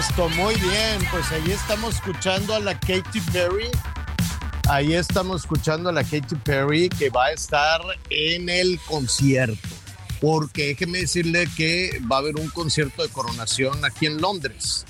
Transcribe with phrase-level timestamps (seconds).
[0.00, 1.06] Listo, muy bien.
[1.10, 3.68] Pues ahí estamos escuchando a la Katy Perry.
[4.66, 9.68] Ahí estamos escuchando a la Katy Perry que va a estar en el concierto.
[10.18, 14.86] Porque déjeme decirle que va a haber un concierto de coronación aquí en Londres.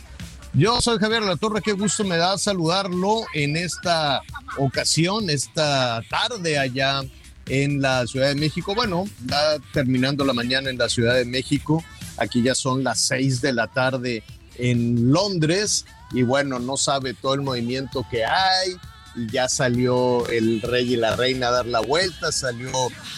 [0.52, 4.22] Yo soy Javier La Torre, qué gusto me da saludarlo en esta
[4.58, 7.02] ocasión, esta tarde allá
[7.46, 8.76] en la Ciudad de México.
[8.76, 11.82] Bueno, ya terminando la mañana en la Ciudad de México.
[12.16, 14.22] Aquí ya son las seis de la tarde
[14.60, 18.76] en Londres y bueno, no sabe todo el movimiento que hay.
[19.16, 22.70] Y ya salió el rey y la reina a dar la vuelta, salió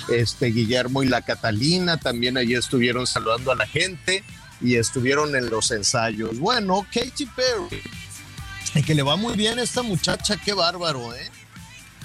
[0.08, 4.25] este Guillermo y la Catalina, también allí estuvieron saludando a la gente
[4.62, 6.38] y estuvieron en los ensayos.
[6.38, 7.82] Bueno, Katy Perry,
[8.75, 11.31] y que le va muy bien a esta muchacha, qué bárbaro, ¿eh?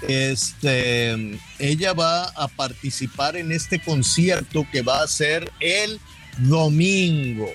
[0.02, 6.00] Este, ella va a participar en este concierto que va a ser el
[6.40, 7.48] domingo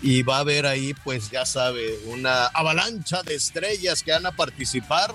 [0.00, 4.32] y va a haber ahí, pues ya sabe, una avalancha de estrellas que van a
[4.32, 5.14] participar.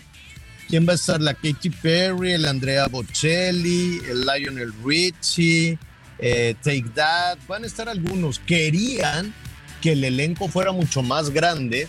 [0.67, 1.21] ¿Quién va a estar?
[1.21, 5.77] La Katy Perry, el Andrea Bocelli, el Lionel Richie,
[6.19, 7.37] eh, Take That.
[7.47, 8.39] Van a estar algunos.
[8.39, 9.33] Querían
[9.81, 11.87] que el elenco fuera mucho más grande,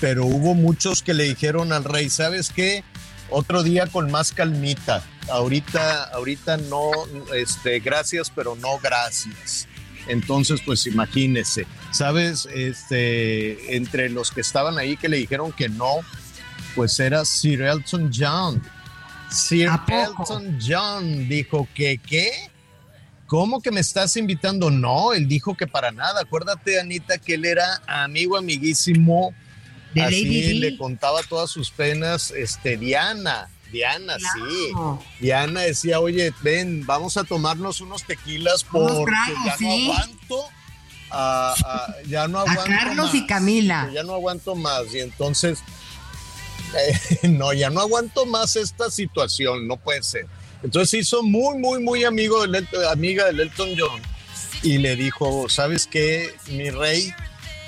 [0.00, 2.84] pero hubo muchos que le dijeron al rey, ¿sabes qué?
[3.30, 5.02] Otro día con más calmita.
[5.28, 6.90] Ahorita, ahorita no,
[7.34, 9.68] este, gracias, pero no gracias.
[10.08, 12.48] Entonces, pues imagínese, ¿sabes?
[12.52, 16.00] Este, entre los que estaban ahí que le dijeron que no,
[16.74, 18.62] pues era Sir Elton John.
[19.30, 19.70] Sir.
[19.88, 22.30] Elton John dijo que, ¿qué?
[23.26, 24.70] ¿Cómo que me estás invitando?
[24.70, 26.20] No, él dijo que para nada.
[26.20, 29.32] Acuérdate, Anita, que él era amigo amiguísimo.
[29.94, 33.48] De Así Lady le contaba todas sus penas, este, Diana.
[33.72, 34.72] Diana, sí.
[35.18, 39.64] Diana decía, oye, ven, vamos a tomarnos unos tequilas Unos porque tragos, ya sí.
[39.88, 40.44] no aguanto.
[41.10, 43.90] a- a- ya no aguanto Carlos y Camila.
[43.92, 44.94] Ya no aguanto más.
[44.94, 45.58] Y entonces,
[46.74, 50.26] eh, no, ya no aguanto más esta situación, no puede ser.
[50.62, 54.00] Entonces se hizo muy, muy, muy amigo del, El- amiga del Elton John
[54.62, 57.12] y le dijo, ¿sabes qué, mi rey?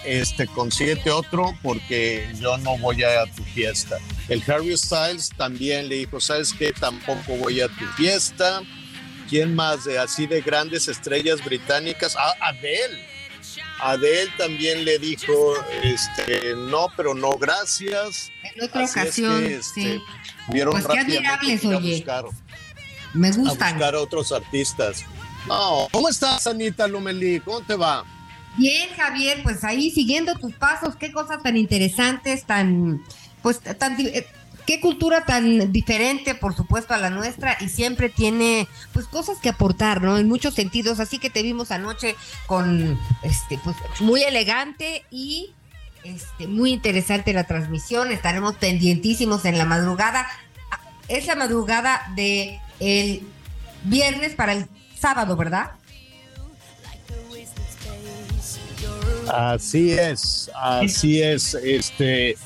[0.04, 3.98] Este, consíguete otro porque yo no voy a tu fiesta.
[4.28, 6.72] El Harry Styles también le dijo, ¿sabes qué?
[6.72, 8.62] Tampoco voy a tu fiesta.
[9.30, 12.14] ¿Quién más de así de grandes estrellas británicas?
[12.18, 13.06] Ah, Adele.
[13.80, 18.30] Adele también le dijo, este, no, pero no, gracias.
[18.42, 20.02] En otra Así es ocasión, que, este, sí.
[20.48, 21.90] Vieron Pues rápidamente que a oye.
[21.96, 22.24] buscar,
[23.14, 23.72] Me a gustan.
[23.74, 25.04] buscar a otros artistas.
[25.46, 27.40] No, ¿cómo estás, Anita Lomelí?
[27.40, 28.04] ¿Cómo te va?
[28.56, 33.02] Bien, Javier, pues ahí siguiendo tus pasos, qué cosas tan interesantes, tan,
[33.42, 34.26] pues, tan, eh,
[34.66, 39.48] qué cultura tan diferente, por supuesto, a la nuestra y siempre tiene, pues, cosas que
[39.48, 40.16] aportar, ¿no?
[40.18, 41.00] En muchos sentidos.
[41.00, 42.14] Así que te vimos anoche
[42.46, 45.52] con, este, pues, muy elegante y,
[46.04, 48.12] este, muy interesante la transmisión.
[48.12, 50.26] Estaremos pendientísimos en la madrugada.
[50.70, 53.22] Ah, Es la madrugada de el
[53.84, 54.68] viernes para el
[54.98, 55.72] sábado, ¿verdad?
[59.32, 62.36] Así es, así es, este,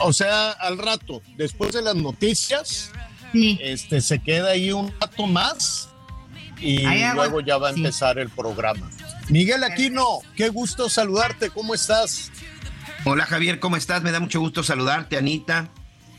[0.00, 2.90] o sea, al rato, después de las noticias,
[3.32, 3.58] Sí.
[3.62, 5.88] este, se queda ahí un rato más
[6.60, 6.84] y
[7.14, 7.80] luego ya va a sí.
[7.80, 8.90] empezar el programa.
[9.28, 12.30] Miguel Aquino, qué gusto saludarte, ¿cómo estás?
[13.04, 14.02] Hola Javier, ¿cómo estás?
[14.02, 15.70] Me da mucho gusto saludarte, Anita.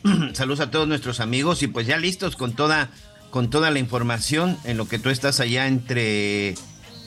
[0.33, 2.89] Saludos a todos nuestros amigos y pues ya listos con toda,
[3.29, 6.55] con toda la información en lo que tú estás allá entre,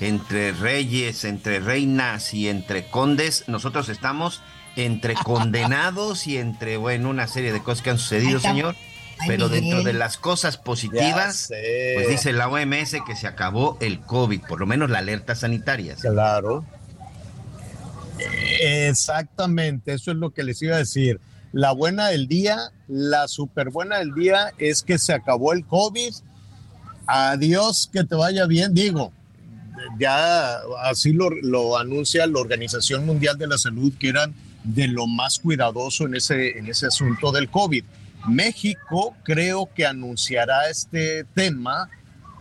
[0.01, 3.45] entre reyes, entre reinas y entre condes.
[3.47, 4.43] Nosotros estamos
[4.77, 8.77] entre condenados y entre, bueno, una serie de cosas que han sucedido, señor.
[9.27, 14.43] Pero dentro de las cosas positivas, pues dice la OMS que se acabó el COVID,
[14.43, 15.95] por lo menos la alerta sanitaria.
[15.95, 16.67] Claro.
[18.61, 21.21] Exactamente, eso es lo que les iba a decir.
[21.53, 26.13] La buena del día, la super buena del día es que se acabó el COVID.
[27.07, 28.75] Adiós, que te vaya bien.
[28.75, 29.13] Digo,
[29.99, 34.35] ya así lo, lo anuncia la Organización Mundial de la Salud, que eran
[34.65, 37.85] de lo más cuidadoso en ese, en ese asunto del COVID.
[38.29, 41.89] México creo que anunciará este tema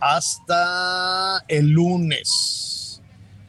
[0.00, 3.00] hasta el lunes,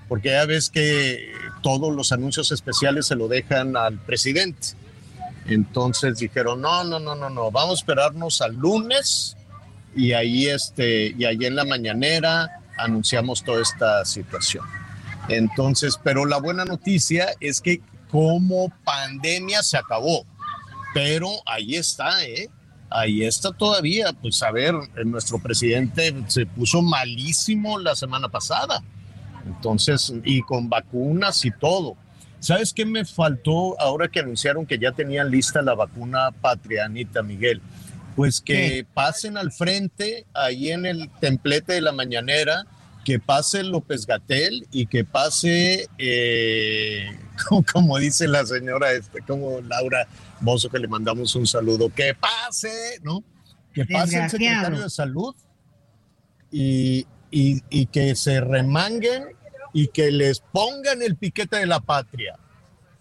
[0.07, 4.69] porque ya ves que todos los anuncios especiales se lo dejan al presidente.
[5.47, 9.35] Entonces dijeron, no, no, no, no, no, vamos a esperarnos al lunes
[9.95, 14.65] y ahí, este, y ahí en la mañanera anunciamos toda esta situación.
[15.29, 20.25] Entonces, pero la buena noticia es que como pandemia se acabó
[20.97, 22.50] pero ahí está, ¿eh?
[22.89, 24.13] Ahí está todavía.
[24.13, 24.74] Pues a ver,
[25.06, 28.83] nuestro presidente se puso malísimo la semana pasada.
[29.45, 31.95] Entonces, y con vacunas y todo.
[32.39, 37.62] ¿Sabes qué me faltó ahora que anunciaron que ya tenían lista la vacuna Patrianita, Miguel?
[38.17, 42.65] Pues que pasen al frente ahí en el templete de la mañanera,
[43.05, 47.15] que pase López Gatel y que pase, eh,
[47.47, 50.07] como, como dice la señora, este, como Laura
[50.41, 53.23] Bozo, que le mandamos un saludo, que pase, ¿no?
[53.71, 55.35] Que pase el secretario de salud
[56.51, 59.25] y, y, y que se remanguen
[59.73, 62.39] y que les pongan el piquete de la patria.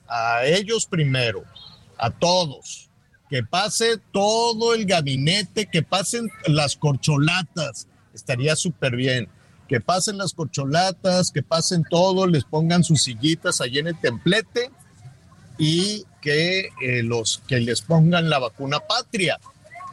[0.06, 1.42] A ellos primero,
[1.96, 2.85] a todos.
[3.28, 7.87] Que pase todo el gabinete, que pasen las corcholatas.
[8.14, 9.28] Estaría súper bien.
[9.69, 14.70] Que pasen las corcholatas, que pasen todo, les pongan sus sillitas allí en el templete
[15.58, 19.38] y que, eh, los, que les pongan la vacuna patria.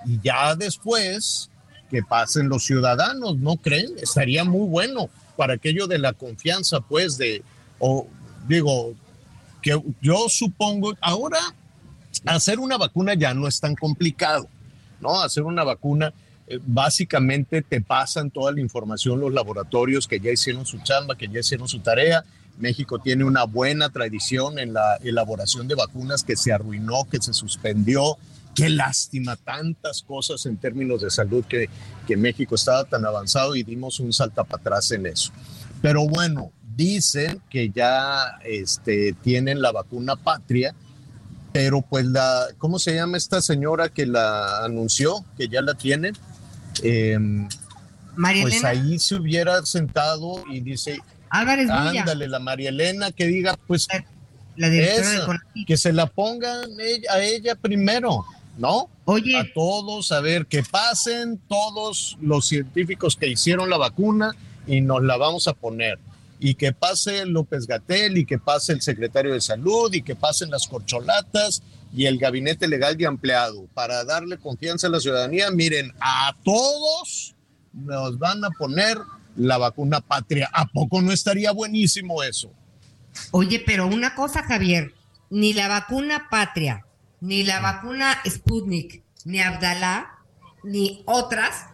[0.06, 1.50] Y ya después
[1.90, 3.94] que pasen los ciudadanos, ¿no creen?
[4.02, 7.44] Estaría muy bueno para aquello de la confianza, pues, de,
[7.80, 8.08] o
[8.48, 8.94] digo,
[9.62, 11.40] que yo supongo, ahora
[12.26, 14.48] hacer una vacuna ya no es tan complicado,
[15.02, 15.22] ¿no?
[15.22, 16.14] Hacer una vacuna,
[16.48, 21.28] eh, básicamente te pasan toda la información los laboratorios que ya hicieron su chamba, que
[21.28, 22.24] ya hicieron su tarea.
[22.58, 27.34] México tiene una buena tradición en la elaboración de vacunas que se arruinó, que se
[27.34, 28.18] suspendió.
[28.54, 31.70] Qué lástima, tantas cosas en términos de salud que,
[32.06, 35.32] que México estaba tan avanzado y dimos un salta para atrás en eso.
[35.82, 40.76] Pero bueno, dicen que ya este, tienen la vacuna patria,
[41.54, 46.18] pero pues la, ¿cómo se llama esta señora que la anunció, que ya la tienen?
[46.82, 47.18] Eh,
[48.16, 53.12] María pues Elena ahí se hubiera sentado y dice, Álvarez Villa, ándale, la María Elena
[53.12, 53.88] que diga, pues
[54.56, 55.68] la esa, CONACYT.
[55.68, 56.72] que se la pongan
[57.10, 58.26] a ella primero,
[58.58, 58.90] ¿no?
[59.06, 59.38] Oye.
[59.38, 64.36] A todos, a ver, que pasen todos los científicos que hicieron la vacuna
[64.66, 66.00] y nos la vamos a poner.
[66.46, 70.52] Y que pase López Gatel y que pase el secretario de salud y que pasen
[70.52, 71.64] las corcholatas
[71.96, 75.50] y el gabinete legal de empleado para darle confianza a la ciudadanía.
[75.52, 77.34] Miren, a todos
[77.72, 78.98] nos van a poner
[79.38, 80.50] la vacuna patria.
[80.52, 82.52] ¿A poco no estaría buenísimo eso?
[83.32, 84.94] Oye, pero una cosa, Javier,
[85.30, 86.86] ni la vacuna Patria,
[87.22, 90.20] ni la vacuna Sputnik, ni Abdalá,
[90.64, 91.68] ni otras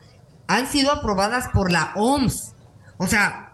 [0.47, 2.53] han sido aprobadas por la OMS.
[2.97, 3.48] O sea,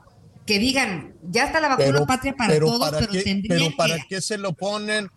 [0.46, 3.96] que digan, ya está la vacuna Patria para todos, para pero qué, tendrían pero para
[3.96, 4.08] que...
[4.08, 5.10] qué se lo ponen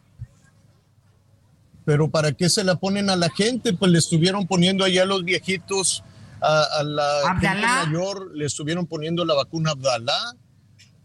[1.84, 5.06] pero para qué se la ponen a la gente pues le estuvieron poniendo allá a
[5.06, 6.04] los viejitos
[6.40, 10.34] a, a la gente mayor le estuvieron poniendo la vacuna Abdalá.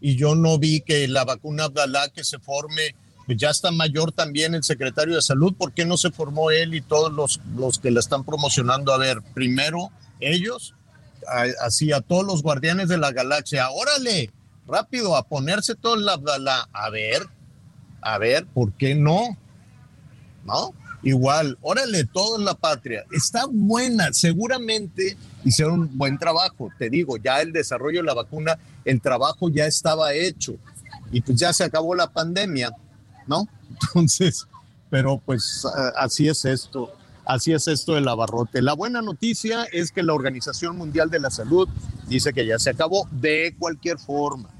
[0.00, 4.12] Y yo no vi que la vacuna Abdalá que se forme pues ya está mayor
[4.12, 5.54] también el secretario de salud.
[5.54, 8.98] ¿por qué no se formó él y todos los, los que la están promocionando a
[8.98, 9.90] ver primero
[10.20, 10.74] ellos
[11.60, 14.30] así a todos los guardianes de la galaxia, órale,
[14.66, 16.68] rápido, a ponerse todo la Abdalá.
[16.72, 17.26] A ver,
[18.00, 19.36] a ver, ¿por qué no?
[20.44, 20.74] ¿No?
[21.02, 23.04] Igual, órale, todo en la patria.
[23.12, 26.70] Está buena, seguramente hicieron un buen trabajo.
[26.78, 30.54] Te digo, ya el desarrollo de la vacuna, el trabajo ya estaba hecho.
[31.12, 32.72] Y pues ya se acabó la pandemia,
[33.26, 33.46] ¿no?
[33.70, 34.46] Entonces,
[34.88, 35.66] pero pues
[35.96, 36.94] así es esto.
[37.26, 38.60] Así es esto del abarrote.
[38.60, 41.68] La buena noticia es que la Organización Mundial de la Salud
[42.06, 44.50] dice que ya se acabó de cualquier forma.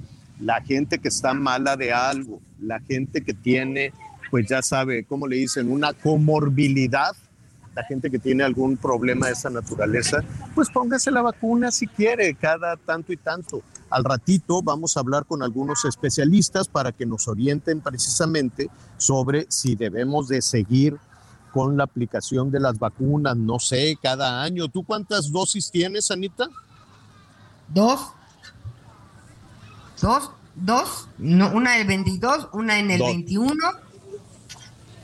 [0.40, 3.92] La gente que está mala de algo, la gente que tiene
[4.35, 5.71] pues ya sabe, ¿cómo le dicen?
[5.71, 7.14] Una comorbilidad,
[7.73, 10.25] la gente que tiene algún problema de esa naturaleza,
[10.56, 13.62] pues póngase la vacuna si quiere, cada tanto y tanto.
[13.90, 19.76] Al ratito vamos a hablar con algunos especialistas para que nos orienten precisamente sobre si
[19.76, 20.97] debemos de seguir
[21.54, 24.66] con la aplicación de las vacunas, no sé, cada año.
[24.68, 26.49] ¿Tú cuántas dosis tienes, Anita?
[27.68, 28.08] Dos.
[30.02, 31.08] Dos, dos.
[31.18, 33.08] No, una el 22, una en el Dos.
[33.08, 33.54] 21.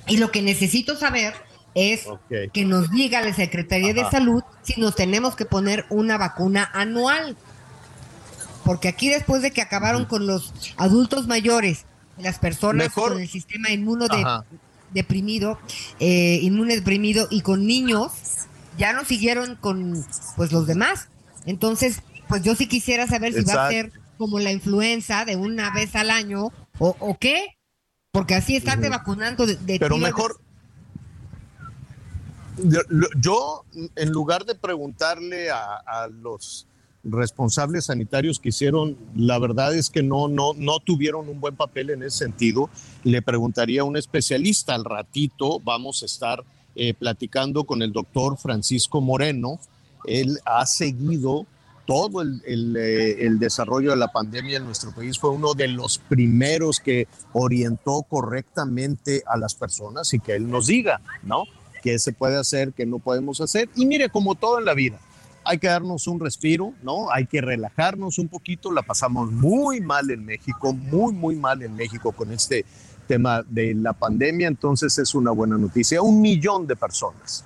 [0.09, 1.35] Y lo que necesito saber
[1.75, 2.04] es
[2.52, 4.04] que nos diga la Secretaría de.
[4.11, 7.37] Salud si nos tenemos que poner una vacuna anual.
[8.64, 11.87] Porque aquí después de que acabaron con los adultos mayores,
[12.19, 14.25] las personas Mejor- con el sistema inmuno de-.
[14.92, 15.59] Deprimido,
[15.99, 18.12] eh, inmune deprimido y con niños,
[18.78, 20.04] ya no siguieron con
[20.37, 21.09] pues los demás.
[21.47, 25.73] Entonces, pues yo sí quisiera saber si va a ser como la influenza de una
[25.73, 27.56] vez al año o, o qué.
[28.12, 30.40] Porque así estarte vacunando de, de Pero mejor,
[33.20, 33.64] yo,
[33.97, 36.66] en lugar de preguntarle a, a los
[37.04, 41.90] responsables sanitarios que hicieron, la verdad es que no, no, no tuvieron un buen papel
[41.90, 42.69] en ese sentido,
[43.04, 44.75] le preguntaría a un especialista.
[44.75, 49.59] Al ratito vamos a estar eh, platicando con el doctor Francisco Moreno.
[50.04, 51.47] Él ha seguido
[51.87, 55.19] todo el, el, eh, el desarrollo de la pandemia en nuestro país.
[55.19, 60.66] Fue uno de los primeros que orientó correctamente a las personas y que él nos
[60.66, 61.45] diga, ¿no?
[61.83, 63.69] ¿Qué se puede hacer, qué no podemos hacer?
[63.75, 65.00] Y mire, como todo en la vida,
[65.44, 67.11] hay que darnos un respiro, ¿no?
[67.11, 68.70] Hay que relajarnos un poquito.
[68.73, 72.64] La pasamos muy mal en México, muy, muy mal en México con este
[73.06, 74.49] tema de la pandemia.
[74.49, 76.02] Entonces es una buena noticia.
[76.02, 77.44] Un millón de personas.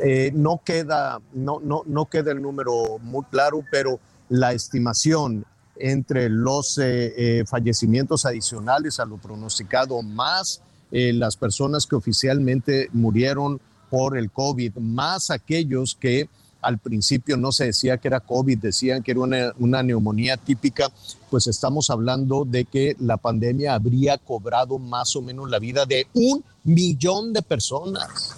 [0.00, 5.44] Eh, no, queda, no, no, no queda el número muy claro, pero la estimación
[5.76, 10.60] entre los eh, eh, fallecimientos adicionales a lo pronosticado, más
[10.96, 13.60] las personas que oficialmente murieron
[13.90, 16.28] por el COVID, más aquellos que
[16.64, 20.90] al principio no se decía que era COVID, decían que era una, neumonía típica,
[21.30, 26.06] pues estamos hablando de que la pandemia habría cobrado más o menos la vida de
[26.14, 28.34] un millón de personas.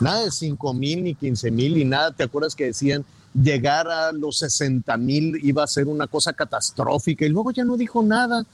[0.00, 3.04] Nada de 5 mil ni 15 mil y nada, ¿te acuerdas que decían
[3.34, 7.76] llegar a los 60 mil iba a ser una cosa catastrófica y luego ya no
[7.76, 8.46] dijo nada,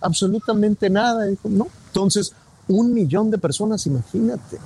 [0.00, 1.66] absolutamente nada, no.
[1.88, 2.32] Entonces,
[2.68, 4.58] un millón de personas, imagínate.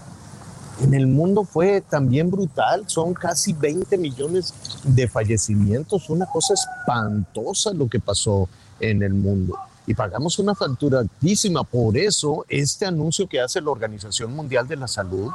[0.80, 4.52] En el mundo fue también brutal, son casi 20 millones
[4.84, 9.56] de fallecimientos, una cosa espantosa lo que pasó en el mundo.
[9.86, 14.76] Y pagamos una factura altísima, por eso este anuncio que hace la Organización Mundial de
[14.76, 15.30] la Salud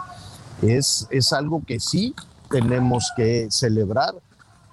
[0.62, 2.14] es, es algo que sí
[2.50, 4.14] tenemos que celebrar.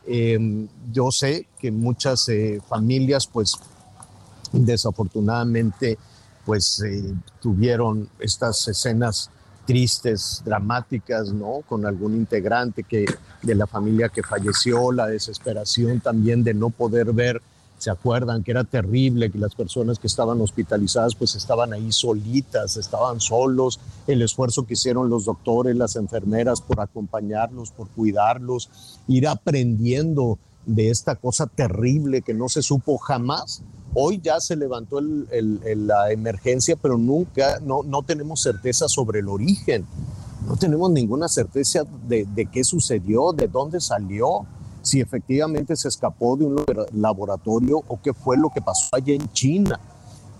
[0.06, 3.54] Eh, yo sé que muchas eh, familias pues
[4.52, 5.98] desafortunadamente
[6.44, 9.30] pues eh, tuvieron estas escenas
[9.68, 11.60] tristes, dramáticas, ¿no?
[11.68, 13.04] Con algún integrante que,
[13.42, 17.42] de la familia que falleció, la desesperación también de no poder ver,
[17.76, 22.78] se acuerdan que era terrible que las personas que estaban hospitalizadas pues estaban ahí solitas,
[22.78, 28.70] estaban solos, el esfuerzo que hicieron los doctores, las enfermeras por acompañarlos, por cuidarlos,
[29.06, 33.62] ir aprendiendo de esta cosa terrible que no se supo jamás.
[34.00, 39.86] Hoy ya se levantó la emergencia, pero nunca, no, no tenemos certeza sobre el origen.
[40.46, 44.46] No tenemos ninguna certeza de, de, qué sucedió, de dónde salió,
[44.82, 49.32] si efectivamente se escapó de un laboratorio o qué fue lo que pasó allá en
[49.32, 49.80] China.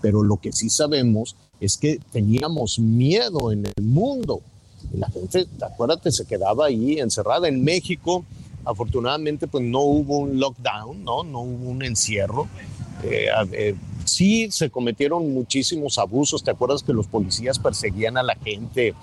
[0.01, 4.39] Pero lo que sí sabemos es que teníamos miedo en el mundo.
[4.93, 8.23] La gente, acuérdate, se quedaba ahí encerrada en México.
[8.63, 12.47] Afortunadamente, pues no hubo un lockdown, no, no hubo un encierro.
[13.03, 13.75] Eh, eh,
[14.05, 16.43] sí se cometieron muchísimos abusos.
[16.43, 18.93] ¿Te acuerdas que los policías perseguían a la gente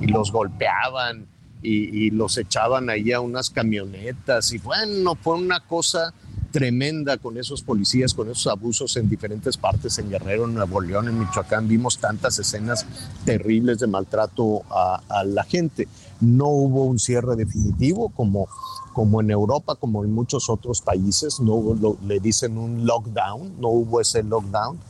[0.00, 1.26] y los golpeaban
[1.62, 4.52] y, los echaban ahí a unas camionetas?
[4.52, 6.12] Y bueno, fue una cosa
[6.52, 11.08] tremenda con esos policías, con esos abusos en diferentes partes, en Guerrero, en Nuevo León,
[11.08, 11.68] en Michoacán.
[11.68, 12.86] Vimos tantas escenas
[13.24, 15.88] terribles de maltrato a la gente.
[16.20, 18.48] No hubo un cierre definitivo como
[18.96, 23.60] como en Europa, como en muchos otros países, no hubo, lo, le dicen un lockdown,
[23.60, 24.80] no hubo ese lockdown,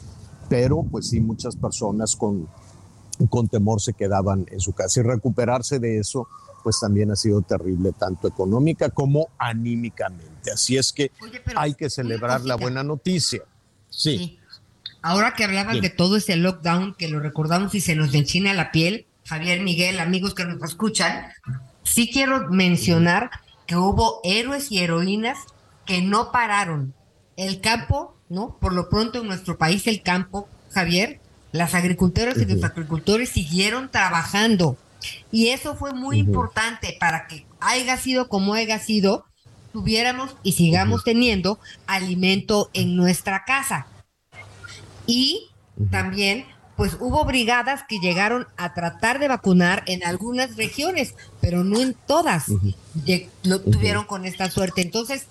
[0.48, 2.46] pero pues sí muchas personas con,
[3.28, 6.28] con temor se quedaban en su casa y recuperarse de eso
[6.62, 10.52] pues también ha sido terrible, tanto económica como anímicamente.
[10.52, 13.42] Así es que Oye, hay que celebrar la buena noticia.
[13.90, 14.18] Sí.
[14.18, 14.38] Sí.
[15.02, 18.70] Ahora que hablabas de todo ese lockdown, que lo recordamos y se nos enchina la
[18.70, 21.26] piel, Javier, Miguel, amigos que nos escuchan,
[21.82, 23.30] sí quiero mencionar
[23.66, 25.38] que hubo héroes y heroínas
[25.84, 26.94] que no pararon.
[27.36, 28.56] El campo, ¿no?
[28.60, 31.20] Por lo pronto en nuestro país el campo, Javier,
[31.52, 34.76] Las agricultoras y los agricultores siguieron trabajando.
[35.32, 39.24] Y eso fue muy importante para que haya sido como haya sido,
[39.72, 43.86] tuviéramos y sigamos teniendo alimento en nuestra casa.
[45.06, 45.50] Y
[45.90, 51.80] también, pues hubo brigadas que llegaron a tratar de vacunar en algunas regiones, pero no
[51.80, 52.44] en todas.
[53.42, 54.82] Lo tuvieron con esta suerte.
[54.82, 55.26] Entonces,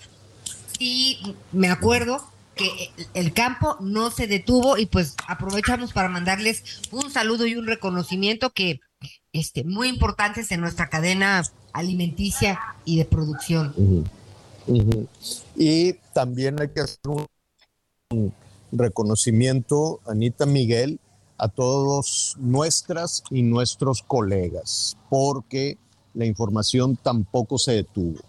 [0.78, 1.18] sí,
[1.52, 2.24] me acuerdo
[2.56, 7.66] que el- campo no se detuvo y pues aprovechamos para mandarles un saludo y un
[7.66, 8.80] reconocimiento que
[9.32, 11.42] este muy importantes en nuestra cadena
[11.74, 13.74] alimenticia y de producción.
[15.54, 16.98] Y también hay que hacer
[18.10, 18.32] un
[18.72, 20.98] reconocimiento, Anita Miguel,
[21.38, 25.78] a todos nuestras y nuestros colegas, porque
[26.14, 28.20] la información tampoco se detuvo.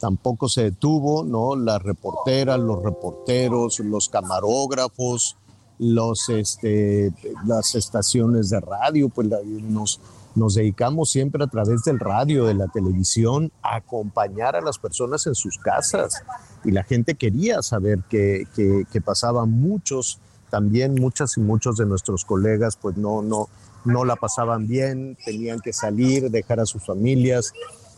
[0.00, 1.54] Tampoco se detuvo, ¿no?
[1.54, 5.36] Las reporteras, los reporteros, los camarógrafos,
[5.78, 7.12] los, este,
[7.46, 10.00] las estaciones de radio, pues nos,
[10.34, 15.26] nos dedicamos siempre a través del radio, de la televisión, a acompañar a las personas
[15.26, 16.22] en sus casas.
[16.64, 20.18] Y la gente quería saber que, que, que pasaban muchos,
[20.52, 23.48] también muchas y muchos de nuestros colegas, pues no, no,
[23.86, 27.54] no la pasaban bien, tenían que salir, dejar a sus familias.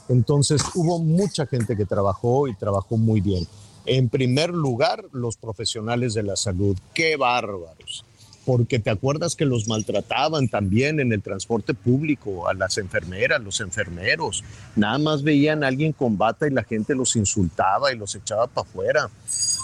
[0.08, 3.44] Entonces hubo mucha gente que trabajó y trabajó muy bien.
[3.86, 6.78] En primer lugar, los profesionales de la salud.
[6.94, 8.04] Qué bárbaros.
[8.44, 13.60] Porque te acuerdas que los maltrataban también en el transporte público, a las enfermeras, los
[13.60, 14.44] enfermeros.
[14.76, 18.46] Nada más veían a alguien con bata y la gente los insultaba y los echaba
[18.46, 19.10] para afuera.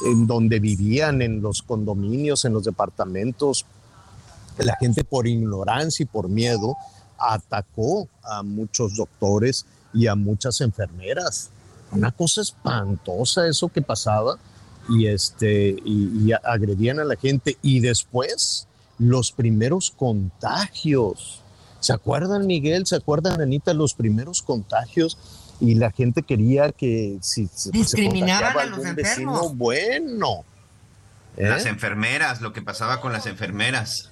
[0.06, 3.66] En donde vivían, en los condominios, en los departamentos,
[4.58, 6.76] la gente por ignorancia y por miedo
[7.18, 11.50] atacó a muchos doctores y a muchas enfermeras.
[11.92, 14.38] Una cosa espantosa eso que pasaba
[14.88, 18.66] y este y, y agredían a la gente y después
[19.00, 21.42] los primeros contagios.
[21.80, 22.86] ¿Se acuerdan Miguel?
[22.86, 25.18] ¿Se acuerdan Anita los primeros contagios?
[25.58, 28.96] Y la gente quería que si se Discriminaban a los enfermos.
[28.96, 30.44] vecino, bueno.
[31.36, 31.48] ¿Eh?
[31.48, 34.10] Las enfermeras, lo que pasaba con las enfermeras.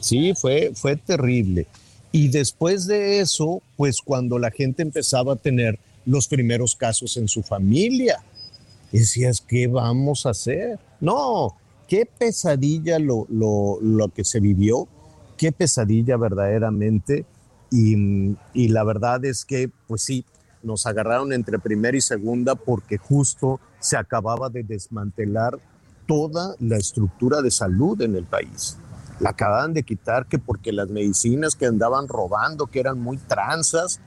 [0.00, 1.66] Sí, fue, fue terrible.
[2.12, 7.28] Y después de eso, pues cuando la gente empezaba a tener los primeros casos en
[7.28, 8.22] su familia,
[8.90, 10.78] decías, ¿qué vamos a hacer?
[11.00, 11.57] No,
[11.88, 14.86] qué pesadilla lo, lo, lo que se vivió,
[15.36, 17.26] qué pesadilla verdaderamente.
[17.70, 20.24] Y, y la verdad es que, pues sí,
[20.62, 25.58] nos agarraron entre primera y segunda porque justo se acababa de desmantelar
[26.06, 28.76] toda la estructura de salud en el país.
[29.20, 34.00] La acababan de quitar que porque las medicinas que andaban robando, que eran muy tranzas,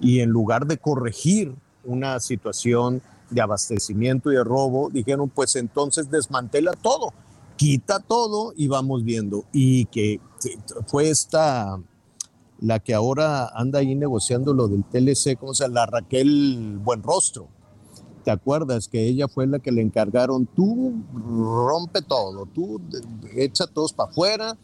[0.00, 6.10] y en lugar de corregir una situación de abastecimiento y de robo, dijeron, pues entonces
[6.10, 7.12] desmantela todo,
[7.56, 9.44] quita todo y vamos viendo.
[9.52, 10.20] Y que
[10.86, 11.80] fue esta,
[12.60, 15.74] la que ahora anda ahí negociando lo del TLC, ¿cómo se llama?
[15.74, 17.48] La Raquel Buenrostro.
[18.24, 20.46] ¿Te acuerdas que ella fue la que le encargaron?
[20.46, 22.80] Tú rompe todo, tú
[23.36, 24.58] echa todos para afuera,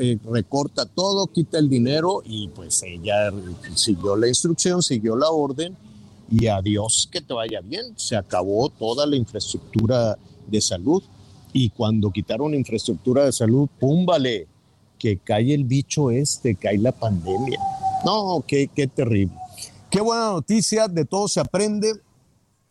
[0.00, 3.32] eh, recorta todo, quita el dinero y pues ella
[3.76, 5.76] siguió la instrucción, siguió la orden
[6.28, 7.96] y adiós que te vaya bien.
[7.96, 11.04] Se acabó toda la infraestructura de salud
[11.52, 14.46] y cuando quitaron infraestructura de salud, púmbale,
[14.98, 17.58] que cae el bicho este, cae la pandemia.
[18.04, 19.34] No, qué, qué terrible.
[19.90, 21.92] Qué buena noticia, de todo se aprende.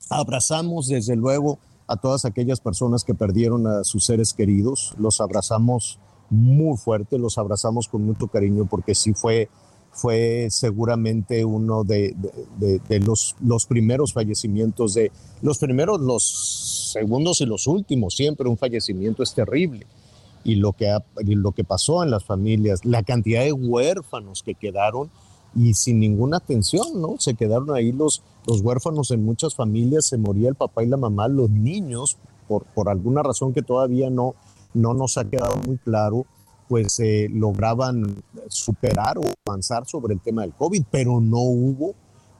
[0.09, 4.93] Abrazamos desde luego a todas aquellas personas que perdieron a sus seres queridos.
[4.97, 9.49] Los abrazamos muy fuerte, los abrazamos con mucho cariño porque sí fue,
[9.91, 12.15] fue seguramente uno de,
[13.01, 18.15] los, los primeros fallecimientos, de los primeros, los segundos y los últimos.
[18.15, 19.85] Siempre un fallecimiento es terrible.
[20.43, 25.11] Y lo que, lo que pasó en las familias, la cantidad de huérfanos que quedaron
[25.55, 27.15] y sin ninguna atención, ¿no?
[27.19, 30.97] Se quedaron ahí los, los huérfanos en muchas familias, se moría el papá y la
[30.97, 34.33] mamá, los niños, por, por alguna razón que todavía no,
[34.73, 36.25] no nos ha quedado muy claro,
[36.71, 41.95] pues eh, lograban superar o avanzar sobre el tema del COVID, pero no hubo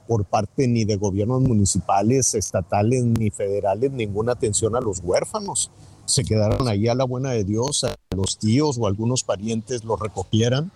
[0.08, 5.70] por parte ni de gobiernos municipales, estatales ni federales ninguna atención a los huérfanos.
[6.06, 10.00] Se quedaron ahí a la buena de Dios, a los tíos o algunos parientes los
[10.00, 10.72] recogieran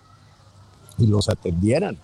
[0.99, 1.97] y los atendieran.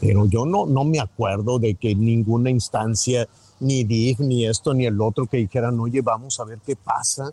[0.00, 3.28] Pero yo no, no me acuerdo de que ninguna instancia,
[3.60, 7.30] ni DIF, ni esto, ni el otro, que dijeran, oye, vamos a ver qué pasa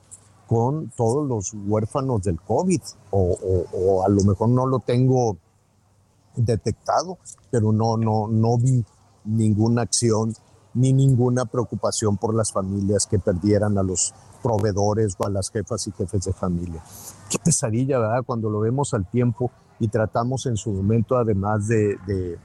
[0.51, 2.81] con todos los huérfanos del COVID.
[3.11, 5.37] O, o- o a lo mejor no lo tengo
[6.35, 7.17] detectado,
[7.49, 8.83] pero no, no, no vi
[9.23, 10.33] ninguna acción
[10.73, 15.87] ni ninguna preocupación por las familias que perdieran a los proveedores o a las jefas
[15.87, 16.83] y jefes de familia.
[17.29, 18.23] Qué pesadilla, ¿verdad?
[18.25, 22.37] Cuando lo vemos al tiempo y tratamos en su momento, además de, de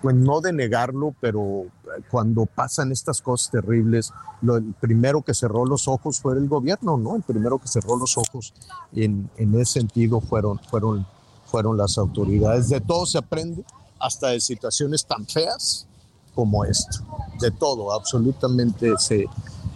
[0.00, 1.66] pues no de negarlo, pero
[2.10, 6.96] cuando pasan estas cosas terribles, lo, el primero que cerró los ojos fue el gobierno,
[6.96, 7.16] ¿no?
[7.16, 8.54] El primero que cerró los ojos
[8.94, 11.06] en, en ese sentido fueron, fueron,
[11.46, 12.68] fueron las autoridades.
[12.68, 13.64] De todo se aprende,
[13.98, 15.86] hasta de situaciones tan feas
[16.34, 16.98] como esto.
[17.40, 19.26] De todo, absolutamente se,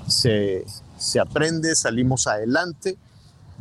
[0.07, 0.65] se,
[0.97, 2.97] se aprende, salimos adelante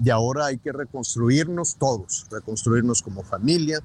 [0.04, 3.80] y ahora hay que reconstruirnos todos, reconstruirnos como familia,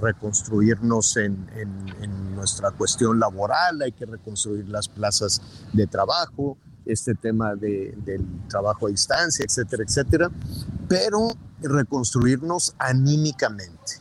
[0.00, 5.42] reconstruirnos en, en- nuestra cuestión laboral, hay que reconstruir las plazas
[5.74, 10.30] de trabajo, este tema de- del trabajo a distancia, etcétera, etcétera,
[10.88, 11.28] pero
[11.60, 14.00] reconstruirnos anímicamente,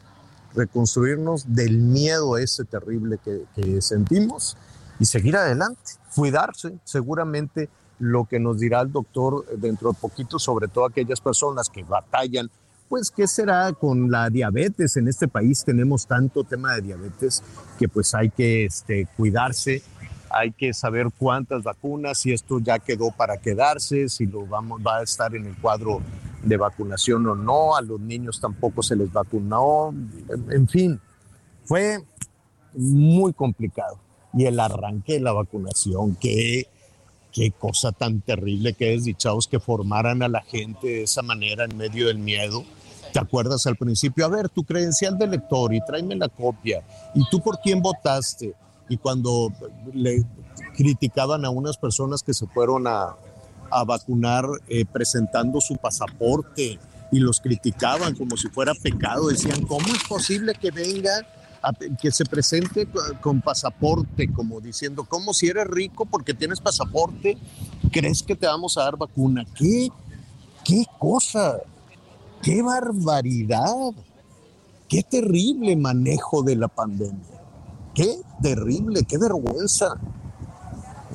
[0.55, 4.55] reconstruirnos del miedo ese terrible que, que sentimos
[4.99, 10.69] y seguir adelante, cuidarse, seguramente lo que nos dirá el doctor dentro de poquito, sobre
[10.69, 12.49] todo aquellas personas que batallan,
[12.89, 17.43] pues qué será con la diabetes en este país, tenemos tanto tema de diabetes
[17.77, 19.83] que pues hay que este, cuidarse,
[20.29, 24.97] hay que saber cuántas vacunas, si esto ya quedó para quedarse, si lo vamos, va
[24.97, 26.01] a estar en el cuadro
[26.43, 29.93] de vacunación o no, a los niños tampoco se les vacunó,
[30.49, 30.99] en, fin,
[31.65, 31.99] fue
[32.73, 33.99] muy complicado.
[34.33, 36.67] Y el arranque de la vacunación, qué,
[37.31, 41.77] qué cosa tan terrible, qué desdichados que formaran a la gente de esa manera en
[41.77, 42.63] medio del miedo.
[43.13, 44.25] ¿Te acuerdas al principio?
[44.25, 46.83] A ver, tu credencial de lector y tráeme la copia.
[47.15, 48.53] ¿Y tú por quién votaste?
[48.87, 49.51] Y cuando
[49.93, 50.23] le
[50.75, 53.15] criticaban a unas personas que se fueron a,
[53.71, 56.79] a vacunar eh, presentando su pasaporte
[57.11, 61.11] y los criticaban como si fuera pecado, decían, ¿cómo es posible que venga,
[61.61, 66.59] a- que se presente co- con pasaporte, como diciendo, ¿cómo si eres rico porque tienes
[66.61, 67.37] pasaporte,
[67.91, 69.43] crees que te vamos a dar vacuna?
[69.55, 69.89] ¿Qué?
[70.63, 71.57] ¿Qué cosa?
[72.41, 73.91] ¡Qué barbaridad!
[74.87, 77.41] ¡Qué terrible manejo de la pandemia!
[77.93, 79.03] ¡Qué terrible!
[79.03, 79.99] ¡Qué vergüenza!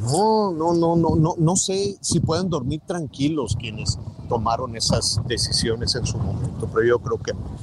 [0.03, 5.95] No, no, no, no, no, no sé si pueden dormir tranquilos quienes tomaron esas decisiones
[5.95, 7.57] en su momento, pero yo creo que no.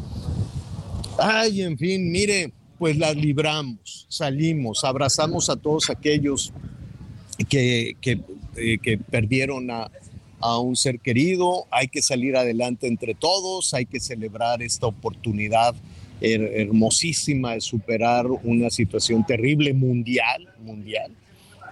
[1.17, 6.51] Ay, en fin, mire, pues las libramos, salimos, abrazamos a todos aquellos
[7.47, 8.23] que, que,
[8.55, 9.91] eh, que perdieron a,
[10.41, 15.75] a un ser querido, hay que salir adelante entre todos, hay que celebrar esta oportunidad
[16.21, 21.11] her- hermosísima de superar una situación terrible mundial, mundial,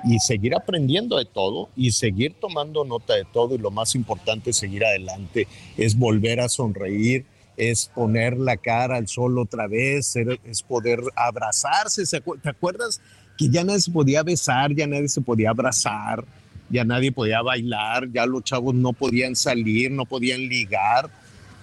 [0.04, 4.54] y seguir aprendiendo de todo y seguir tomando nota de todo y lo más importante,
[4.54, 7.26] seguir adelante, es volver a sonreír,
[7.58, 12.06] es poner la cara al sol otra vez, es poder abrazarse.
[12.06, 13.02] ¿Se acu- ¿Te acuerdas
[13.38, 16.24] que ya nadie se podía besar, ya nadie se podía abrazar,
[16.70, 21.10] ya nadie podía bailar, ya los chavos no podían salir, no podían ligar?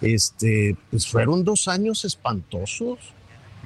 [0.01, 2.99] Este, pues fueron dos años espantosos.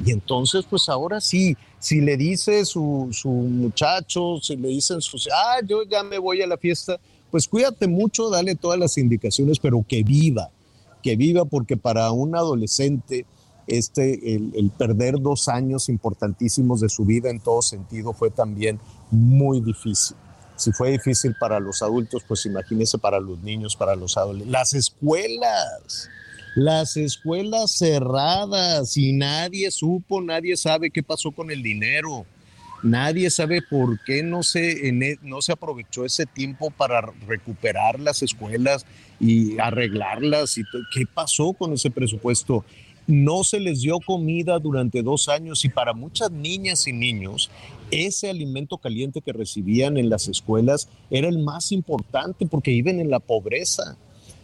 [0.04, 5.28] Y entonces, pues ahora sí, si le dice su, su muchacho, si le dicen sus,
[5.32, 6.98] ah, yo ya me voy a la fiesta,
[7.30, 10.50] pues cuídate mucho, dale todas las indicaciones, pero que viva,
[11.02, 13.26] que viva, porque para un adolescente,
[13.66, 18.80] este, el, el perder dos años importantísimos de su vida en todo sentido fue también
[19.10, 20.16] muy difícil.
[20.60, 24.52] Si fue difícil para los adultos, pues imagínese para los niños, para los adolescentes.
[24.52, 26.10] Las escuelas,
[26.54, 32.26] las escuelas cerradas y nadie supo, nadie sabe qué pasó con el dinero.
[32.82, 38.22] Nadie sabe por qué no se, e- no se aprovechó ese tiempo para recuperar las
[38.22, 38.86] escuelas
[39.18, 40.56] y arreglarlas.
[40.58, 40.62] Y
[40.94, 42.64] ¿Qué pasó con ese presupuesto?
[43.10, 47.50] No se les dio comida durante dos años y para muchas niñas y niños
[47.90, 53.10] ese alimento caliente que recibían en las escuelas era el más importante porque viven en
[53.10, 53.96] la pobreza.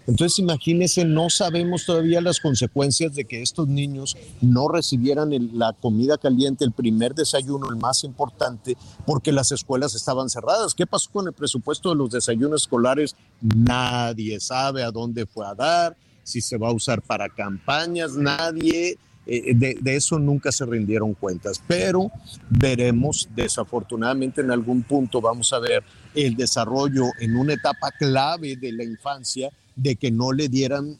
[0.07, 6.17] Entonces, imagínense, no sabemos todavía las consecuencias de que estos niños no recibieran la comida
[6.17, 10.75] caliente, el primer desayuno, el más importante, porque las escuelas estaban cerradas.
[10.75, 13.17] ¿Qué pasó con el presupuesto de los desayunos escolares?
[13.41, 18.99] Nadie sabe a dónde fue a dar, si se va a usar para campañas, nadie.
[19.27, 22.11] eh, de, de eso nunca se rindieron cuentas, pero
[22.49, 25.83] veremos, desafortunadamente en algún punto vamos a ver
[26.15, 30.99] el desarrollo en una etapa clave de la infancia de que no le dieran,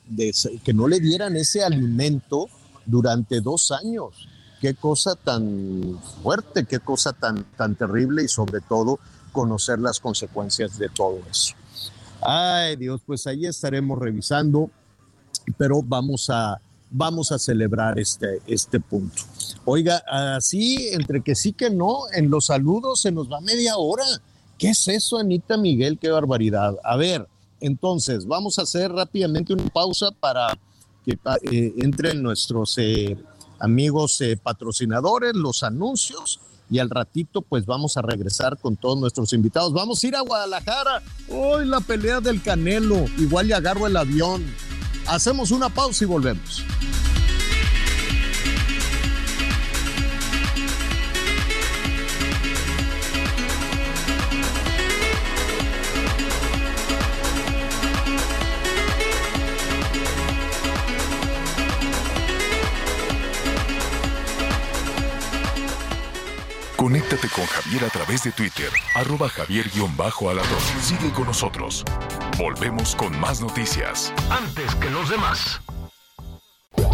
[0.65, 2.49] que no le dieran ese alimento
[2.85, 4.29] durante dos años.
[4.61, 8.99] Qué cosa tan fuerte, qué cosa tan, tan terrible y sobre todo
[9.33, 11.55] conocer las consecuencias de todo eso.
[12.21, 14.71] Ay Dios, pues ahí estaremos revisando,
[15.53, 19.23] pero vamos a, vamos a celebrar este, este punto.
[19.65, 24.05] Oiga, así, entre que sí que no, en los saludos se nos va media hora.
[24.59, 25.99] ¿Qué es eso, Anita Miguel?
[25.99, 26.77] Qué barbaridad.
[26.83, 27.27] A ver,
[27.61, 30.57] entonces, vamos a hacer rápidamente una pausa para
[31.05, 31.19] que
[31.51, 33.17] eh, entren nuestros eh,
[33.59, 39.33] amigos eh, patrocinadores, los anuncios, y al ratito pues vamos a regresar con todos nuestros
[39.33, 39.73] invitados.
[39.73, 41.03] Vamos a ir a Guadalajara.
[41.31, 43.05] Hoy la pelea del Canelo.
[43.19, 44.45] Igual ya agarro el avión.
[45.09, 46.65] Hacemos una pausa y volvemos.
[66.77, 70.45] Conéctate con Javier a través de Twitter, arroba javier-alatón.
[70.83, 71.85] Sigue con nosotros.
[72.39, 74.13] Volvemos con más noticias.
[74.29, 75.59] Antes que los demás.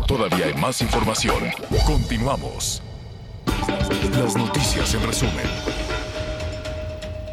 [0.07, 1.43] Todavía hay más información.
[1.85, 2.81] Continuamos.
[4.13, 5.45] Las noticias en resumen.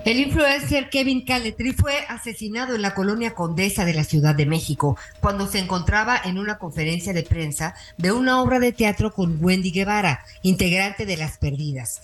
[0.06, 4.98] El influencer Kevin Caletri fue asesinado en la colonia Condesa de la Ciudad de México
[5.20, 9.70] cuando se encontraba en una conferencia de prensa de una obra de teatro con Wendy
[9.70, 12.02] Guevara, integrante de Las Perdidas.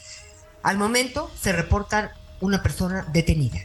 [0.61, 3.61] Al momento se reporta una persona detenida.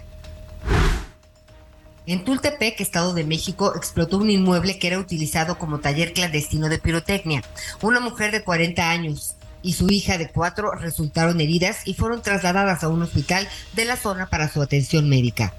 [2.10, 6.80] En Tultepec, Estado de México, explotó un inmueble que era utilizado como taller clandestino de
[6.80, 7.44] pirotecnia.
[7.82, 12.82] Una mujer de 40 años y su hija de 4 resultaron heridas y fueron trasladadas
[12.82, 15.54] a un hospital de la zona para su atención médica.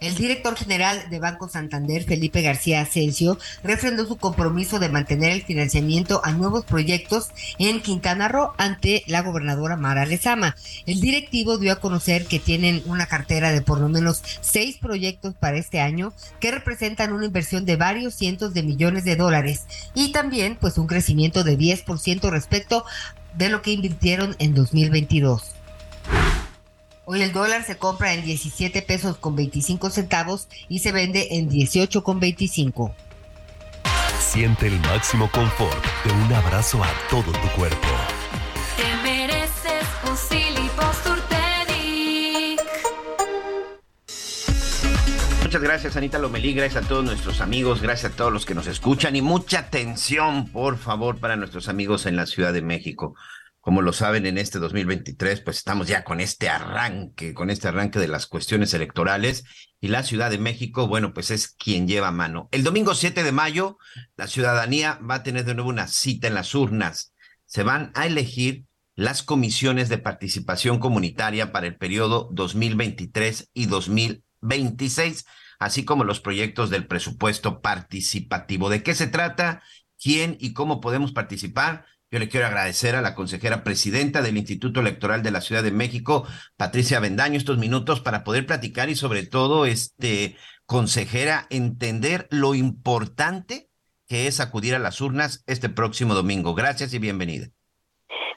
[0.00, 5.42] El director general de Banco Santander, Felipe García Asensio, refrendó su compromiso de mantener el
[5.42, 10.54] financiamiento a nuevos proyectos en Quintana Roo ante la gobernadora Mara Lezama.
[10.86, 15.34] El directivo dio a conocer que tienen una cartera de por lo menos seis proyectos
[15.34, 20.12] para este año que representan una inversión de varios cientos de millones de dólares y
[20.12, 22.84] también pues un crecimiento de 10% respecto
[23.36, 25.54] de lo que invirtieron en 2022.
[27.10, 31.48] Hoy el dólar se compra en 17 pesos con 25 centavos y se vende en
[31.48, 32.94] 18 con 25.
[34.20, 37.88] Siente el máximo confort de un abrazo a todo tu cuerpo.
[38.76, 42.60] Te mereces un Silly Posturpedic.
[45.44, 46.52] Muchas gracias, Anita Lomelí.
[46.52, 47.80] Gracias a todos nuestros amigos.
[47.80, 49.16] Gracias a todos los que nos escuchan.
[49.16, 53.14] Y mucha atención, por favor, para nuestros amigos en la Ciudad de México.
[53.68, 57.98] Como lo saben, en este 2023, pues estamos ya con este arranque, con este arranque
[57.98, 59.44] de las cuestiones electorales.
[59.78, 62.48] Y la Ciudad de México, bueno, pues es quien lleva mano.
[62.50, 63.76] El domingo 7 de mayo,
[64.16, 67.12] la ciudadanía va a tener de nuevo una cita en las urnas.
[67.44, 75.26] Se van a elegir las comisiones de participación comunitaria para el periodo 2023 y 2026,
[75.58, 78.70] así como los proyectos del presupuesto participativo.
[78.70, 79.62] ¿De qué se trata?
[80.02, 81.84] ¿Quién y cómo podemos participar?
[82.10, 85.72] Yo le quiero agradecer a la consejera presidenta del Instituto Electoral de la Ciudad de
[85.72, 92.54] México, Patricia Bendaño, estos minutos para poder platicar y sobre todo, este, consejera, entender lo
[92.54, 93.68] importante
[94.06, 96.54] que es acudir a las urnas este próximo domingo.
[96.54, 97.48] Gracias y bienvenida.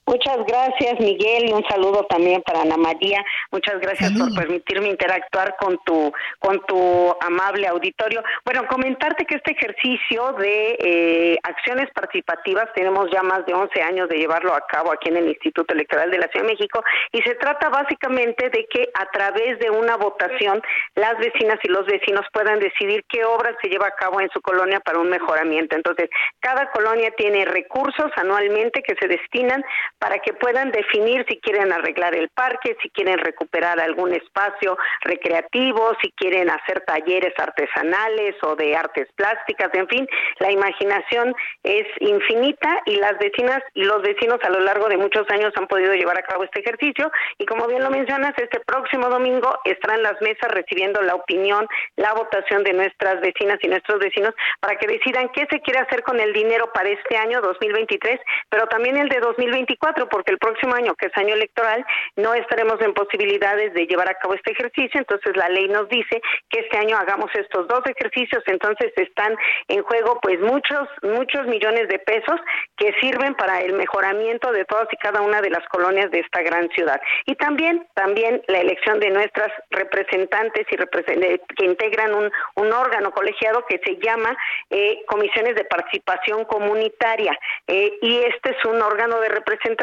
[0.08, 3.24] Muchas gracias, Miguel, y un saludo también para Ana María.
[3.52, 8.24] Muchas gracias por permitirme interactuar con tu con tu amable auditorio.
[8.44, 14.10] Bueno, comentarte que este ejercicio de eh, acciones participativas tenemos ya más de 11 años
[14.10, 17.22] de llevarlo a cabo aquí en el Instituto Electoral de la Ciudad de México y
[17.22, 20.62] se trata básicamente de que a través de una votación
[20.96, 24.42] las vecinas y los vecinos puedan decidir qué obras se lleva a cabo en su
[24.42, 25.76] colonia para un mejoramiento.
[25.76, 26.10] Entonces,
[26.40, 29.64] cada colonia tiene recursos anualmente que se destinan
[30.02, 35.96] para que puedan definir si quieren arreglar el parque, si quieren recuperar algún espacio recreativo,
[36.02, 40.08] si quieren hacer talleres artesanales o de artes plásticas, en fin,
[40.40, 45.30] la imaginación es infinita y las vecinas y los vecinos a lo largo de muchos
[45.30, 47.12] años han podido llevar a cabo este ejercicio.
[47.38, 52.14] Y como bien lo mencionas, este próximo domingo estarán las mesas recibiendo la opinión, la
[52.14, 56.20] votación de nuestras vecinas y nuestros vecinos para que decidan qué se quiere hacer con
[56.20, 60.96] el dinero para este año 2023, pero también el de 2024, porque el próximo año,
[60.96, 65.36] que es año electoral, no estaremos en posibilidades de llevar a cabo este ejercicio, entonces
[65.36, 69.36] la ley nos dice que este año hagamos estos dos ejercicios, entonces están
[69.68, 72.40] en juego pues muchos, muchos millones de pesos
[72.78, 76.42] que sirven para el mejoramiento de todas y cada una de las colonias de esta
[76.42, 77.02] gran ciudad.
[77.26, 82.74] Y también, también la elección de nuestras representantes y represen- eh, que integran un, un
[82.74, 84.36] órgano colegiado que se llama
[84.70, 87.38] eh, Comisiones de Participación Comunitaria.
[87.68, 89.81] Eh, y este es un órgano de representación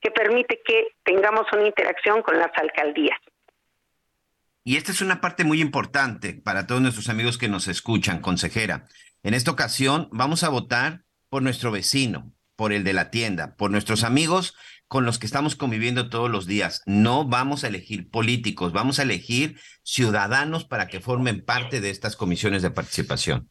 [0.00, 3.18] que permite que tengamos una interacción con las alcaldías.
[4.64, 8.84] Y esta es una parte muy importante para todos nuestros amigos que nos escuchan, consejera.
[9.22, 13.70] En esta ocasión vamos a votar por nuestro vecino, por el de la tienda, por
[13.70, 16.82] nuestros amigos con los que estamos conviviendo todos los días.
[16.86, 22.14] No vamos a elegir políticos, vamos a elegir ciudadanos para que formen parte de estas
[22.14, 23.48] comisiones de participación.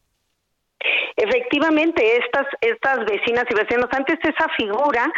[1.16, 5.12] Efectivamente, estas, estas vecinas y vecinos, antes esa figura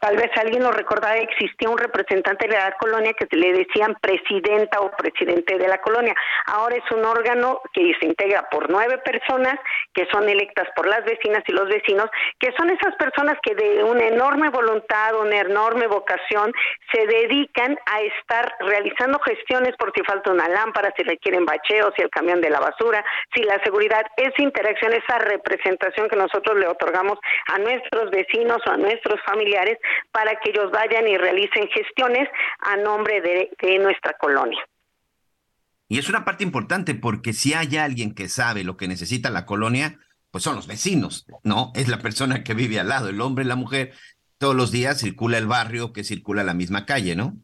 [0.00, 4.80] tal vez alguien lo recordará, existía un representante de la colonia que le decían presidenta
[4.80, 6.14] o presidente de la colonia.
[6.46, 9.54] Ahora es un órgano que se integra por nueve personas
[9.94, 12.06] que son electas por las vecinas y los vecinos,
[12.38, 16.52] que son esas personas que de una enorme voluntad, una enorme vocación,
[16.92, 22.02] se dedican a estar realizando gestiones por si falta una lámpara, si requieren bacheo, si
[22.02, 23.04] el camión de la basura,
[23.34, 27.18] si la seguridad, esa interacción, esa representación que nosotros le otorgamos
[27.52, 29.61] a nuestros vecinos o a nuestros familiares
[30.10, 32.28] para que ellos vayan y realicen gestiones
[32.60, 34.60] a nombre de, de nuestra colonia.
[35.88, 39.44] Y es una parte importante porque si hay alguien que sabe lo que necesita la
[39.44, 39.98] colonia,
[40.30, 41.70] pues son los vecinos, ¿no?
[41.74, 43.92] Es la persona que vive al lado, el hombre la mujer.
[44.38, 47.36] Todos los días circula el barrio que circula la misma calle, ¿no?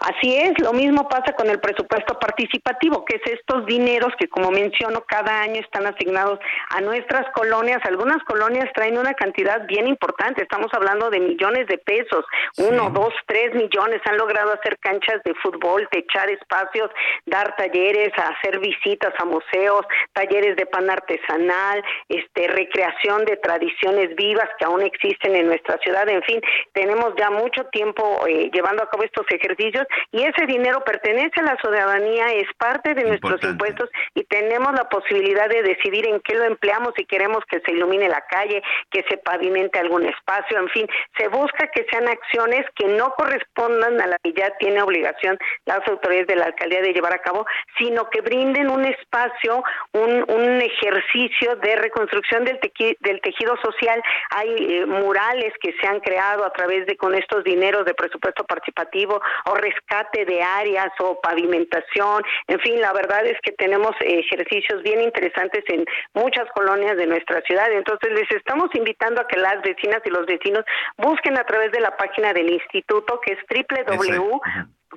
[0.00, 4.50] Así es, lo mismo pasa con el presupuesto participativo, que es estos dineros que, como
[4.50, 6.38] menciono, cada año están asignados
[6.70, 7.80] a nuestras colonias.
[7.84, 12.24] Algunas colonias traen una cantidad bien importante, estamos hablando de millones de pesos,
[12.58, 14.02] uno, dos, tres millones.
[14.04, 16.90] Han logrado hacer canchas de fútbol, techar espacios,
[17.24, 24.48] dar talleres, hacer visitas a museos, talleres de pan artesanal, este, recreación de tradiciones vivas
[24.58, 26.08] que aún existen en nuestra ciudad.
[26.08, 26.40] En fin,
[26.72, 31.44] tenemos ya mucho tiempo eh, llevando a cabo estos ejercicios y ese dinero pertenece a
[31.44, 36.34] la ciudadanía, es parte de nuestros impuestos y tenemos la posibilidad de decidir en qué
[36.34, 40.68] lo empleamos si queremos que se ilumine la calle, que se pavimente algún espacio, en
[40.70, 45.38] fin, se busca que sean acciones que no correspondan a la que ya tiene obligación
[45.64, 47.46] las autoridades de la alcaldía de llevar a cabo,
[47.78, 54.02] sino que brinden un espacio, un, un ejercicio de reconstrucción del, tequi- del tejido social.
[54.30, 58.44] Hay eh, murales que se han creado a través de con estos dineros de presupuesto
[58.44, 62.22] participativo o rescate de áreas o pavimentación.
[62.48, 65.84] En fin, la verdad es que tenemos ejercicios bien interesantes en
[66.14, 67.70] muchas colonias de nuestra ciudad.
[67.72, 70.64] Entonces les estamos invitando a que las vecinas y los vecinos
[70.96, 74.40] busquen a través de la página del instituto que es www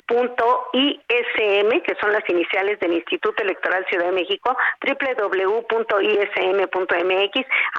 [0.10, 5.70] ISM, que son las iniciales del Instituto Electoral Ciudad de México, www.ism.mx.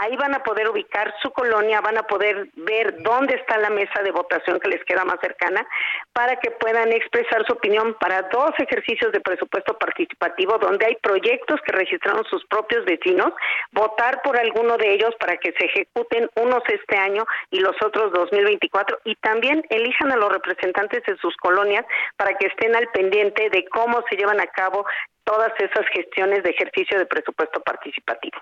[0.01, 4.03] Ahí van a poder ubicar su colonia, van a poder ver dónde está la mesa
[4.03, 5.67] de votación que les queda más cercana,
[6.13, 11.61] para que puedan expresar su opinión para dos ejercicios de presupuesto participativo, donde hay proyectos
[11.67, 13.33] que registraron sus propios vecinos,
[13.73, 18.13] votar por alguno de ellos para que se ejecuten unos este año y los otros
[18.13, 21.85] 2024, y también elijan a los representantes de sus colonias
[22.21, 24.85] para que estén al pendiente de cómo se llevan a cabo
[25.25, 28.37] todas esas gestiones de ejercicio de presupuesto participativo.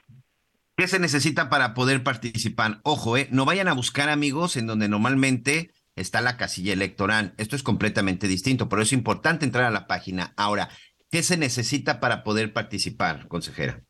[0.77, 2.81] ¿Qué se necesita para poder participar?
[2.83, 7.35] Ojo, eh, no vayan a buscar amigos en donde normalmente está la casilla electoral.
[7.39, 10.35] Esto es completamente distinto, pero es importante entrar a la página.
[10.37, 10.71] Ahora,
[11.13, 13.85] ¿qué se necesita para poder participar, consejera?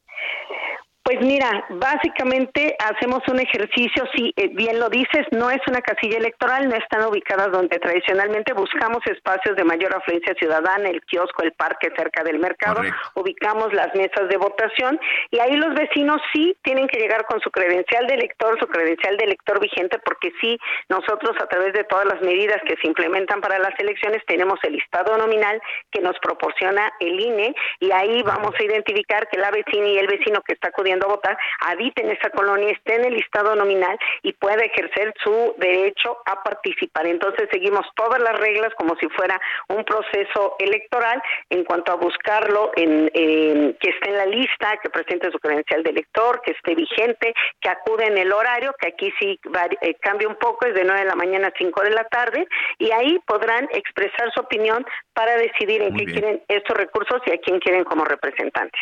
[1.08, 6.68] Pues mira, básicamente hacemos un ejercicio, si bien lo dices, no es una casilla electoral,
[6.68, 11.88] no están ubicadas donde tradicionalmente buscamos espacios de mayor afluencia ciudadana, el kiosco, el parque
[11.96, 12.98] cerca del mercado, Correcto.
[13.14, 17.50] ubicamos las mesas de votación y ahí los vecinos sí tienen que llegar con su
[17.50, 20.58] credencial de elector, su credencial de elector vigente, porque sí,
[20.90, 24.74] nosotros a través de todas las medidas que se implementan para las elecciones tenemos el
[24.74, 25.58] listado nominal
[25.90, 30.06] que nos proporciona el INE y ahí vamos a identificar que la vecina y el
[30.06, 33.98] vecino que está acudiendo a votar habite en esa colonia, esté en el listado nominal
[34.22, 37.06] y pueda ejercer su derecho a participar.
[37.06, 42.72] Entonces seguimos todas las reglas como si fuera un proceso electoral en cuanto a buscarlo,
[42.76, 47.34] en, que esté en la lista, que presente su credencial de elector, que esté vigente,
[47.60, 49.38] que acude en el horario, que aquí sí
[49.80, 52.46] eh, cambia un poco, es de 9 de la mañana a 5 de la tarde,
[52.78, 56.20] y ahí podrán expresar su opinión para decidir en Muy qué bien.
[56.20, 58.80] quieren estos recursos y a quién quieren como representantes.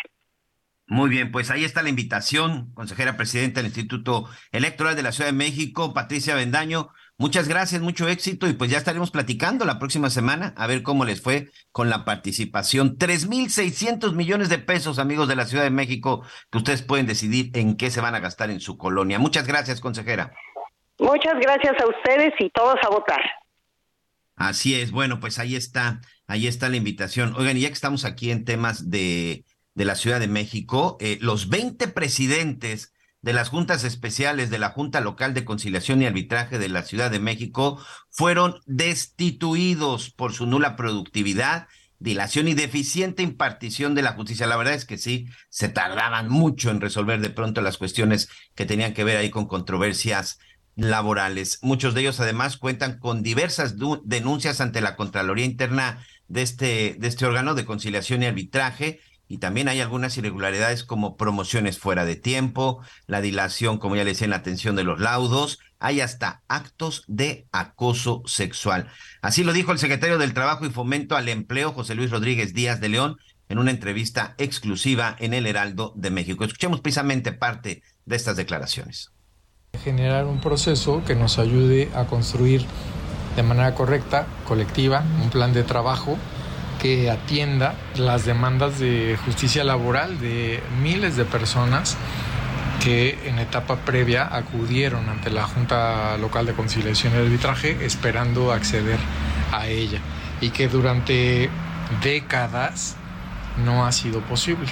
[0.89, 5.29] Muy bien, pues ahí está la invitación, consejera presidenta del Instituto Electoral de la Ciudad
[5.29, 6.89] de México, Patricia Bendaño.
[7.17, 11.03] Muchas gracias, mucho éxito y pues ya estaremos platicando la próxima semana a ver cómo
[11.03, 12.97] les fue con la participación.
[12.97, 17.75] 3.600 millones de pesos, amigos de la Ciudad de México, que ustedes pueden decidir en
[17.75, 19.19] qué se van a gastar en su colonia.
[19.19, 20.31] Muchas gracias, consejera.
[20.99, 23.21] Muchas gracias a ustedes y todos a votar.
[24.37, 27.33] Así es, bueno, pues ahí está, ahí está la invitación.
[27.35, 29.43] Oigan, y ya que estamos aquí en temas de,
[29.77, 34.71] de la Ciudad de México, eh, los 20 presidentes de las juntas especiales de la
[34.71, 40.47] Junta Local de Conciliación y Arbitraje de la Ciudad de México fueron destituidos por su
[40.47, 41.67] nula productividad,
[41.99, 44.47] dilación y deficiente impartición de la justicia.
[44.47, 48.65] La verdad es que sí, se tardaban mucho en resolver de pronto las cuestiones que
[48.65, 50.39] tenían que ver ahí con controversias
[50.75, 51.59] laborales.
[51.61, 53.75] Muchos de ellos además cuentan con diversas
[54.05, 59.01] denuncias ante la Contraloría Interna de este, de este órgano de conciliación y arbitraje.
[59.27, 64.11] Y también hay algunas irregularidades como promociones fuera de tiempo, la dilación, como ya le
[64.11, 65.59] decía, en la atención de los laudos.
[65.79, 68.89] Hay hasta actos de acoso sexual.
[69.21, 72.79] Así lo dijo el secretario del Trabajo y Fomento al Empleo, José Luis Rodríguez Díaz
[72.79, 73.17] de León,
[73.49, 76.43] en una entrevista exclusiva en el Heraldo de México.
[76.43, 79.11] Escuchemos precisamente parte de estas declaraciones.
[79.83, 82.65] generar un proceso que nos ayude a construir
[83.35, 86.17] de manera correcta, colectiva, un plan de trabajo
[86.87, 91.97] que atienda las demandas de justicia laboral de miles de personas
[92.81, 98.99] que en etapa previa acudieron ante la Junta Local de Conciliación y Arbitraje esperando acceder
[99.51, 99.99] a ella
[100.39, 101.49] y que durante
[102.01, 102.95] décadas
[103.65, 104.69] no ha sido posible.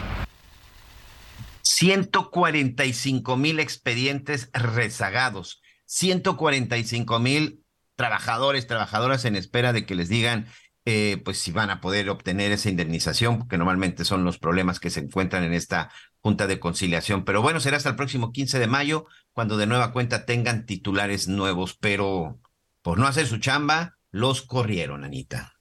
[1.64, 7.66] 145 mil expedientes rezagados, 145 mil
[7.98, 10.48] trabajadores, trabajadoras en espera de que les digan,
[10.86, 14.92] eh, pues si van a poder obtener esa indemnización, porque normalmente son los problemas que
[14.92, 17.26] se encuentran en esta Junta de Conciliación.
[17.26, 21.28] Pero bueno, será hasta el próximo 15 de mayo, cuando de nueva cuenta tengan titulares
[21.28, 22.40] nuevos, pero
[22.84, 25.56] por no hacer su chamba, los corrieron, Anita.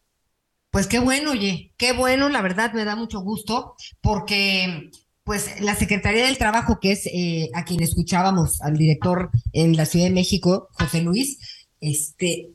[0.70, 4.90] Pues qué bueno, oye, qué bueno, la verdad me da mucho gusto, porque
[5.22, 9.86] pues la Secretaría del Trabajo, que es eh, a quien escuchábamos, al director en la
[9.86, 11.38] Ciudad de México, José Luis,
[11.80, 12.50] este,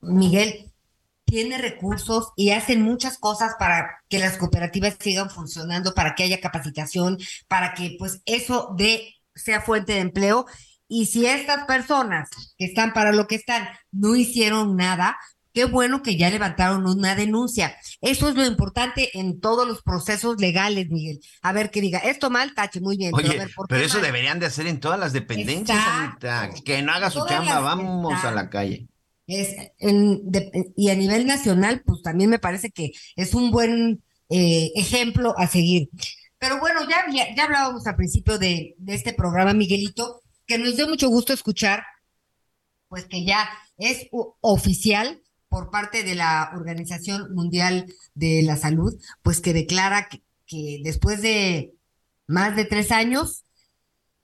[0.00, 0.71] Miguel,
[1.32, 6.42] tiene recursos y hacen muchas cosas para que las cooperativas sigan funcionando, para que haya
[6.42, 7.16] capacitación,
[7.48, 10.44] para que pues eso de sea fuente de empleo.
[10.88, 12.28] Y si estas personas
[12.58, 15.16] que están para lo que están no hicieron nada,
[15.54, 17.76] qué bueno que ya levantaron una denuncia.
[18.02, 21.18] Eso es lo importante en todos los procesos legales, Miguel.
[21.40, 23.12] A ver, que diga, esto mal, tache, muy bien.
[23.16, 24.04] pero, a Oye, ver, ¿por pero qué eso mal?
[24.04, 25.78] deberían de hacer en todas las dependencias.
[25.82, 26.50] Anita.
[26.62, 28.86] Que no haga su chamba, las- vamos a la calle.
[29.26, 34.02] Es en- de- y a nivel nacional, pues también me parece que es un buen
[34.34, 35.90] eh, ejemplo a seguir.
[36.38, 40.76] Pero bueno, ya, ya, ya hablábamos al principio de, de este programa, Miguelito, que nos
[40.76, 41.82] dio mucho gusto escuchar,
[42.88, 43.48] pues que ya
[43.78, 44.08] es
[44.40, 50.80] oficial por parte de la Organización Mundial de la Salud, pues que declara que, que
[50.82, 51.74] después de
[52.26, 53.44] más de tres años,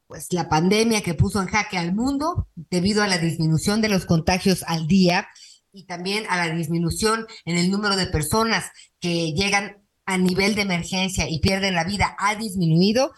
[0.09, 4.07] pues la pandemia que puso en jaque al mundo debido a la disminución de los
[4.07, 5.29] contagios al día
[5.71, 10.63] y también a la disminución en el número de personas que llegan a nivel de
[10.63, 13.13] emergencia y pierden la vida ha disminuido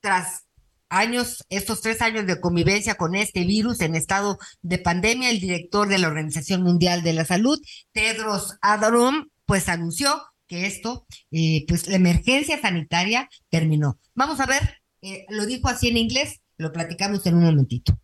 [0.00, 0.44] tras
[0.88, 5.88] años, estos tres años de convivencia con este virus en estado de pandemia, el director
[5.88, 7.60] de la Organización Mundial de la Salud,
[7.92, 13.98] Tedros Adhanom, pues anunció que esto, eh, pues la emergencia sanitaria terminó.
[14.14, 17.98] Vamos a ver, eh, lo dijo así en inglés, lo platicamos en un momentito.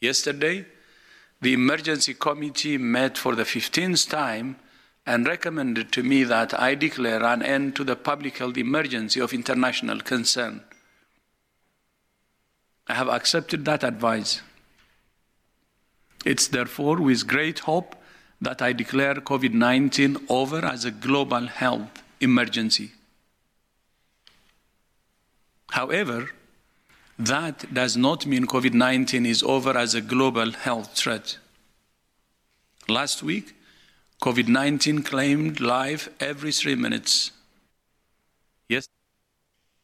[0.00, 0.66] Yesterday,
[1.40, 4.56] the emergency committee met for the 15th time
[5.04, 9.32] and recommended to me that I declare an end to the public health emergency of
[9.32, 10.62] international concern.
[12.88, 14.42] I have accepted that advice.
[16.24, 17.96] It's therefore with great hope
[18.40, 22.92] that I declare COVID 19 over as a global health emergency.
[25.70, 26.30] However,
[27.18, 31.38] that does not mean COVID 19 is over as a global health threat.
[32.88, 33.54] Last week,
[34.22, 37.32] COVID 19 claimed life every three minutes.
[38.68, 38.88] Yes.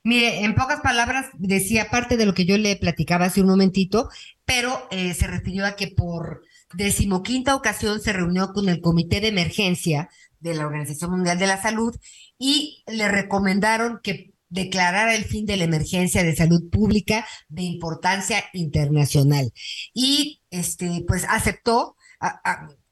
[0.05, 4.09] Mire, en pocas palabras decía parte de lo que yo le platicaba hace un momentito,
[4.45, 6.43] pero eh, se refirió a que por
[6.75, 10.09] decimoquinta ocasión se reunió con el Comité de Emergencia
[10.41, 11.95] de la Organización Mundial de la Salud
[12.39, 18.45] y le recomendaron que declarara el fin de la emergencia de salud pública de importancia
[18.53, 19.51] internacional.
[19.95, 21.97] Y este, pues aceptó,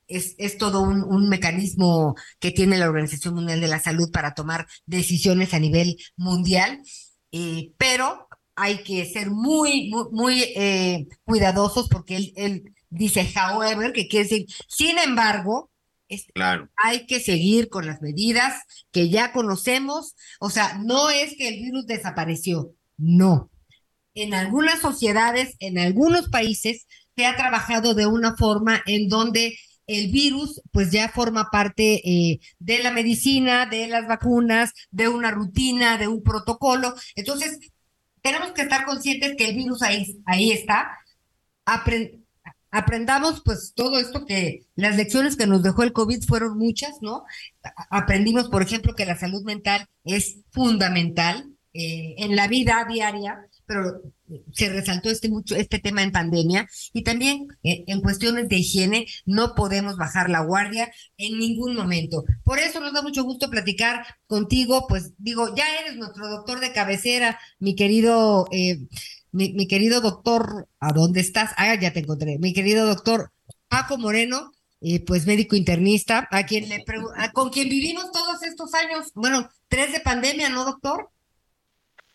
[0.09, 4.35] es, es todo un, un mecanismo que tiene la Organización Mundial de la Salud para
[4.35, 6.81] tomar decisiones a nivel mundial,
[7.31, 13.93] eh, pero hay que ser muy, muy, muy, eh, cuidadosos porque él, él dice, however,
[13.93, 15.70] que quiere decir, sin embargo,
[16.11, 16.69] es- Claro.
[16.77, 20.15] hay que seguir con las medidas que ya conocemos.
[20.41, 23.51] O sea, no es que el virus desapareció, no.
[24.15, 26.87] En algunas sociedades, en algunos países,
[27.17, 29.57] se ha trabajado de una forma en donde
[29.87, 35.31] el virus pues ya forma parte eh, de la medicina, de las vacunas, de una
[35.33, 36.95] rutina, de un protocolo.
[37.17, 37.59] Entonces,
[38.23, 40.91] tenemos que estar conscientes que el virus ahí, ahí está.
[42.71, 47.25] Aprendamos pues todo esto que las lecciones que nos dejó el COVID fueron muchas, ¿no?
[47.91, 54.03] Aprendimos, por ejemplo, que la salud mental es fundamental eh, en la vida diaria, pero
[54.53, 59.07] se resaltó este mucho este tema en pandemia y también eh, en cuestiones de higiene
[59.25, 62.25] no podemos bajar la guardia en ningún momento.
[62.43, 66.73] Por eso nos da mucho gusto platicar contigo, pues digo, ya eres nuestro doctor de
[66.73, 68.89] cabecera, mi querido eh,
[69.33, 71.55] mi, mi querido doctor, ¿a dónde estás?
[71.57, 72.39] Ah, ya te encontré.
[72.39, 73.31] Mi querido doctor
[73.69, 76.85] Paco Moreno, eh, pues médico internista, a quien le
[77.33, 81.09] con quien vivimos todos estos años, bueno, tres de pandemia, ¿no, doctor?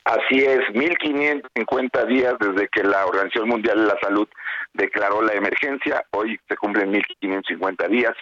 [0.03, 4.27] Así es, 1.550 días desde que la Organización Mundial de la Salud
[4.73, 6.05] declaró la emergencia.
[6.11, 8.13] Hoy se cumplen 1.550 días.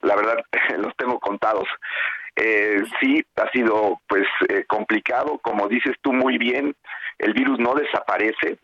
[0.00, 0.36] La verdad,
[0.78, 1.68] los tengo contados.
[2.36, 6.74] Eh, sí, ha sido pues eh, complicado, como dices tú muy bien,
[7.18, 8.58] el virus no desaparece.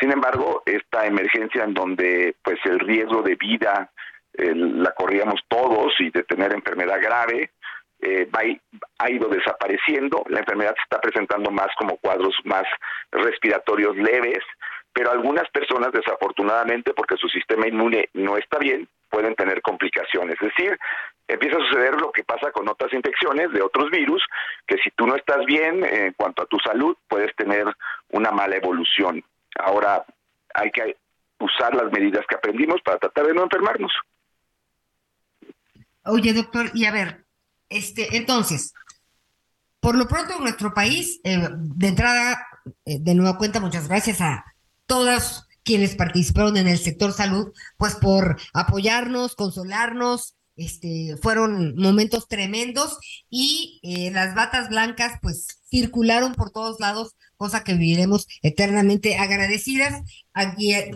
[0.00, 3.90] Sin embargo, esta emergencia en donde pues el riesgo de vida
[4.34, 7.50] la corríamos todos y de tener enfermedad grave,
[8.00, 8.40] eh, va,
[8.98, 12.62] ha ido desapareciendo, la enfermedad se está presentando más como cuadros más
[13.10, 14.38] respiratorios leves,
[14.92, 20.36] pero algunas personas desafortunadamente porque su sistema inmune no está bien, pueden tener complicaciones.
[20.40, 20.78] Es decir,
[21.26, 24.22] empieza a suceder lo que pasa con otras infecciones de otros virus,
[24.66, 27.64] que si tú no estás bien en cuanto a tu salud, puedes tener
[28.10, 29.22] una mala evolución.
[29.58, 30.04] Ahora
[30.54, 30.96] hay que
[31.38, 33.92] usar las medidas que aprendimos para tratar de no enfermarnos.
[36.04, 37.24] Oye, doctor, y a ver,
[37.68, 38.74] este, entonces,
[39.80, 42.46] por lo pronto en nuestro país, eh, de entrada,
[42.86, 44.44] eh, de nueva cuenta, muchas gracias a
[44.88, 52.98] todas quienes participaron en el sector salud, pues por apoyarnos, consolarnos, este, fueron momentos tremendos
[53.30, 60.02] y eh, las batas blancas pues circularon por todos lados, cosa que viviremos eternamente agradecidas.
[60.32, 60.90] Aquí, eh,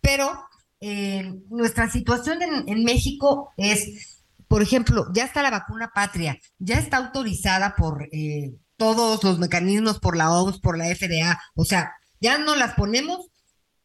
[0.00, 0.32] pero
[0.80, 6.78] eh, nuestra situación en, en México es, por ejemplo, ya está la vacuna patria, ya
[6.78, 11.92] está autorizada por eh, todos los mecanismos, por la OMS, por la FDA, o sea,
[12.20, 13.28] ya no las ponemos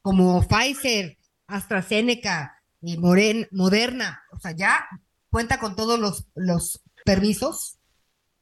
[0.07, 4.87] como Pfizer, AstraZeneca, Moren- Moderna, o sea, ya
[5.29, 7.77] cuenta con todos los, los permisos.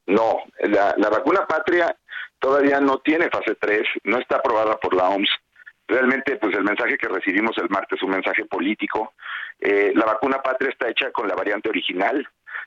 [0.06, 1.96] No, la, la vacuna patria
[2.38, 5.28] todavía no tiene fase 3, no está aprobada por la OMS.
[5.88, 9.14] Realmente, pues el mensaje que recibimos el martes es un mensaje político.
[9.58, 12.24] Eh, la vacuna patria está hecha con la variante original.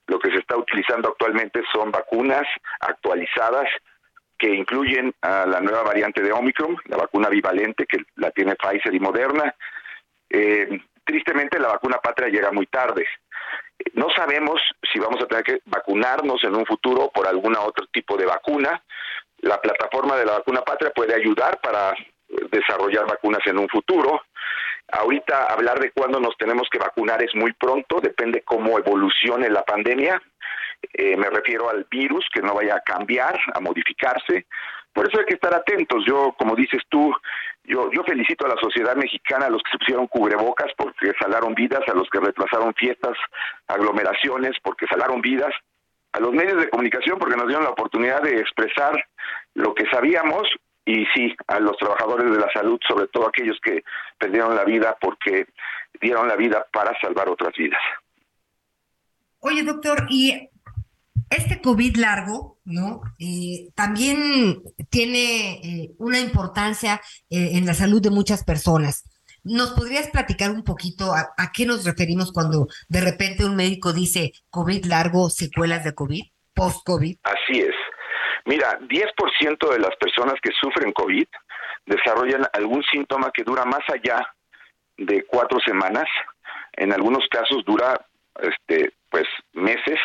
[0.08, 2.43] Lo que se está utilizando actualmente son vacunas
[2.82, 3.70] actualizadas
[4.40, 8.96] que incluyen a la nueva variante de Omicron, la vacuna bivalente que la tiene Pfizer
[8.96, 9.54] y Moderna.
[10.30, 13.06] Eh, tristemente, la vacuna patria llega muy tarde.
[13.94, 14.62] No sabemos
[14.92, 18.82] si vamos a tener que vacunarnos en un futuro por alguna otro tipo de vacuna.
[19.40, 21.94] La plataforma de la vacuna patria puede ayudar para
[22.52, 24.22] desarrollar vacunas en un futuro.
[24.92, 29.64] Ahorita hablar de cuándo nos tenemos que vacunar es muy pronto, depende cómo evolucione la
[29.64, 30.22] pandemia.
[30.93, 34.47] Eh, me refiero al virus, que no vaya a cambiar, a modificarse.
[34.93, 36.03] Por eso hay que estar atentos.
[36.05, 37.13] Yo, como dices tú,
[37.63, 41.53] yo, yo felicito a la sociedad mexicana, a los que se pusieron cubrebocas porque salaron
[41.53, 43.15] vidas, a los que retrasaron fiestas,
[43.67, 45.53] aglomeraciones porque salaron vidas,
[46.13, 49.05] a los medios de comunicación porque nos dieron la oportunidad de expresar
[49.53, 50.49] lo que sabíamos
[50.86, 53.84] y sí, a los trabajadores de la salud, sobre todo aquellos que
[54.17, 55.47] perdieron la vida porque
[56.01, 57.80] dieron la vida para salvar otras vidas.
[59.41, 60.49] Oye, doctor, y
[61.30, 63.01] este COVID largo, ¿no?
[63.19, 69.03] Eh, también tiene eh, una importancia eh, en la salud de muchas personas.
[69.43, 73.93] ¿Nos podrías platicar un poquito a, a qué nos referimos cuando de repente un médico
[73.93, 76.23] dice COVID largo, secuelas de COVID,
[76.53, 77.17] post-COVID?
[77.23, 77.75] Así es.
[78.45, 81.27] Mira, 10% de las personas que sufren COVID
[81.86, 84.25] desarrollan algún síntoma que dura más allá
[84.97, 86.05] de cuatro semanas.
[86.73, 88.05] En algunos casos dura,
[88.41, 89.99] este, pues, meses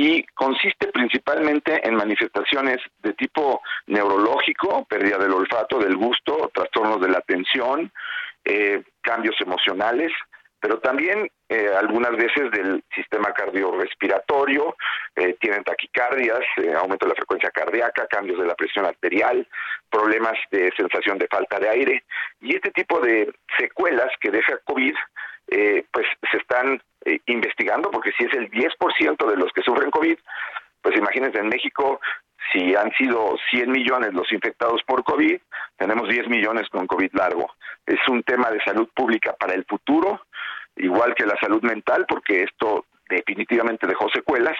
[0.00, 7.08] y consiste principalmente en manifestaciones de tipo neurológico, pérdida del olfato, del gusto, trastornos de
[7.08, 7.90] la atención,
[8.44, 10.12] eh, cambios emocionales,
[10.60, 14.76] pero también eh, algunas veces del sistema cardiorrespiratorio,
[15.16, 19.48] eh, tienen taquicardias, eh, aumento de la frecuencia cardíaca, cambios de la presión arterial,
[19.90, 22.04] problemas de sensación de falta de aire.
[22.40, 24.94] Y este tipo de secuelas que deja COVID,
[25.90, 30.18] pues se están eh, investigando, porque si es el 10% de los que sufren COVID,
[30.82, 32.00] pues imagínense en México,
[32.52, 35.38] si han sido 100 millones los infectados por COVID,
[35.76, 37.52] tenemos 10 millones con COVID largo.
[37.86, 40.22] Es un tema de salud pública para el futuro,
[40.76, 44.56] igual que la salud mental, porque esto definitivamente dejó secuelas,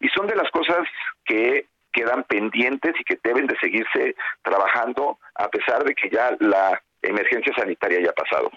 [0.00, 0.86] y son de las cosas
[1.24, 6.80] que quedan pendientes y que deben de seguirse trabajando a pesar de que ya la
[7.02, 8.50] emergencia sanitaria haya pasado.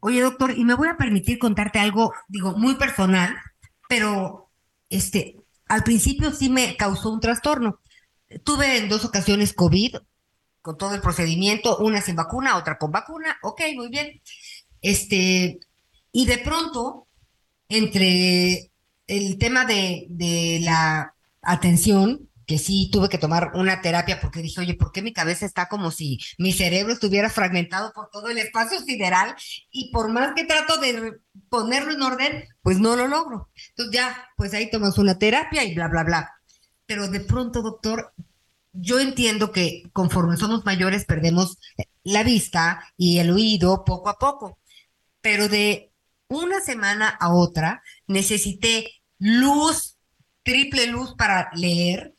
[0.00, 3.36] Oye, doctor, y me voy a permitir contarte algo, digo, muy personal,
[3.88, 4.48] pero
[4.90, 5.36] este,
[5.66, 7.80] al principio sí me causó un trastorno.
[8.44, 9.96] Tuve en dos ocasiones COVID,
[10.62, 14.20] con todo el procedimiento, una sin vacuna, otra con vacuna, ok, muy bien.
[14.82, 15.58] Este,
[16.12, 17.06] y de pronto,
[17.68, 18.70] entre
[19.06, 24.62] el tema de, de la atención, que sí tuve que tomar una terapia porque dije,
[24.62, 28.38] oye, ¿por qué mi cabeza está como si mi cerebro estuviera fragmentado por todo el
[28.38, 29.36] espacio sideral?
[29.70, 31.18] Y por más que trato de
[31.50, 33.50] ponerlo en orden, pues no lo logro.
[33.68, 36.32] Entonces ya, pues ahí tomas una terapia y bla, bla, bla.
[36.86, 38.14] Pero de pronto, doctor,
[38.72, 41.58] yo entiendo que conforme somos mayores perdemos
[42.02, 44.58] la vista y el oído poco a poco,
[45.20, 45.92] pero de
[46.28, 49.98] una semana a otra necesité luz,
[50.42, 52.14] triple luz para leer,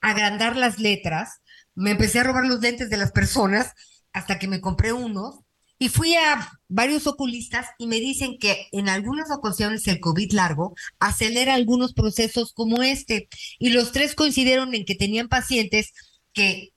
[0.00, 1.40] agrandar las letras,
[1.74, 3.72] me empecé a robar los lentes de las personas
[4.12, 5.40] hasta que me compré unos
[5.78, 10.74] y fui a varios oculistas y me dicen que en algunas ocasiones el COVID largo
[10.98, 13.28] acelera algunos procesos como este
[13.58, 15.92] y los tres coincidieron en que tenían pacientes
[16.32, 16.70] que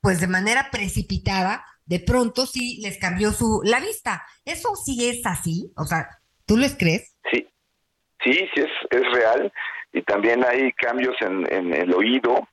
[0.00, 4.24] pues de manera precipitada de pronto sí les cambió su la vista.
[4.44, 5.70] ¿Eso sí es así?
[5.76, 6.08] O sea,
[6.46, 7.14] ¿tú les crees?
[7.30, 7.46] Sí,
[8.24, 9.52] sí, sí es, es real.
[9.92, 12.48] Y también hay cambios en, en el oído,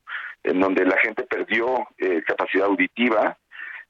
[0.50, 3.38] en donde la gente perdió eh, capacidad auditiva.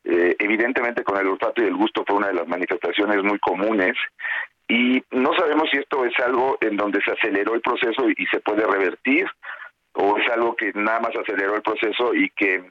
[0.03, 3.95] Eh, evidentemente con el olfato y el gusto fue una de las manifestaciones muy comunes.
[4.67, 8.39] Y no sabemos si esto es algo en donde se aceleró el proceso y, se
[8.39, 9.27] puede revertir,
[9.93, 12.63] o es algo que nada más aceleró el proceso y que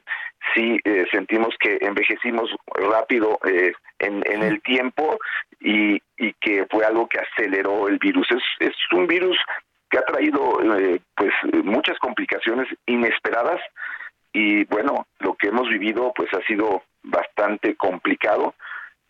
[0.55, 5.19] sí eh, sentimos que envejecimos rápido eh, en, el tiempo
[5.59, 8.27] y, y que fue algo que aceleró el virus.
[8.59, 9.37] Es un virus
[9.89, 11.31] que ha traído eh, pues
[11.63, 13.59] muchas complicaciones inesperadas
[14.31, 18.53] y bueno, lo que hemos vivido pues ha sido bastante complicado.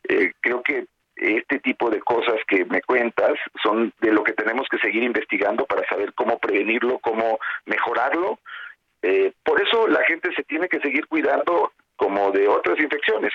[0.07, 4.67] Eh, creo que este tipo de cosas que me cuentas son de lo que tenemos
[4.69, 8.39] que seguir investigando para saber cómo prevenirlo, cómo mejorarlo.
[9.01, 13.34] Eh, por eso la gente se tiene que seguir cuidando como de otras infecciones.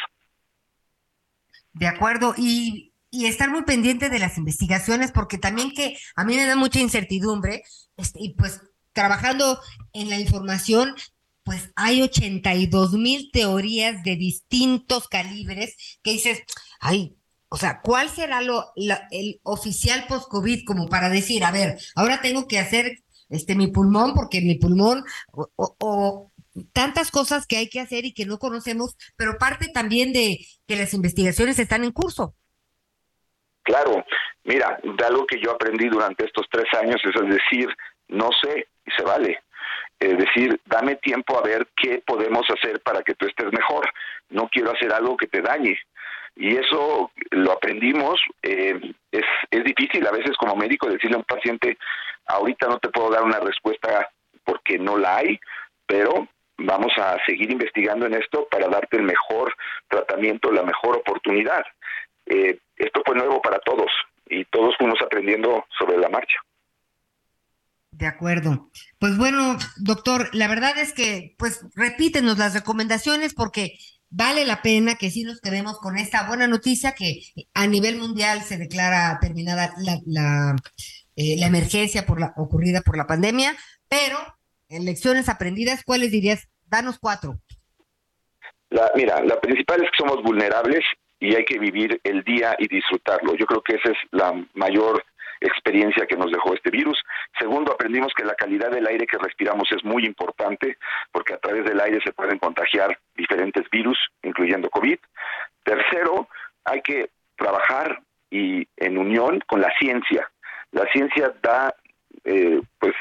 [1.74, 6.35] De acuerdo, y, y estar muy pendiente de las investigaciones, porque también que a mí
[6.35, 7.62] me da mucha incertidumbre,
[7.97, 8.61] este, y pues
[8.93, 9.61] trabajando
[9.93, 10.97] en la información,
[11.45, 16.43] pues hay 82 mil teorías de distintos calibres que dices,
[16.81, 17.17] ay,
[17.49, 18.73] o sea, ¿cuál será lo,
[19.12, 24.15] el oficial post-COVID como para decir, a ver, ahora tengo que hacer este mi pulmón
[24.15, 26.33] porque mi pulmón o
[26.73, 30.77] tantas cosas que hay que hacer y que no conocemos, pero parte también de que
[30.77, 32.35] las investigaciones están en curso.
[33.65, 34.05] Claro,
[34.45, 37.69] mira, de algo que yo aprendí durante estos tres años es decir,
[38.09, 39.43] no sé y se vale.
[39.99, 43.91] Es decir, dame tiempo a ver qué podemos hacer para que tú estés mejor.
[44.29, 45.79] No quiero hacer algo que te dañe.
[46.37, 48.21] Y eso lo aprendimos.
[48.43, 48.79] eh,
[49.11, 51.79] es, es difícil a veces como médico decirle a un paciente,
[52.27, 54.11] ahorita no te puedo dar una respuesta
[54.45, 55.41] porque no la hay,
[55.87, 59.55] pero vamos a seguir investigando en esto para darte el mejor
[59.89, 61.65] tratamiento, la mejor oportunidad.
[62.27, 63.91] Eh, esto fue nuevo para todos
[64.27, 66.37] y todos fuimos aprendiendo sobre la marcha.
[67.91, 68.70] De acuerdo.
[68.99, 73.79] Pues bueno, doctor, la verdad es que, pues, repítenos las recomendaciones porque
[74.11, 77.20] vale la pena que sí nos quedemos con esta buena noticia que
[77.53, 80.57] a nivel mundial se declara terminada la, la,
[81.14, 83.55] eh, la emergencia por la, ocurrida por la pandemia,
[83.89, 84.18] pero
[84.68, 86.49] en lecciones aprendidas, ¿cuáles dirías?
[86.66, 87.39] Danos cuatro.
[88.70, 90.85] La, mira, la principal es que somos vulnerables
[91.25, 93.35] y hay que vivir el día y disfrutarlo.
[93.35, 95.05] Yo creo que esa es la mayor
[95.41, 97.03] experiencia que nos dejó este virus.
[97.39, 100.77] Segundo, aprendimos que la calidad del aire que respiramos es muy importante
[101.12, 104.99] porque a través del aire se pueden contagiar diferentes virus, incluyendo COVID.
[105.64, 106.29] Tercero,
[106.64, 108.01] hay que trabajar
[108.31, 110.31] y en unión con la ciencia.
[110.72, 111.75] La ciencia da
[112.25, 112.95] eh, pues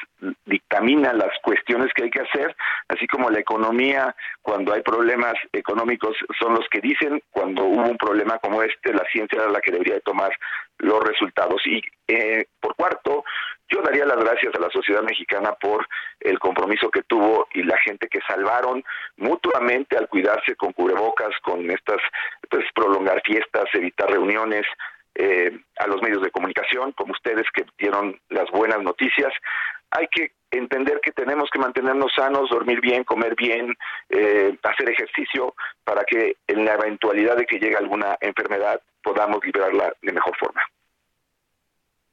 [0.46, 2.56] dictamina las cuestiones que hay que hacer,
[2.90, 7.98] así como la economía, cuando hay problemas económicos, son los que dicen, cuando hubo un
[7.98, 10.32] problema como este, la ciencia era la que debería de tomar
[10.80, 11.62] los resultados.
[11.66, 13.24] Y eh, por cuarto,
[13.70, 15.88] yo daría las gracias a la sociedad mexicana por
[16.20, 18.84] el compromiso que tuvo y la gente que salvaron
[19.18, 22.00] mutuamente al cuidarse con cubrebocas, con estas,
[22.50, 24.66] pues prolongar fiestas, evitar reuniones,
[25.16, 29.32] eh, a los medios de comunicación, como ustedes que dieron las buenas noticias.
[29.92, 33.76] Hay que entender que tenemos que mantenernos sanos, dormir bien, comer bien,
[34.10, 39.94] eh, hacer ejercicio para que en la eventualidad de que llegue alguna enfermedad podamos liberarla
[40.02, 40.62] de mejor forma.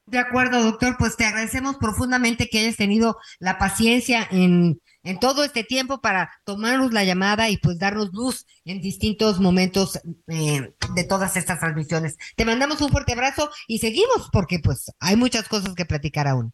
[0.07, 5.45] De acuerdo, doctor, pues te agradecemos profundamente que hayas tenido la paciencia en, en todo
[5.45, 9.99] este tiempo para tomarnos la llamada y pues darnos luz en distintos momentos
[10.29, 12.17] eh, de todas estas transmisiones.
[12.37, 16.53] Te mandamos un fuerte abrazo y seguimos porque pues hay muchas cosas que platicar aún.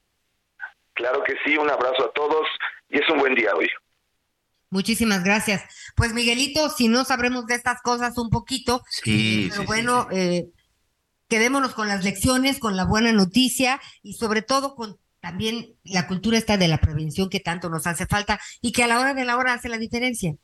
[0.95, 2.47] Claro que sí, un abrazo a todos
[2.89, 3.69] y es un buen día hoy.
[4.71, 5.63] Muchísimas gracias.
[5.95, 10.49] Pues Miguelito, si no sabremos de estas cosas un poquito, Sí, pero sí, bueno, eh,
[11.29, 16.39] quedémonos con las lecciones, con la buena noticia y sobre todo con también la cultura
[16.39, 19.25] esta de la prevención que tanto nos hace falta y que a la hora de
[19.25, 20.37] la hora hace la diferencia.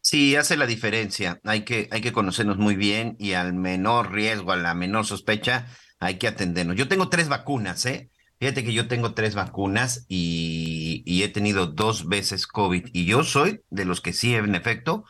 [0.00, 1.40] Sí, hace la diferencia.
[1.44, 5.68] Hay que, hay que conocernos muy bien y al menor riesgo, a la menor sospecha,
[6.00, 6.74] hay que atendernos.
[6.74, 8.10] Yo tengo tres vacunas, ¿eh?
[8.40, 13.22] Fíjate que yo tengo tres vacunas y, y he tenido dos veces COVID y yo
[13.22, 15.04] soy de los que sí, en efecto,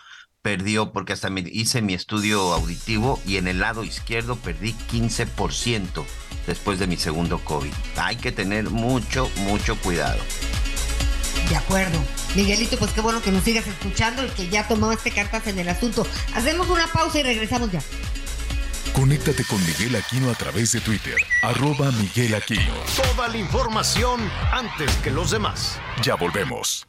[0.45, 6.05] perdió porque hasta me hice mi estudio auditivo y en el lado izquierdo perdí 15%
[6.47, 7.73] después de mi segundo COVID.
[7.97, 10.19] Hay que tener mucho, mucho cuidado.
[11.49, 11.99] De acuerdo.
[12.35, 15.59] Miguelito, pues qué bueno que nos sigas escuchando y que ya tomó este cartas en
[15.59, 16.07] el asunto.
[16.35, 17.81] Hacemos una pausa y regresamos ya.
[18.93, 22.75] Conéctate con Miguel Aquino a través de Twitter, arroba Miguel Aquino.
[22.95, 24.21] Toda la información
[24.53, 25.81] antes que los demás.
[26.03, 26.87] Ya volvemos.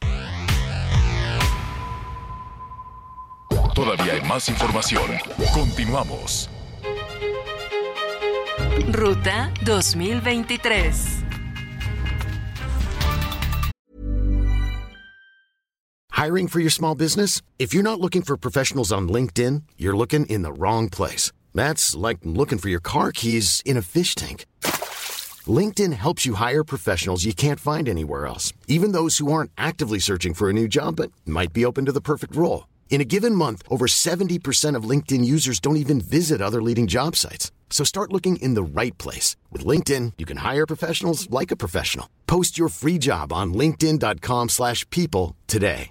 [3.74, 5.10] Todavía hay más información.
[5.54, 6.48] Continuamos.
[8.92, 11.24] Ruta 2023.
[16.12, 17.42] Hiring for your small business?
[17.58, 21.30] If you're not looking for professionals on LinkedIn, you're looking in the wrong place.
[21.54, 24.46] That's like looking for your car keys in a fish tank.
[25.46, 29.98] LinkedIn helps you hire professionals you can't find anywhere else, even those who aren't actively
[29.98, 32.66] searching for a new job but might be open to the perfect role.
[32.88, 37.14] In a given month, over 70% of LinkedIn users don't even visit other leading job
[37.14, 37.52] sites.
[37.68, 39.36] So start looking in the right place.
[39.52, 42.08] With LinkedIn, you can hire professionals like a professional.
[42.26, 45.90] Post your free job on linkedin.com/people slash people today.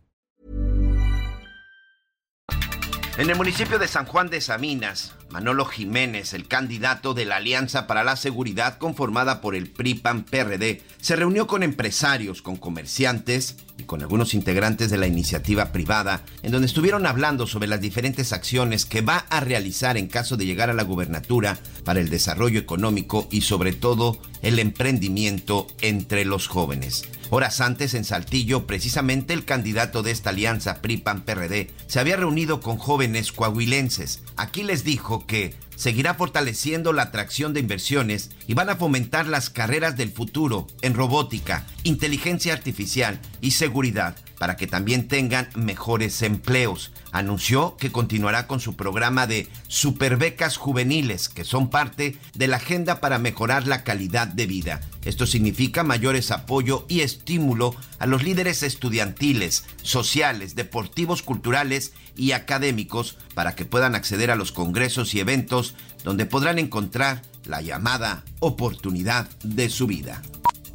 [3.17, 7.87] En el municipio de San Juan de Saminas, Manolo Jiménez, el candidato de la Alianza
[7.87, 14.01] para la Seguridad conformada por el PRI-PAN-PRD, se reunió con empresarios, con comerciantes y con
[14.01, 19.01] algunos integrantes de la iniciativa privada, en donde estuvieron hablando sobre las diferentes acciones que
[19.01, 23.41] va a realizar en caso de llegar a la gubernatura para el desarrollo económico y
[23.41, 27.05] sobre todo el emprendimiento entre los jóvenes.
[27.31, 32.77] Horas antes en Saltillo, precisamente el candidato de esta alianza PRI-PAN-PRD se había reunido con
[32.77, 34.21] jóvenes coahuilenses.
[34.37, 39.49] Aquí les dijo que seguirá fortaleciendo la atracción de inversiones y van a fomentar las
[39.49, 44.15] carreras del futuro en robótica, inteligencia artificial y seguridad
[44.45, 46.91] para que también tengan mejores empleos.
[47.11, 53.01] Anunció que continuará con su programa de superbecas juveniles, que son parte de la agenda
[53.01, 54.81] para mejorar la calidad de vida.
[55.03, 63.17] Esto significa mayores apoyo y estímulo a los líderes estudiantiles, sociales, deportivos, culturales y académicos
[63.33, 65.73] para que puedan acceder a los congresos y eventos
[66.03, 70.21] donde podrán encontrar la llamada oportunidad de su vida.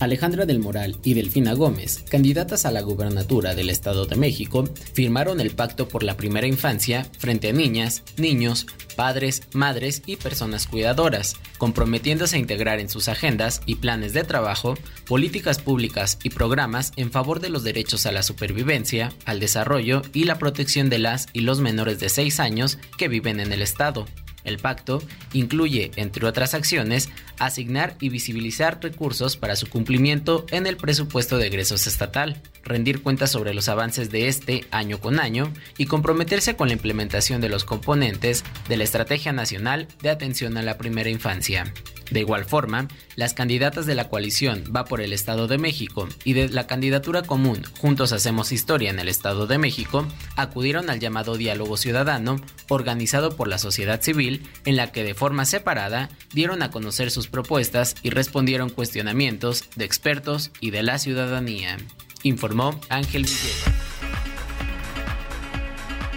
[0.01, 5.43] Alejandra del Moral y Delfina Gómez, candidatas a la gubernatura del Estado de México, firmaron
[5.43, 11.37] el Pacto por la Primera Infancia frente a niñas, niños, padres, madres y personas cuidadoras,
[11.59, 14.75] comprometiéndose a integrar en sus agendas y planes de trabajo
[15.07, 20.25] políticas públicas y programas en favor de los derechos a la supervivencia, al desarrollo y
[20.25, 24.07] la protección de las y los menores de 6 años que viven en el Estado.
[24.45, 30.77] El pacto incluye, entre otras acciones, asignar y visibilizar recursos para su cumplimiento en el
[30.77, 35.87] presupuesto de egresos estatal, rendir cuentas sobre los avances de este año con año y
[35.87, 40.79] comprometerse con la implementación de los componentes de la Estrategia Nacional de Atención a la
[40.79, 41.73] Primera Infancia.
[42.11, 46.33] De igual forma, las candidatas de la coalición Va por el Estado de México y
[46.33, 50.07] de la candidatura común Juntos Hacemos Historia en el Estado de México
[50.37, 55.45] acudieron al llamado diálogo ciudadano organizado por la sociedad civil en la que de forma
[55.45, 61.77] separada dieron a conocer sus propuestas y respondieron cuestionamientos de expertos y de la ciudadanía,
[62.23, 64.00] informó Ángel Villegas.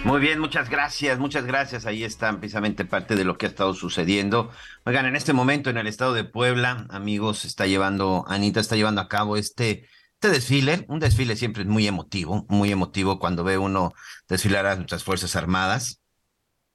[0.04, 1.86] Muy bien, muchas gracias, muchas gracias.
[1.86, 4.50] Ahí está precisamente parte de lo que ha estado sucediendo.
[4.84, 9.00] Oigan, en este momento en el estado de Puebla, amigos, está llevando, Anita está llevando
[9.00, 9.88] a cabo este,
[10.20, 10.84] este desfile.
[10.88, 13.94] Un desfile siempre es muy emotivo, muy emotivo cuando ve uno
[14.28, 16.02] desfilar a nuestras Fuerzas Armadas.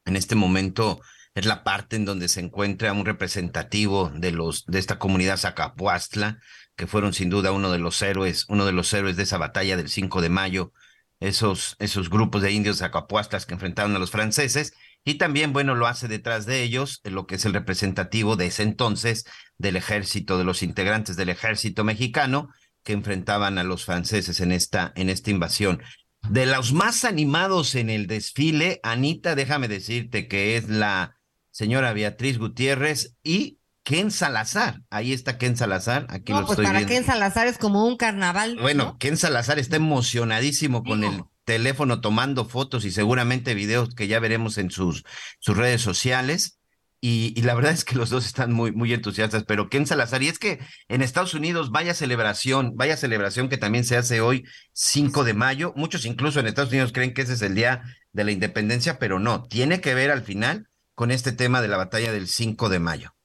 [0.06, 1.00] En este momento
[1.36, 6.40] es la parte en donde se encuentra un representativo de los, de esta comunidad Zacapuastla,
[6.76, 9.78] que fueron sin duda uno de los héroes, uno de los héroes de esa batalla
[9.78, 10.74] del 5 de mayo
[11.20, 14.74] esos, esos grupos de indios acapuastas que enfrentaron a los franceses,
[15.06, 18.64] y también, bueno, lo hace detrás de ellos lo que es el representativo de ese
[18.64, 19.26] entonces
[19.58, 22.50] del ejército, de los integrantes del ejército mexicano
[22.84, 25.82] que enfrentaban a los franceses en esta, en esta invasión.
[26.30, 31.18] De los más animados en el desfile, Anita, déjame decirte que es la
[31.50, 33.59] señora Beatriz Gutiérrez y
[33.90, 34.84] Ken Salazar.
[34.92, 36.94] Ahí está Ken Salazar, aquí No, lo pues estoy para viendo.
[36.94, 38.56] Ken Salazar es como un carnaval.
[38.62, 44.20] Bueno, Ken Salazar está emocionadísimo con el teléfono tomando fotos y seguramente videos que ya
[44.20, 45.06] veremos en sus,
[45.40, 46.60] sus redes sociales.
[47.02, 50.22] Y, y, la verdad es que los dos están muy, muy entusiastas, pero Ken Salazar,
[50.22, 54.44] y es que en Estados Unidos vaya celebración, vaya celebración que también se hace hoy
[54.74, 57.82] 5 de mayo, muchos incluso en Estados Unidos creen que ese es el día
[58.12, 61.78] de la independencia, pero no, tiene que ver al final con este tema de la
[61.78, 63.16] batalla del 5 de mayo.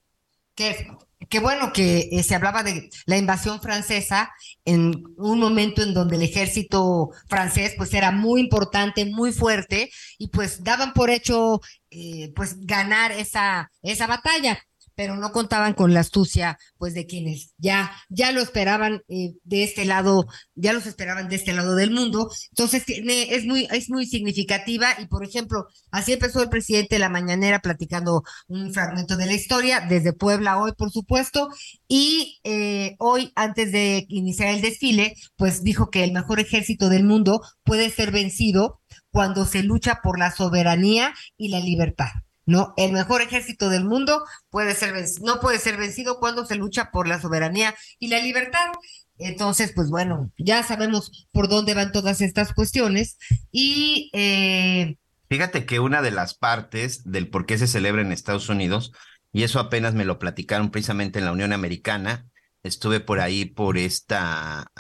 [0.55, 0.86] Qué,
[1.28, 4.30] qué bueno que eh, se hablaba de la invasión francesa
[4.64, 10.28] en un momento en donde el ejército francés pues era muy importante, muy fuerte y
[10.28, 14.59] pues daban por hecho eh, pues ganar esa, esa batalla
[14.95, 19.64] pero no contaban con la astucia, pues, de quienes ya, ya lo esperaban eh, de
[19.64, 22.30] este lado, ya los esperaban de este lado del mundo.
[22.51, 27.01] Entonces, tiene, es muy, es muy significativa y, por ejemplo, así empezó el presidente de
[27.01, 31.49] la mañanera platicando un fragmento de la historia, desde Puebla hoy, por supuesto,
[31.88, 37.05] y eh, hoy, antes de iniciar el desfile, pues dijo que el mejor ejército del
[37.05, 38.80] mundo puede ser vencido
[39.11, 42.09] cuando se lucha por la soberanía y la libertad.
[42.47, 42.74] ¿No?
[42.76, 47.09] El mejor ejército del mundo puede ser no puede ser vencido cuando se lucha por
[47.09, 48.72] la soberanía y la libertad.
[49.18, 53.16] Entonces, pues bueno, ya sabemos por dónde van todas estas cuestiones
[53.51, 54.11] y...
[54.12, 54.97] Eh...
[55.28, 58.92] Fíjate que una de las partes del por qué se celebra en Estados Unidos,
[59.32, 62.26] y eso apenas me lo platicaron precisamente en la Unión Americana,
[62.62, 64.70] estuve por ahí por esta,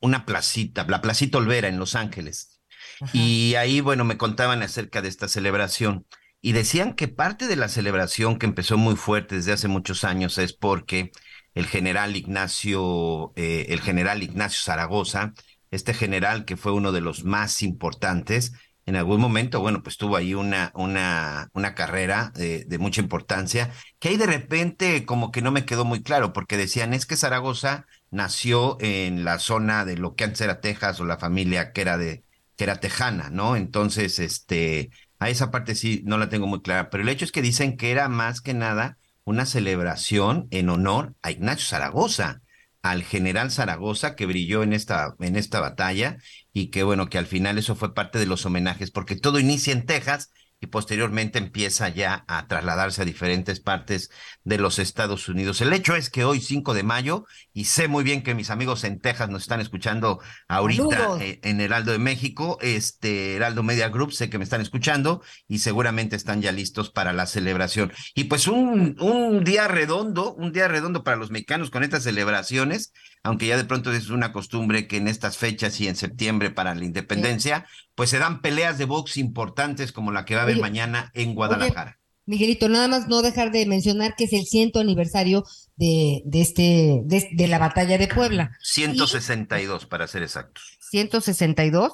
[0.00, 2.60] una placita, la Placita Olvera en Los Ángeles,
[3.00, 3.10] Ajá.
[3.12, 6.06] y ahí, bueno, me contaban acerca de esta celebración
[6.46, 10.38] y decían que parte de la celebración que empezó muy fuerte desde hace muchos años
[10.38, 11.10] es porque
[11.54, 15.34] el general Ignacio, eh, el general Ignacio Zaragoza,
[15.72, 18.52] este general que fue uno de los más importantes,
[18.84, 23.72] en algún momento, bueno, pues tuvo ahí una, una, una carrera de, de, mucha importancia,
[23.98, 27.16] que ahí de repente como que no me quedó muy claro, porque decían, es que
[27.16, 31.80] Zaragoza nació en la zona de lo que antes era Texas o la familia que
[31.80, 32.22] era de,
[32.56, 33.56] que era tejana, ¿no?
[33.56, 37.32] Entonces, este, a esa parte sí no la tengo muy clara, pero el hecho es
[37.32, 42.42] que dicen que era más que nada una celebración en honor a Ignacio Zaragoza,
[42.82, 46.18] al general Zaragoza que brilló en esta, en esta batalla
[46.52, 49.72] y que bueno, que al final eso fue parte de los homenajes, porque todo inicia
[49.72, 50.30] en Texas
[50.60, 54.10] y posteriormente empieza ya a trasladarse a diferentes partes
[54.44, 55.60] de los Estados Unidos.
[55.60, 58.84] El hecho es que hoy, 5 de mayo, y sé muy bien que mis amigos
[58.84, 64.12] en Texas nos están escuchando ahorita eh, en Heraldo de México, este Heraldo Media Group,
[64.12, 67.92] sé que me están escuchando y seguramente están ya listos para la celebración.
[68.14, 72.92] Y pues un, un día redondo, un día redondo para los mexicanos con estas celebraciones,
[73.22, 76.74] aunque ya de pronto es una costumbre que en estas fechas y en septiembre para
[76.74, 77.85] la independencia, sí.
[77.96, 81.10] Pues se dan peleas de box importantes como la que va a haber oye, mañana
[81.14, 81.98] en Guadalajara.
[81.98, 85.44] Oye, Miguelito, nada más no dejar de mencionar que es el ciento aniversario
[85.76, 88.56] de, de este, de, de, la batalla de Puebla.
[88.60, 90.76] 162 y, para ser exactos.
[90.90, 91.92] 162.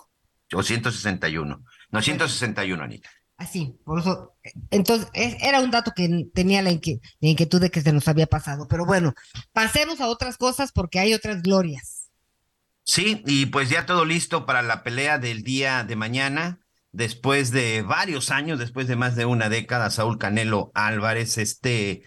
[0.54, 1.64] O 161.
[1.90, 3.10] No, 161, Anita.
[3.36, 4.34] Así, por eso,
[4.70, 8.66] entonces, era un dato que tenía la inquietud de que se nos había pasado.
[8.68, 9.14] Pero bueno,
[9.52, 12.01] pasemos a otras cosas porque hay otras glorias.
[12.84, 16.60] Sí, y pues ya todo listo para la pelea del día de mañana.
[16.90, 22.02] Después de varios años, después de más de una década, Saúl Canelo Álvarez, este,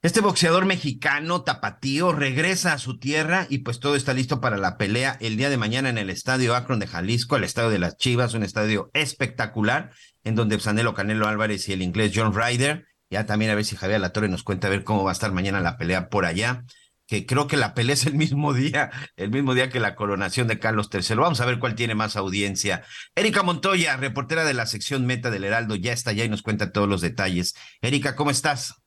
[0.00, 4.76] este boxeador mexicano tapatío, regresa a su tierra y pues todo está listo para la
[4.76, 7.96] pelea el día de mañana en el Estadio Akron de Jalisco, el Estadio de las
[7.96, 9.92] Chivas, un estadio espectacular
[10.24, 13.76] en donde Sanelo Canelo Álvarez y el inglés John Ryder, ya también a ver si
[13.76, 16.64] Javier Latorre nos cuenta a ver cómo va a estar mañana la pelea por allá
[17.12, 20.48] que creo que la pelea es el mismo día, el mismo día que la coronación
[20.48, 21.16] de Carlos III.
[21.16, 22.84] Vamos a ver cuál tiene más audiencia.
[23.14, 26.72] Erika Montoya, reportera de la sección Meta del Heraldo, ya está allá y nos cuenta
[26.72, 27.54] todos los detalles.
[27.82, 28.81] Erika, ¿cómo estás?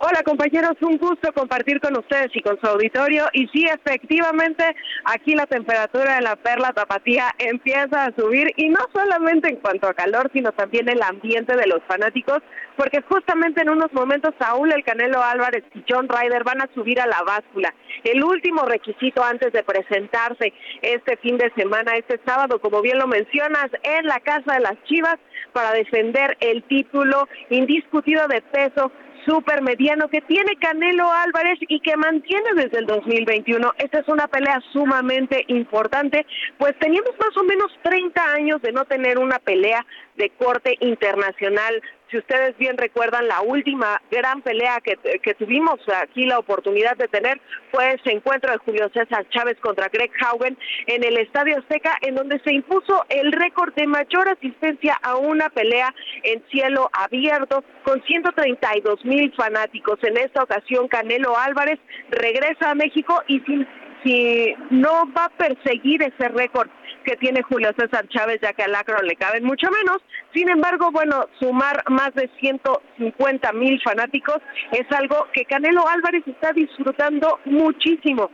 [0.00, 3.24] Hola compañeros, un gusto compartir con ustedes y con su auditorio.
[3.32, 4.62] Y sí, efectivamente,
[5.04, 9.88] aquí la temperatura de la perla tapatía empieza a subir y no solamente en cuanto
[9.88, 12.38] a calor, sino también el ambiente de los fanáticos,
[12.76, 17.00] porque justamente en unos momentos Saúl El Canelo Álvarez y John Ryder van a subir
[17.00, 17.74] a la báscula.
[18.04, 23.08] El último requisito antes de presentarse este fin de semana, este sábado, como bien lo
[23.08, 25.16] mencionas, en la Casa de las Chivas
[25.52, 28.92] para defender el título indiscutido de peso
[29.28, 33.74] super mediano que tiene Canelo Álvarez y que mantiene desde el 2021.
[33.76, 36.24] Esta es una pelea sumamente importante,
[36.56, 39.84] pues teníamos más o menos 30 años de no tener una pelea
[40.16, 41.82] de corte internacional.
[42.10, 47.38] Si ustedes bien recuerdan, la última gran pelea que, tuvimos aquí la oportunidad de tener
[47.70, 50.56] fue ese encuentro de Julio César Chávez contra Greg Haugen
[50.86, 55.50] en el Estadio Azteca, en donde se impuso el récord de mayor asistencia a una
[55.50, 59.98] pelea en cielo abierto con 132 mil fanáticos.
[60.02, 61.78] En esta ocasión, Canelo Álvarez
[62.10, 63.42] regresa a México y
[64.02, 66.70] si no va a perseguir ese récord
[67.08, 69.96] que tiene Julio César Chávez, ya que al Akron le caben mucho menos.
[70.34, 74.36] Sin embargo, bueno, sumar más de 150 mil fanáticos
[74.72, 78.30] es algo que Canelo Álvarez está disfrutando muchísimo.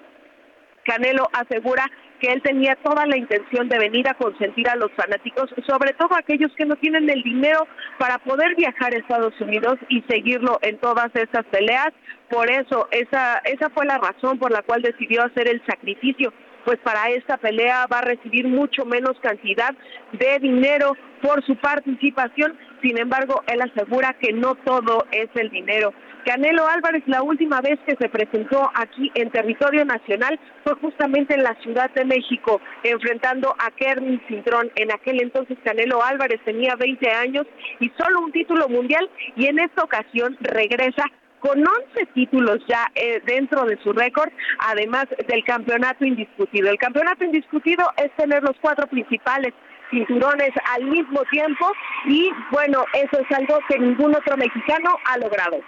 [0.84, 1.88] Canelo asegura
[2.20, 6.16] que él tenía toda la intención de venir a consentir a los fanáticos, sobre todo
[6.16, 7.68] aquellos que no tienen el dinero
[7.98, 11.92] para poder viajar a Estados Unidos y seguirlo en todas estas peleas.
[12.28, 16.32] Por eso, esa, esa fue la razón por la cual decidió hacer el sacrificio
[16.64, 19.74] pues para esta pelea va a recibir mucho menos cantidad
[20.12, 22.56] de dinero por su participación.
[22.82, 25.92] Sin embargo, él asegura que no todo es el dinero.
[26.24, 31.42] Canelo Álvarez, la última vez que se presentó aquí en territorio nacional fue justamente en
[31.42, 34.70] la Ciudad de México, enfrentando a Kermin Cintrón.
[34.76, 37.46] En aquel entonces Canelo Álvarez tenía 20 años
[37.78, 41.04] y solo un título mundial y en esta ocasión regresa
[41.44, 44.30] con 11 títulos ya eh, dentro de su récord,
[44.60, 46.70] además del campeonato indiscutido.
[46.70, 49.52] El campeonato indiscutido es tener los cuatro principales
[49.90, 51.70] cinturones al mismo tiempo
[52.06, 55.58] y bueno, eso es algo que ningún otro mexicano ha logrado.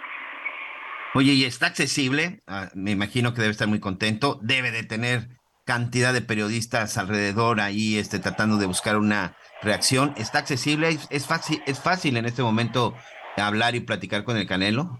[1.13, 5.27] Oye, y está accesible, ah, me imagino que debe estar muy contento, debe de tener
[5.63, 10.15] cantidad de periodistas alrededor ahí este, tratando de buscar una reacción.
[10.17, 10.89] ¿Está accesible?
[10.89, 12.95] ¿Es, es fácil, ¿Es fácil en este momento
[13.35, 14.99] hablar y platicar con el Canelo?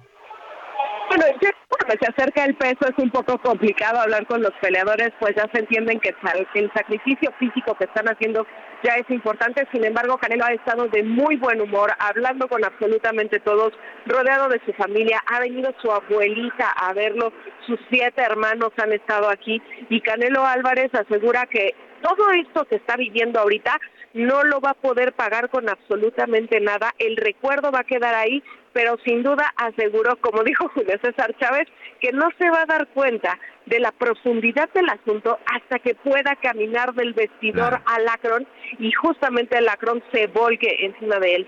[1.87, 5.47] Cuando se acerca el peso es un poco complicado hablar con los peleadores, pues ya
[5.53, 6.13] se entienden que
[6.55, 8.45] el sacrificio físico que están haciendo
[8.83, 9.65] ya es importante.
[9.71, 13.71] Sin embargo, Canelo ha estado de muy buen humor, hablando con absolutamente todos,
[14.05, 15.23] rodeado de su familia.
[15.27, 17.31] Ha venido su abuelita a verlo,
[17.65, 22.97] sus siete hermanos han estado aquí y Canelo Álvarez asegura que todo esto que está
[22.97, 23.79] viviendo ahorita
[24.13, 26.93] no lo va a poder pagar con absolutamente nada.
[26.97, 28.43] El recuerdo va a quedar ahí,
[28.73, 31.67] pero sin duda aseguró, como dijo Julio César Chávez,
[31.99, 36.35] que no se va a dar cuenta de la profundidad del asunto hasta que pueda
[36.41, 38.47] caminar del vestidor al Akron
[38.79, 41.47] y justamente el Akron se volque encima de él.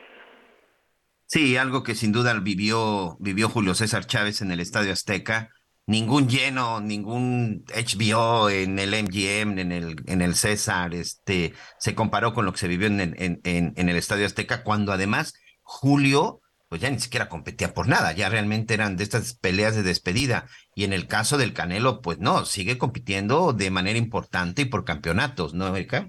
[1.26, 5.52] Sí, algo que sin duda vivió, vivió Julio César Chávez en el Estadio Azteca.
[5.90, 12.36] Ningún lleno, ningún HBO en el MGM, en el, en el César, este, se comparó
[12.36, 15.34] con lo que se vivió en, en, en, en el Estadio Azteca, cuando además
[15.64, 19.82] Julio, pues ya ni siquiera competía por nada, ya realmente eran de estas peleas de
[19.82, 20.46] despedida.
[20.76, 24.86] Y en el caso del Canelo, pues no, sigue compitiendo de manera importante y por
[24.86, 26.08] campeonatos, ¿no, Erika?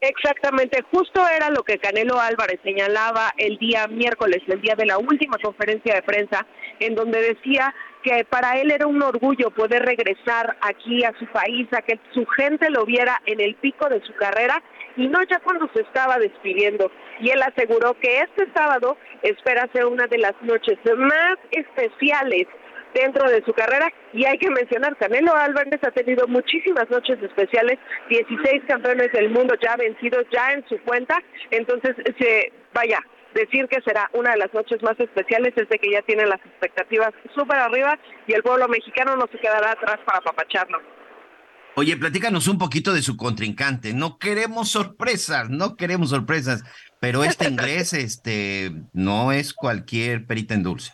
[0.00, 4.98] Exactamente, justo era lo que Canelo Álvarez señalaba el día miércoles, el día de la
[4.98, 6.44] última conferencia de prensa,
[6.80, 7.72] en donde decía
[8.04, 12.26] que para él era un orgullo poder regresar aquí a su país, a que su
[12.26, 14.62] gente lo viera en el pico de su carrera
[14.96, 16.92] y no ya cuando se estaba despidiendo.
[17.20, 22.46] Y él aseguró que este sábado espera ser una de las noches más especiales
[22.92, 27.78] dentro de su carrera y hay que mencionar, Canelo Álvarez ha tenido muchísimas noches especiales,
[28.08, 31.18] 16 campeones del mundo ya vencidos ya en su cuenta,
[31.50, 33.00] entonces se vaya
[33.34, 36.40] decir que será una de las noches más especiales es de que ya tiene las
[36.44, 40.80] expectativas súper arriba y el pueblo mexicano no se quedará atrás para apapacharlo.
[41.76, 43.94] Oye, platícanos un poquito de su contrincante.
[43.94, 46.62] No queremos sorpresas, no queremos sorpresas,
[47.00, 50.92] pero este inglés, este, no es cualquier perita en dulce.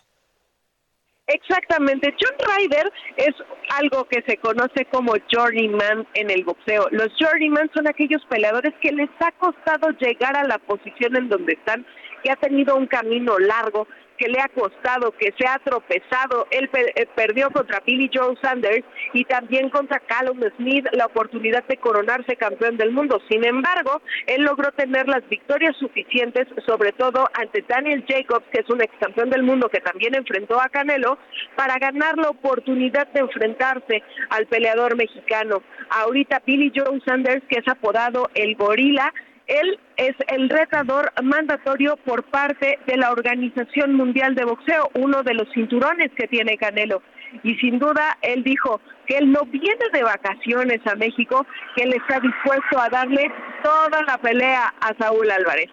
[1.27, 2.13] Exactamente.
[2.19, 3.33] John Ryder es
[3.69, 6.87] algo que se conoce como journeyman en el boxeo.
[6.91, 11.53] Los journeyman son aquellos peleadores que les ha costado llegar a la posición en donde
[11.53, 11.85] están,
[12.23, 13.87] que ha tenido un camino largo,
[14.21, 16.45] que le ha costado, que se ha tropezado.
[16.51, 21.77] Él eh, perdió contra Billy Joe Sanders y también contra Callum Smith la oportunidad de
[21.77, 23.19] coronarse campeón del mundo.
[23.29, 28.69] Sin embargo, él logró tener las victorias suficientes, sobre todo ante Daniel Jacobs, que es
[28.69, 31.17] un ex campeón del mundo que también enfrentó a Canelo,
[31.55, 35.63] para ganar la oportunidad de enfrentarse al peleador mexicano.
[35.89, 39.11] Ahorita Billy Joe Sanders, que es apodado el gorila,
[39.47, 45.33] él es el retador mandatorio por parte de la Organización Mundial de Boxeo, uno de
[45.33, 47.01] los cinturones que tiene Canelo.
[47.43, 51.93] Y sin duda, él dijo que él no viene de vacaciones a México, que él
[51.93, 53.31] está dispuesto a darle
[53.63, 55.69] toda la pelea a Saúl Álvarez.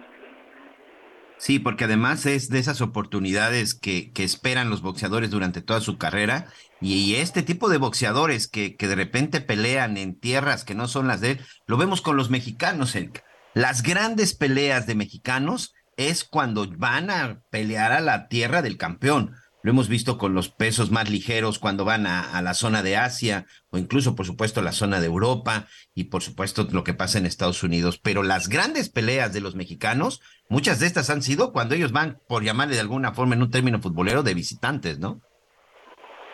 [1.37, 5.97] Sí, porque además es de esas oportunidades que, que esperan los boxeadores durante toda su
[5.97, 6.47] carrera
[6.81, 11.07] y, este tipo de boxeadores que, que de repente pelean en tierras que no son
[11.07, 12.95] las de él, lo vemos con los mexicanos.
[12.97, 13.23] Erika.
[13.55, 19.35] Las grandes peleas de mexicanos es cuando van a pelear a la tierra del campeón.
[19.63, 23.47] Lo hemos visto con los pesos más ligeros cuando van a, la zona de Asia
[23.71, 27.27] o incluso, por supuesto, la zona de Europa y, por supuesto, lo que pasa en
[27.27, 27.99] Estados Unidos.
[27.99, 32.21] Pero las grandes peleas de los mexicanos, muchas de estas han sido cuando ellos van,
[32.29, 35.21] por llamarle de alguna forma en un término futbolero, de visitantes, ¿no?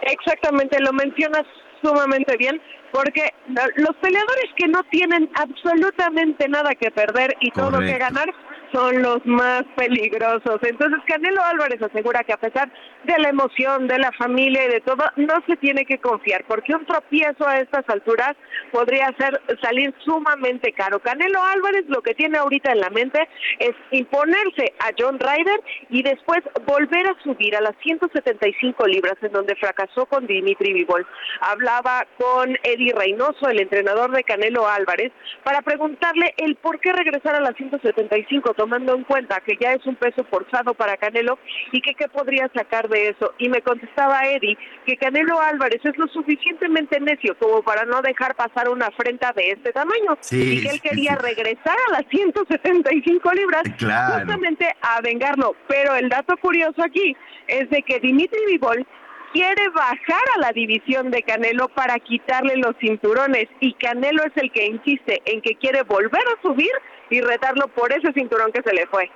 [0.03, 1.45] Exactamente, lo mencionas
[1.83, 2.61] sumamente bien
[2.93, 3.29] porque
[3.77, 8.33] los peleadores que no tienen absolutamente nada que perder y todo que ganar
[8.75, 10.59] son los más peligrosos.
[10.63, 12.71] Entonces Canelo Álvarez asegura que a pesar
[13.05, 16.75] de la emoción, de la familia y de todo, no se tiene que confiar, porque
[16.75, 18.35] un tropiezo a estas alturas
[18.73, 20.99] podría hacer salir sumamente caro.
[20.99, 25.61] Canelo Álvarez lo que tiene ahorita en la mente es imponerse a John Ryder
[25.91, 31.07] y después volver a subir a las 175 libras en donde fracasó con Dimitri Vivol.
[31.41, 35.13] Hablaba con Eddie Reynoso, el entrenador de Canelo Álvarez,
[35.45, 39.85] para preguntarle el por qué regresar a las 175 tomando en cuenta que ya es
[39.85, 41.39] un peso forzado para Canelo
[41.71, 43.35] y que qué podría sacar de eso.
[43.37, 44.57] Y me contestaba Eddie
[44.87, 49.51] que Canelo Álvarez es lo suficientemente necio como para no dejar pasar una afrenta de
[49.51, 51.19] este tamaño Sí, y que él quería sí.
[51.23, 54.15] regresar a las 175 libras Claro.
[54.15, 55.55] justamente a vengarlo.
[55.69, 57.15] Pero el dato curioso aquí
[57.47, 58.87] es de que Dimitri Vivol
[59.35, 64.51] quiere bajar a la división de Canelo para quitarle los cinturones y Canelo es el
[64.53, 66.71] que insiste en que quiere volver a subir
[67.11, 69.11] y retarlo por ese cinturón que se le fue.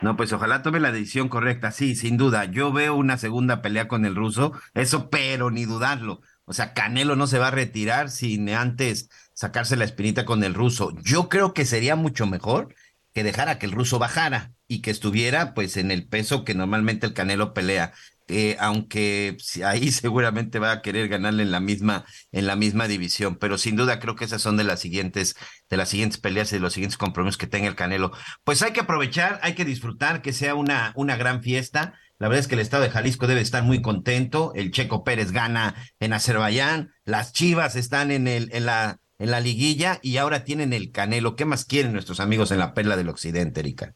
[0.00, 2.44] No, pues ojalá tome la decisión correcta, sí, sin duda.
[2.44, 6.20] Yo veo una segunda pelea con el ruso, eso, pero ni dudarlo.
[6.44, 10.54] O sea, Canelo no se va a retirar sin antes sacarse la espinita con el
[10.54, 10.92] ruso.
[11.02, 12.74] Yo creo que sería mucho mejor
[13.14, 17.06] que dejara que el ruso bajara y que estuviera pues en el peso que normalmente
[17.06, 17.92] el Canelo pelea.
[18.28, 23.36] Eh, aunque ahí seguramente va a querer ganarle en la misma en la misma división,
[23.36, 25.36] pero sin duda creo que esas son de las siguientes
[25.68, 28.12] de las siguientes peleas y de los siguientes compromisos que tenga el Canelo.
[28.42, 31.94] Pues hay que aprovechar, hay que disfrutar, que sea una una gran fiesta.
[32.18, 34.52] La verdad es que el estado de Jalisco debe estar muy contento.
[34.54, 40.00] El Checo Pérez gana en Azerbaiyán, las Chivas están en el la en la liguilla
[40.02, 41.36] y ahora tienen el Canelo.
[41.36, 43.94] ¿Qué más quieren nuestros amigos en la perla del occidente, Erika?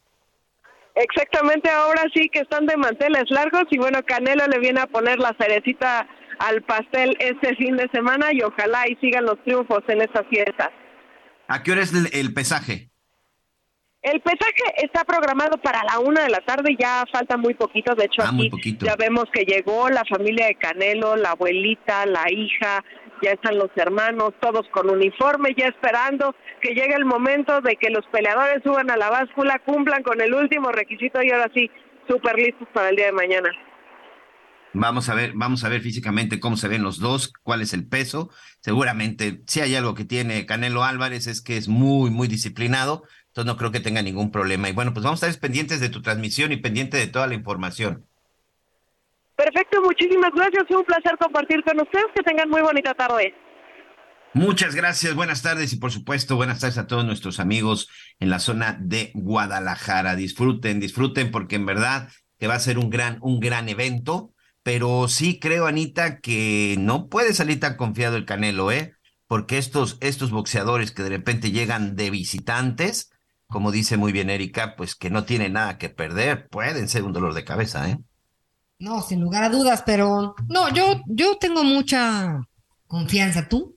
[0.99, 5.21] Exactamente, ahora sí que están de manteles largos y bueno, Canelo le viene a poner
[5.21, 6.09] la cerecita
[6.41, 10.73] al pastel este fin de semana y ojalá y sigan los triunfos en esa fiesta.
[11.47, 12.91] ¿A qué hora es el, el pesaje?
[14.03, 18.07] El pesaje está programado para la una de la tarde, ya falta muy poquito, de
[18.07, 22.85] hecho Ah, aquí ya vemos que llegó la familia de Canelo, la abuelita, la hija,
[23.23, 27.91] ya están los hermanos, todos con uniforme, ya esperando que llegue el momento de que
[27.91, 31.71] los peleadores suban a la báscula, cumplan con el último requisito y ahora sí,
[32.09, 33.51] súper listos para el día de mañana.
[34.75, 37.89] Vamos a ver, vamos a ver físicamente cómo se ven los dos, cuál es el
[37.89, 38.31] peso.
[38.61, 43.47] Seguramente, si hay algo que tiene Canelo Álvarez es que es muy, muy disciplinado, entonces
[43.47, 44.69] no creo que tenga ningún problema.
[44.69, 47.35] Y bueno, pues vamos a estar pendientes de tu transmisión y pendiente de toda la
[47.35, 48.08] información.
[49.39, 53.33] Perfecto, muchísimas gracias, un placer compartir con ustedes, que tengan muy bonita tarde.
[54.35, 58.41] Muchas gracias, buenas tardes y por supuesto buenas tardes a todos nuestros amigos en la
[58.41, 60.17] zona de Guadalajara.
[60.17, 64.35] Disfruten, disfruten porque en verdad que va a ser un gran, un gran evento,
[64.65, 68.95] pero sí creo, Anita, que no puede salir tan confiado el Canelo, ¿eh?
[69.29, 73.13] Porque estos, estos boxeadores que de repente llegan de visitantes,
[73.47, 77.13] como dice muy bien Erika, pues que no tienen nada que perder, pueden ser un
[77.13, 77.99] dolor de cabeza, ¿eh?
[78.79, 82.41] No, sin lugar a dudas, pero no, yo, yo tengo mucha
[82.87, 83.49] confianza.
[83.49, 83.77] ¿Tú?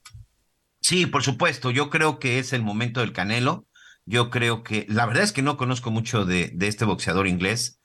[0.80, 1.72] Sí, por supuesto.
[1.72, 3.66] Yo creo que es el momento del Canelo.
[4.06, 7.80] Yo creo que, la verdad es que no conozco mucho de, de este boxeador inglés.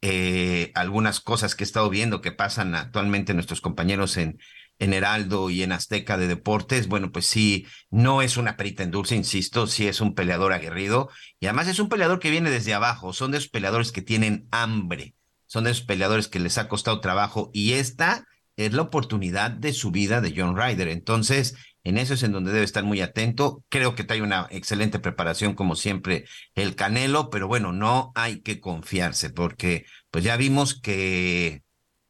[0.00, 4.38] Eh, algunas cosas que he estado viendo que pasan actualmente nuestros compañeros en,
[4.78, 8.90] en Heraldo y en Azteca de Deportes, bueno, pues sí, no es una perita en
[8.90, 11.08] dulce, insisto, sí es un peleador aguerrido
[11.38, 14.48] y además es un peleador que viene desde abajo, son de esos peleadores que tienen
[14.50, 15.14] hambre,
[15.52, 18.26] son de esos peleadores que les ha costado trabajo y esta
[18.56, 20.88] es la oportunidad de su vida de John Ryder.
[20.88, 23.62] Entonces, en eso es en donde debe estar muy atento.
[23.68, 26.24] Creo que trae una excelente preparación, como siempre,
[26.54, 31.62] el Canelo, pero bueno, no hay que confiarse, porque pues ya vimos que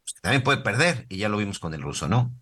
[0.05, 2.33] pues, también puede perder, y ya lo vimos con el ruso, ¿no?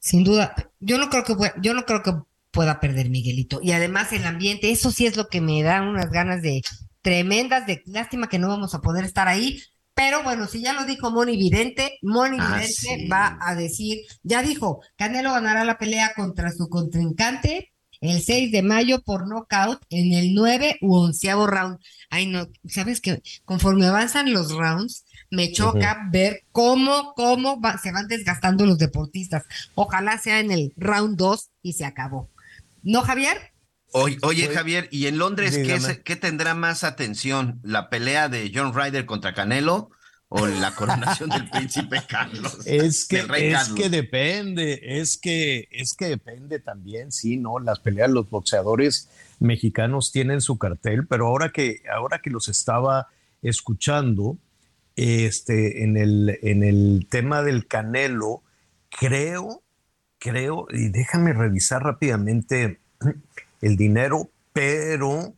[0.00, 2.14] Sin duda, yo no creo que pueda, yo no creo que
[2.50, 3.60] pueda perder Miguelito.
[3.62, 6.62] Y además el ambiente, eso sí es lo que me da unas ganas de
[7.02, 9.60] tremendas, de lástima que no vamos a poder estar ahí.
[9.94, 13.08] Pero bueno, si ya lo dijo Moni Vidente, Moni Ah, Vidente sí.
[13.08, 17.68] va a decir, ya dijo, Canelo ganará la pelea contra su contrincante
[18.00, 21.78] el 6 de mayo por nocaut en el 9 u 11 round.
[22.10, 27.92] Ay, no, sabes que conforme avanzan los rounds, me choca ver cómo, cómo va- se
[27.92, 29.44] van desgastando los deportistas.
[29.76, 32.28] Ojalá sea en el round 2 y se acabó.
[32.82, 33.51] ¿No, Javier?
[33.92, 35.58] Oye, oye, Javier, ¿y en Londres
[36.04, 37.60] qué, tendrá más atención?
[37.62, 39.90] ¿La pelea de John Ryder contra Canelo
[40.28, 42.66] o la coronación del príncipe Carlos?
[42.66, 43.74] Es que, es Carlos.
[43.76, 47.58] que depende, es que, es que depende también, sí, ¿no?
[47.58, 49.10] Las peleas, los boxeadores
[49.40, 53.08] mexicanos tienen su cartel, pero ahora que, ahora que los estaba
[53.42, 54.38] escuchando,
[54.96, 58.42] este, en el, en el tema del Canelo,
[58.88, 59.62] creo,
[60.18, 62.80] creo, y déjame revisar rápidamente
[63.62, 65.34] el dinero, pero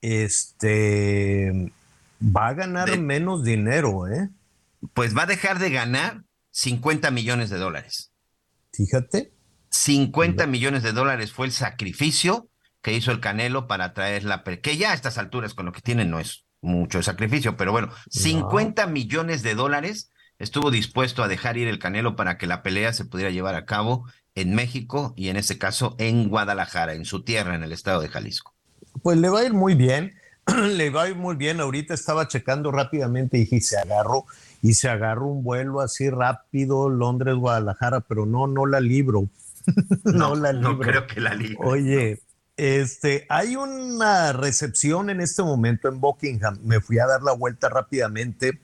[0.00, 1.72] este
[2.20, 4.28] va a ganar menos dinero, ¿eh?
[4.94, 8.10] Pues va a dejar de ganar 50 millones de dólares.
[8.72, 9.32] Fíjate.
[9.70, 12.48] 50 millones de dólares fue el sacrificio
[12.82, 15.80] que hizo el Canelo para traer la que ya a estas alturas con lo que
[15.80, 21.56] tienen no es mucho sacrificio, pero bueno, 50 millones de dólares estuvo dispuesto a dejar
[21.56, 25.28] ir el Canelo para que la pelea se pudiera llevar a cabo en México y
[25.28, 28.54] en este caso en Guadalajara, en su tierra, en el estado de Jalisco.
[29.02, 30.14] Pues le va a ir muy bien,
[30.46, 31.60] le va a ir muy bien.
[31.60, 34.26] Ahorita estaba checando rápidamente y se agarró,
[34.60, 39.28] y se agarró un vuelo así rápido, Londres, Guadalajara, pero no, no la libro.
[40.04, 40.72] no, la libro.
[40.72, 41.56] No creo que la libre.
[41.60, 42.20] Oye,
[42.56, 46.58] este, hay una recepción en este momento en Buckingham.
[46.62, 48.60] Me fui a dar la vuelta rápidamente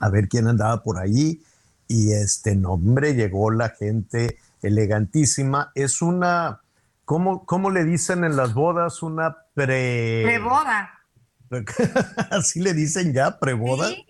[0.00, 1.42] a ver quién andaba por ahí.
[1.88, 5.72] Y este nombre llegó la gente elegantísima.
[5.74, 6.60] Es una,
[7.04, 9.02] ¿cómo, cómo le dicen en las bodas?
[9.02, 10.22] Una pre.
[10.24, 10.90] Preboda.
[12.30, 13.88] Así le dicen ya, preboda.
[13.88, 14.04] Sí,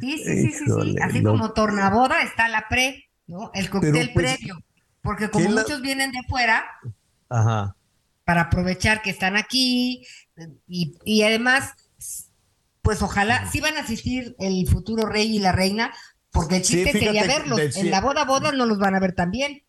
[0.00, 1.30] sí, sí, sí, sí, Así no.
[1.32, 3.50] como tornaboda está la pre, ¿no?
[3.54, 4.62] El cóctel pues, previo.
[5.02, 6.64] Porque como ¿qué la- muchos vienen de fuera,
[7.28, 7.76] Ajá.
[8.24, 10.06] para aprovechar que están aquí
[10.66, 11.74] y, y además,
[12.82, 15.92] pues ojalá, sí van a asistir el futuro rey y la reina,
[16.30, 17.76] porque el Sí, chiste sería fíjate, verlos.
[17.76, 19.62] En la boda, boda no los van a ver también.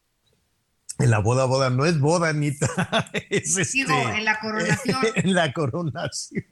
[0.97, 2.67] En la boda, boda, no es boda, Anita.
[3.29, 4.97] Es este, Digo, en la coronación.
[5.15, 6.45] en la coronación.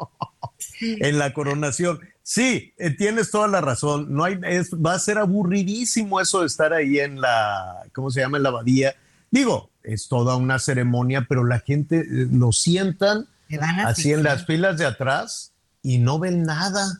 [0.81, 1.99] En la coronación.
[2.23, 4.13] Sí, eh, tienes toda la razón.
[4.13, 8.19] No hay, es, va a ser aburridísimo eso de estar ahí en la, ¿cómo se
[8.19, 8.37] llama?
[8.37, 8.95] En la abadía.
[9.31, 13.27] Digo, es toda una ceremonia, pero la gente eh, lo sientan
[13.85, 16.99] así en las filas de atrás y no ven nada.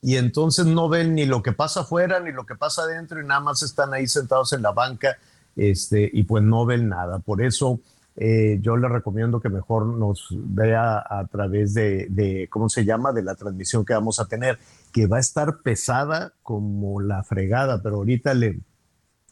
[0.00, 3.26] Y entonces no ven ni lo que pasa afuera ni lo que pasa adentro y
[3.26, 5.18] nada más están ahí sentados en la banca
[5.58, 7.18] este, y pues no ven nada.
[7.18, 7.80] Por eso
[8.16, 13.22] eh, yo le recomiendo que mejor nos vea a través de, ¿cómo se llama?, de
[13.22, 14.58] la transmisión que vamos a tener,
[14.92, 18.58] que va a estar pesada como la fregada, pero ahorita le,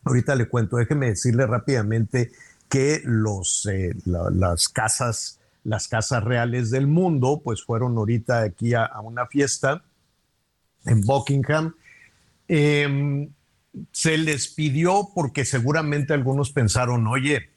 [0.05, 2.31] ahorita le cuento, déjeme decirle rápidamente
[2.69, 8.75] que los, eh, la- las casas, las casas reales del mundo, pues fueron ahorita aquí
[8.75, 9.83] a, a una fiesta
[10.85, 11.75] en Buckingham.
[12.49, 13.29] Em,
[13.93, 17.51] se les pidió porque seguramente algunos pensaron, oye,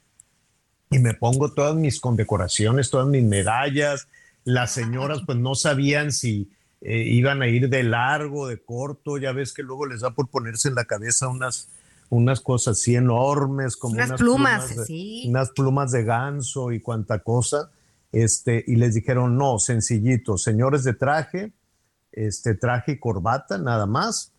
[0.90, 4.08] y me pongo todas mis condecoraciones, todas mis medallas.
[4.44, 9.16] Las señoras pues no sabían si eh, iban a ir de largo, de corto.
[9.16, 11.68] Ya ves que luego les da por ponerse en la cabeza unas,
[12.08, 15.24] unas cosas así enormes, como Unas unas, plumas, de, sí.
[15.28, 17.70] unas plumas de ganso y cuanta cosa.
[18.10, 21.52] Este, y les dijeron, no, sencillito, señores de traje,
[22.10, 24.32] este traje y corbata, nada más.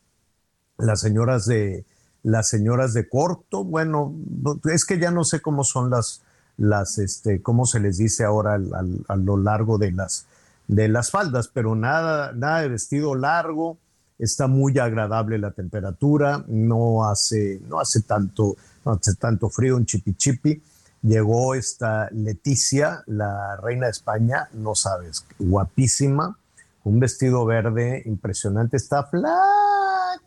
[0.82, 1.86] Las señoras de
[2.24, 4.14] las señoras de corto, bueno,
[4.44, 6.22] no- es que ya no sé cómo son las
[6.58, 8.60] las este cómo se les dice ahora
[9.08, 10.26] a lo largo de las
[10.68, 13.78] de las faldas, pero nada nada de vestido largo,
[14.20, 18.56] está muy agradable la temperatura, no hace no hace tanto
[18.86, 20.62] no hace tanto frío en Chipi Chipi.
[21.04, 26.38] Llegó esta Leticia, la reina de España, no sabes, guapísima,
[26.84, 30.22] un vestido verde impresionante, está flaca,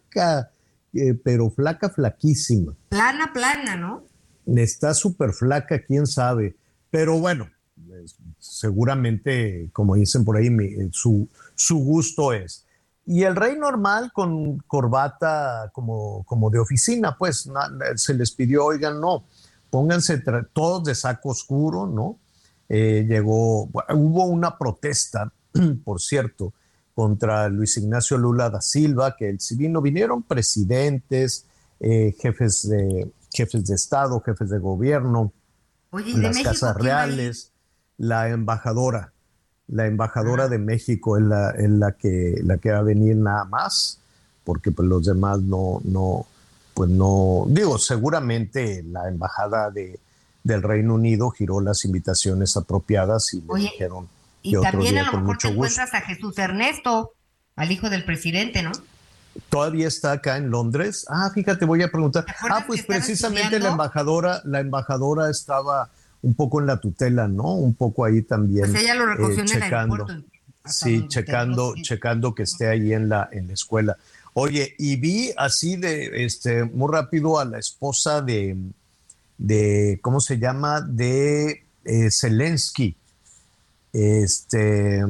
[0.92, 2.74] eh, pero flaca, flaquísima.
[2.88, 4.04] Plana, plana, ¿no?
[4.46, 6.56] Está súper flaca, quién sabe.
[6.90, 7.48] Pero bueno,
[8.38, 12.66] seguramente, como dicen por ahí, mi- eh, su, su gusto es.
[13.06, 18.64] Y el rey normal con corbata como, como de oficina, pues na- se les pidió,
[18.64, 19.24] oigan, no,
[19.70, 20.22] pónganse
[20.52, 22.18] todos de saco oscuro, ¿no?
[22.68, 23.64] Eh, llegó,
[23.94, 25.32] hubo una protesta,
[25.84, 26.54] por cierto,
[26.94, 31.46] contra Luis Ignacio Lula da Silva, que el si vino, vinieron presidentes,
[31.80, 35.32] eh, jefes, de, jefes de Estado, jefes de gobierno,
[35.90, 37.52] Oye, ¿y de las México casas reales,
[37.98, 39.12] la embajadora,
[39.66, 43.44] la embajadora de México es la, es la que la que va a venir nada
[43.44, 43.98] más,
[44.44, 46.26] porque pues los demás no, no,
[46.74, 49.98] pues no, digo, seguramente la embajada de,
[50.42, 54.08] del Reino Unido giró las invitaciones apropiadas y le Oye, dijeron
[54.44, 55.48] Y también a lo mejor te gusto.
[55.48, 57.14] encuentras a Jesús Ernesto,
[57.56, 58.72] al hijo del presidente, ¿no?
[59.48, 61.06] Todavía está acá en Londres.
[61.08, 62.26] Ah, fíjate, voy a preguntar.
[62.50, 65.90] Ah, pues precisamente la embajadora, la embajadora estaba
[66.20, 67.54] un poco en la tutela, ¿no?
[67.54, 68.70] Un poco ahí también.
[68.70, 70.24] Pues ella lo recogió en el aeropuerto.
[70.66, 73.96] Sí, checando, checando que esté ahí en la, en la escuela.
[74.34, 78.56] Oye, y vi así de, este, muy rápido a la esposa de,
[79.38, 80.80] de ¿cómo se llama?
[80.80, 82.96] De eh, Zelensky,
[83.94, 85.02] este,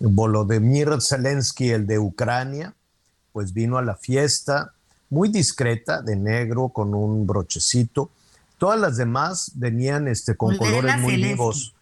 [0.00, 2.74] Volodymyr Zelensky, el de Ucrania,
[3.32, 4.72] pues vino a la fiesta
[5.10, 8.10] muy discreta, de negro, con un brochecito.
[8.58, 11.74] Todas las demás venían este, con colores muy vivos.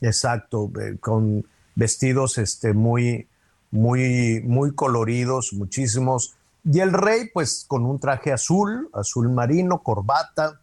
[0.00, 3.28] Exacto, eh, con vestidos este, muy,
[3.70, 6.34] muy, muy coloridos, muchísimos.
[6.64, 10.60] Y el rey, pues, con un traje azul, azul marino, corbata.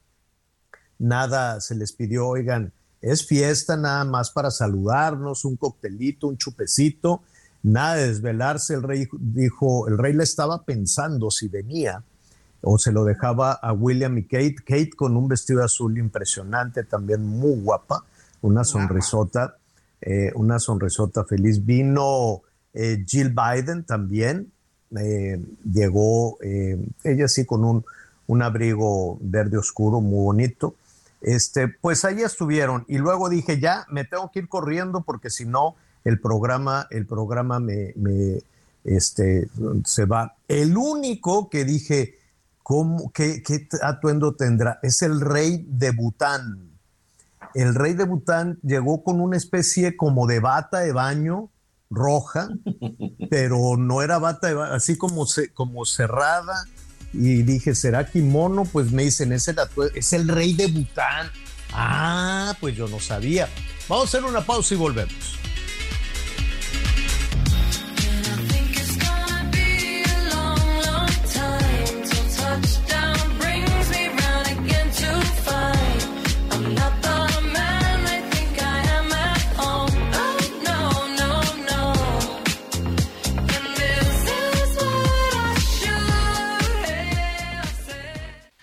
[1.00, 7.22] Nada se les pidió, oigan, es fiesta nada más para saludarnos, un coctelito, un chupecito,
[7.64, 8.74] nada de desvelarse.
[8.74, 12.04] El rey dijo, el rey le estaba pensando si venía
[12.62, 14.56] o se lo dejaba a William y Kate.
[14.66, 18.04] Kate con un vestido azul impresionante, también muy guapa,
[18.42, 19.58] una sonrisota,
[20.02, 21.66] eh, una sonrisota feliz.
[21.66, 22.42] Vino
[22.74, 24.52] eh, Jill Biden también,
[24.98, 27.86] eh, llegó ella sí con un,
[28.28, 30.76] un abrigo verde oscuro muy bonito.
[31.28, 35.46] Este, pues ahí estuvieron y luego dije ya me tengo que ir corriendo porque si
[35.46, 35.76] no
[36.06, 38.42] el programa el programa me, me,
[38.86, 39.50] este
[39.84, 40.38] se va.
[40.48, 42.18] El único que dije
[42.64, 46.72] ¿cómo, qué, qué atuendo tendrá es el rey de Bután.
[47.54, 51.50] El rey de Bután llegó con una especie como de bata de baño
[51.90, 52.48] roja,
[53.30, 56.64] pero no era bata de baño, así como, se, como cerrada.
[57.14, 58.66] Y dije, ¿será kimono?
[58.66, 59.58] Pues me dicen, es el,
[59.96, 61.30] es el rey de Bután.
[61.74, 63.50] Ah, pues yo no sabía.
[63.88, 65.38] Vamos a hacer una pausa y volvemos.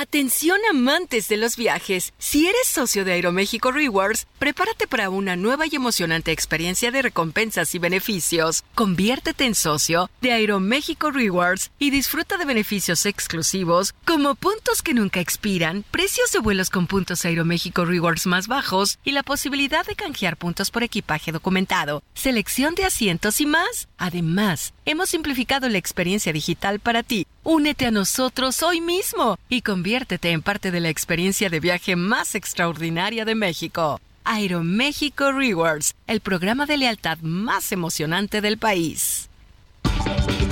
[0.00, 2.12] Atención amantes de los viajes.
[2.18, 7.74] Si eres socio de Aeroméxico Rewards, prepárate para una nueva y emocionante experiencia de recompensas
[7.74, 8.62] y beneficios.
[8.76, 15.18] Conviértete en socio de Aeroméxico Rewards y disfruta de beneficios exclusivos como puntos que nunca
[15.18, 20.36] expiran, precios de vuelos con puntos Aeroméxico Rewards más bajos y la posibilidad de canjear
[20.36, 23.88] puntos por equipaje documentado, selección de asientos y más.
[23.98, 27.26] Además, hemos simplificado la experiencia digital para ti.
[27.50, 32.34] Únete a nosotros hoy mismo y conviértete en parte de la experiencia de viaje más
[32.34, 34.02] extraordinaria de México.
[34.24, 39.30] Aeroméxico Rewards, el programa de lealtad más emocionante del país.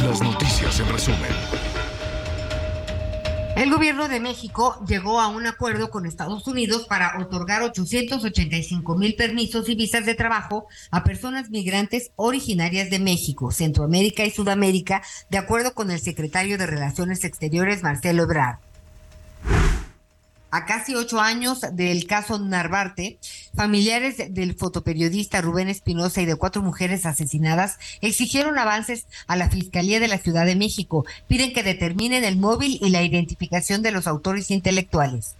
[0.02, 1.65] Las noticias en resumen.
[3.56, 9.14] El gobierno de México llegó a un acuerdo con Estados Unidos para otorgar 885 mil
[9.14, 15.38] permisos y visas de trabajo a personas migrantes originarias de México, Centroamérica y Sudamérica, de
[15.38, 18.58] acuerdo con el secretario de Relaciones Exteriores, Marcelo Ebrard.
[20.56, 23.18] A casi ocho años del caso Narvarte,
[23.54, 30.00] familiares del fotoperiodista Rubén Espinosa y de cuatro mujeres asesinadas exigieron avances a la Fiscalía
[30.00, 31.04] de la Ciudad de México.
[31.28, 35.34] Piden que determinen el móvil y la identificación de los autores intelectuales.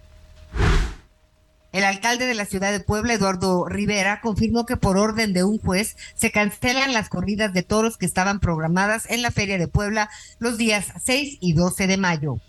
[1.71, 5.57] El alcalde de la ciudad de Puebla, Eduardo Rivera, confirmó que por orden de un
[5.57, 10.11] juez se cancelan las corridas de toros que estaban programadas en la Feria de Puebla
[10.37, 12.39] los días 6 y 12 de mayo.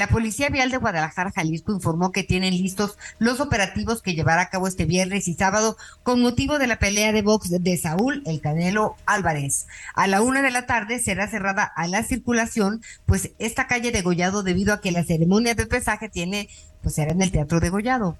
[0.00, 4.48] La Policía Vial de Guadalajara, Jalisco, informó que tienen listos los operativos que llevará a
[4.48, 8.40] cabo este viernes y sábado con motivo de la pelea de box de Saúl El
[8.40, 9.66] Canelo Álvarez.
[9.94, 14.00] A la una de la tarde será cerrada a la circulación, pues esta calle de
[14.00, 16.48] Gollado, debido a que la ceremonia de pesaje tiene,
[16.82, 18.16] pues será en el Teatro de Gollado.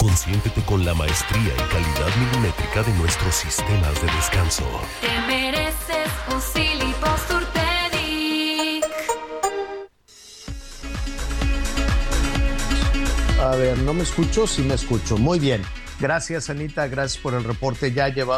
[0.00, 4.64] Consiéntete con la maestría y calidad milimétrica de nuestros sistemas de descanso.
[5.02, 6.40] Te mereces un
[13.42, 15.18] A ver, no me escucho, sí me escucho.
[15.18, 15.62] Muy bien.
[15.98, 16.86] Gracias, Anita.
[16.86, 17.90] Gracias por el reporte.
[17.90, 18.28] Ya yo,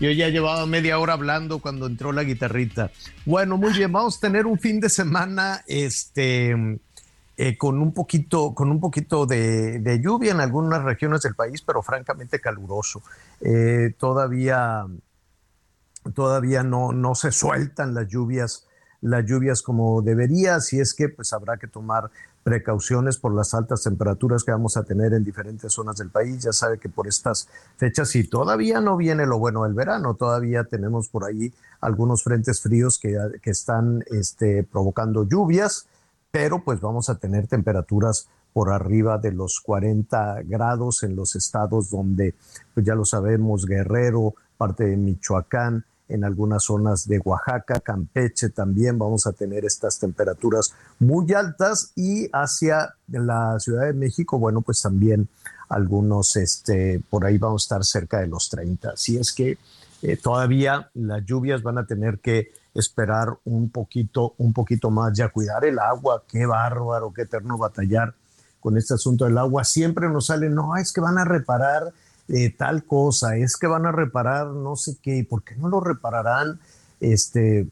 [0.00, 2.90] ya llevaba media hora hablando cuando entró la guitarrita.
[3.26, 3.92] Bueno, muy bien.
[3.92, 6.56] Vamos a tener un fin de semana, este,
[7.36, 11.82] eh, con un poquito, con un poquito de, lluvia en algunas regiones del país, pero
[11.82, 13.02] francamente caluroso.
[13.42, 14.86] Eh, todavía,
[16.14, 18.66] todavía no, no se sueltan las lluvias,
[19.02, 22.10] las lluvias como debería, así es que pues habrá que tomar
[22.42, 26.42] precauciones por las altas temperaturas que vamos a tener en diferentes zonas del país.
[26.42, 30.64] Ya sabe que por estas fechas, y todavía no viene lo bueno del verano, todavía
[30.64, 35.86] tenemos por ahí algunos frentes fríos que, que están este, provocando lluvias,
[36.30, 41.90] pero pues vamos a tener temperaturas por arriba de los 40 grados en los estados
[41.90, 42.34] donde,
[42.74, 48.98] pues ya lo sabemos, Guerrero, parte de Michoacán, en algunas zonas de Oaxaca, Campeche también
[48.98, 54.82] vamos a tener estas temperaturas muy altas y hacia la Ciudad de México, bueno, pues
[54.82, 55.28] también
[55.68, 58.90] algunos, este, por ahí vamos a estar cerca de los 30.
[58.90, 59.56] Así es que
[60.02, 65.28] eh, todavía las lluvias van a tener que esperar un poquito, un poquito más, ya
[65.28, 68.14] cuidar el agua, qué bárbaro, qué eterno batallar
[68.60, 69.64] con este asunto del agua.
[69.64, 71.92] Siempre nos sale, no, es que van a reparar
[72.56, 76.60] tal cosa, es que van a reparar no sé qué, ¿por qué no lo repararán?
[77.00, 77.66] Este,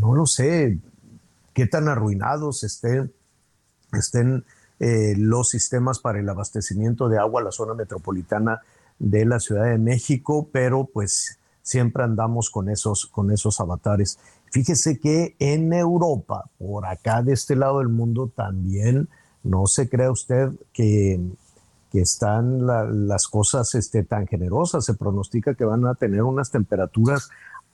[0.00, 0.78] no lo sé,
[1.54, 3.12] qué tan arruinados estén,
[3.92, 4.44] estén
[4.78, 8.60] eh, los sistemas para el abastecimiento de agua a la zona metropolitana
[8.98, 14.18] de la Ciudad de México, pero pues siempre andamos con esos, con esos avatares.
[14.50, 19.08] Fíjese que en Europa, por acá de este lado del mundo, también
[19.42, 21.20] no se crea usted que,
[21.90, 24.84] que están la- las cosas este, tan generosas.
[24.84, 27.28] Se pronostica que van a tener unas temperaturas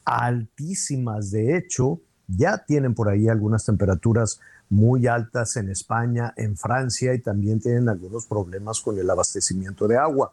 [0.04, 1.30] altísimas.
[1.30, 7.20] De hecho, ya tienen por ahí algunas temperaturas muy altas en España, en Francia y
[7.20, 10.32] también tienen algunos problemas con el abastecimiento de agua.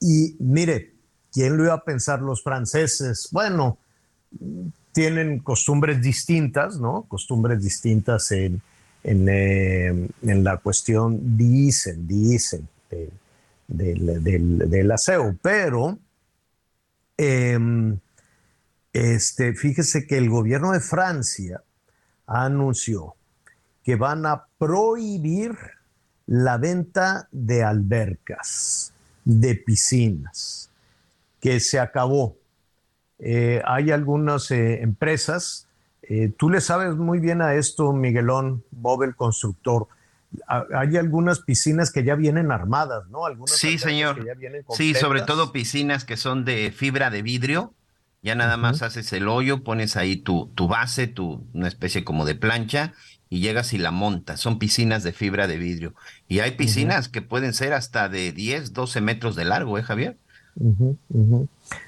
[0.00, 0.92] Y mire,
[1.32, 3.28] ¿quién lo iba a pensar los franceses?
[3.32, 3.78] Bueno,
[4.92, 7.04] tienen costumbres distintas, ¿no?
[7.08, 8.60] Costumbres distintas en,
[9.04, 12.68] en, eh, en la cuestión, dicen, dicen,
[13.68, 15.98] del, del- del aseo, pero
[17.16, 17.98] em,
[18.92, 21.62] este, fíjese que el gobierno de Francia
[22.26, 23.14] anunció
[23.84, 25.56] que van a prohibir
[26.26, 28.92] la venta de albercas,
[29.24, 30.70] de piscinas,
[31.40, 32.36] que se acabó.
[33.18, 35.66] Eh, hay algunas eh, empresas,
[36.02, 39.88] eh, tú le sabes muy bien a esto, Miguelón, Bob el constructor.
[40.46, 43.26] Hay algunas piscinas que ya vienen armadas, ¿no?
[43.26, 44.18] Algunas Sí, señor.
[44.18, 47.74] que ya vienen Sí, sobre todo piscinas que son de fibra de vidrio.
[48.22, 52.24] Ya nada más haces el hoyo, pones ahí tu, tu base, tu, una especie como
[52.24, 52.92] de plancha,
[53.28, 54.40] y llegas y la montas.
[54.40, 55.94] Son piscinas de fibra de vidrio.
[56.28, 60.16] Y hay piscinas que pueden ser hasta de 10, 12 metros de largo, ¿eh, Javier?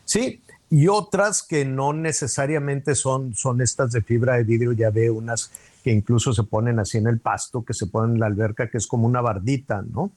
[0.05, 0.41] Sí,
[0.71, 5.53] y otras que no necesariamente son, son estas de fibra de vidrio, ya ve unas
[5.85, 8.79] que incluso se ponen así en el pasto, que se ponen en la alberca, que
[8.79, 10.11] es como una bardita, ¿no?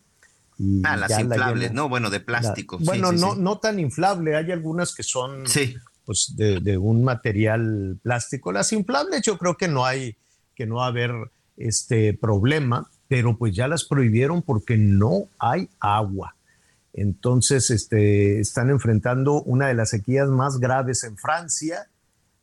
[0.58, 1.74] Y Ah, las la inflables.
[1.74, 1.90] ¿no?
[1.90, 2.78] Bueno, de plástico.
[2.78, 3.42] La- sí, bueno, sí, no, sí.
[3.42, 5.46] no tan inflable, hay algunas que son
[6.06, 8.52] pues, de, de un material plástico.
[8.54, 10.16] Las inflables yo creo que no hay,
[10.56, 11.12] que no va a haber
[11.58, 16.34] este problema, pero pues ya las prohibieron porque no hay agua.
[16.94, 21.88] Entonces, este, están enfrentando una de las sequías más graves en Francia.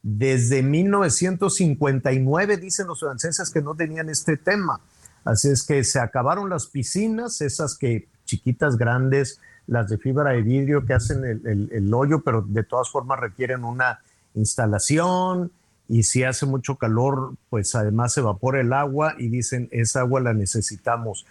[0.06, 4.80] Desde 1959 dicen los franceses que no tenían este tema.
[5.24, 10.42] Así es que se acabaron las piscinas, esas que chiquitas, grandes, las de fibra de
[10.42, 14.00] vidrio que hacen el, el- el hoyo, pero de todas formas requieren una
[14.34, 15.50] instalación
[15.88, 20.20] y si hace mucho calor, pues además se evapora el agua y dicen, esa agua
[20.20, 21.24] la necesitamos.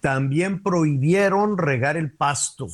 [0.00, 2.68] También prohibieron regar el pasto.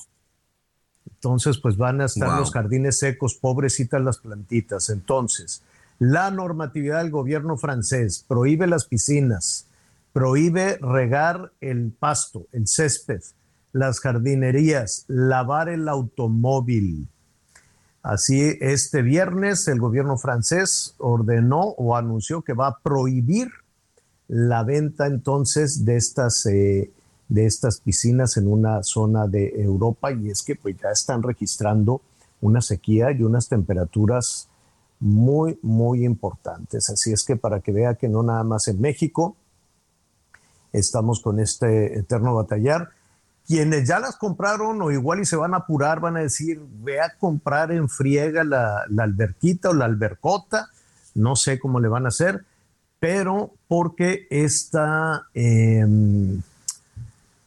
[1.14, 2.38] Entonces, pues van a estar Wow.
[2.38, 4.88] los jardines secos, pobrecitas las plantitas.
[4.90, 5.62] Entonces,
[5.98, 9.66] la normatividad del gobierno francés prohíbe las piscinas,
[10.12, 13.20] prohíbe regar el pasto, el césped,
[13.72, 17.08] las jardinerías, lavar el automóvil.
[18.02, 23.48] Así, este viernes el gobierno francés ordenó o anunció que va a prohibir
[24.28, 26.90] la venta entonces de estas, eh,
[27.28, 32.00] de estas piscinas en una zona de Europa y es que pues ya están registrando
[32.40, 34.48] una sequía y unas temperaturas
[35.00, 36.88] muy, muy importantes.
[36.90, 39.36] Así es que para que vea que no nada más en México
[40.72, 42.90] estamos con este eterno batallar.
[43.46, 47.00] Quienes ya las compraron o igual y se van a apurar van a decir, ve
[47.00, 50.68] a comprar en friega la, la alberquita o la albercota,
[51.14, 52.44] no sé cómo le van a hacer,
[53.00, 56.42] pero porque esta, em,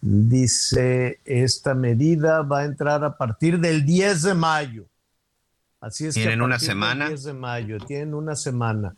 [0.02, 4.86] dice, esta medida va a entrar a partir del 10 de mayo.
[5.80, 7.08] Así es que a ¿Tienen una partir del semana?
[7.08, 8.96] 10 de mayo, tienen una semana.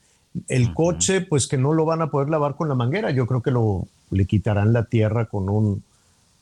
[0.47, 3.41] El coche, pues que no lo van a poder lavar con la manguera, yo creo
[3.41, 5.83] que lo le quitarán la tierra con un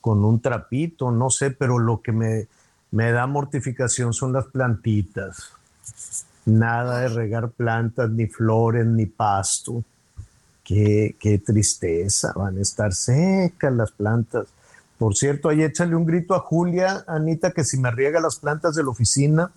[0.00, 2.48] con un trapito, no sé, pero lo que me,
[2.90, 5.52] me da mortificación son las plantitas.
[6.44, 9.84] Nada de regar plantas, ni flores, ni pasto.
[10.72, 14.46] Qué, qué tristeza, van a estar secas las plantas.
[14.98, 18.74] Por cierto, ahí échale un grito a Julia, Anita, que si me riega las plantas
[18.74, 19.50] de la oficina,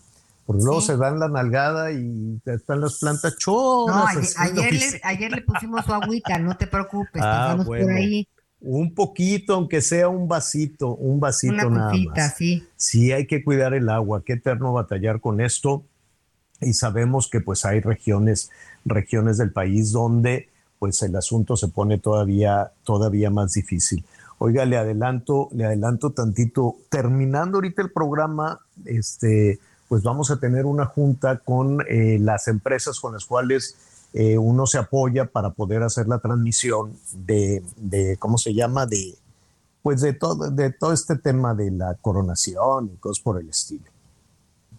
[0.46, 0.88] porque luego Sí.
[0.88, 3.96] se dan la nalgada y están las plantas choras.
[3.96, 5.00] No, ayer, le, oficina.
[5.04, 7.86] ayer le pusimos su agüita, no te preocupes, Ah, bueno.
[7.88, 8.28] por ahí.
[8.62, 12.36] Un poquito, aunque sea un vasito, un vasito Una nada cosita, más.
[12.36, 12.68] sí.
[12.76, 15.86] Sí, hay que cuidar el agua, qué eterno batallar con esto.
[16.62, 18.50] y sabemos que pues hay regiones,
[18.86, 20.50] regiones del país donde
[20.86, 24.06] pues el asunto se pone todavía, todavía más difícil.
[24.38, 26.76] Oiga, le adelanto, le adelanto tantito.
[26.90, 29.58] Terminando ahorita el programa, este,
[29.90, 33.78] pues vamos a tener una junta con eh, las empresas con las cuales
[34.14, 38.86] eh, uno se apoya para poder hacer la transmisión de, de, ¿cómo se llama?
[38.86, 39.16] De,
[39.82, 43.86] pues de todo, de todo este tema de la coronación y cosas por el estilo.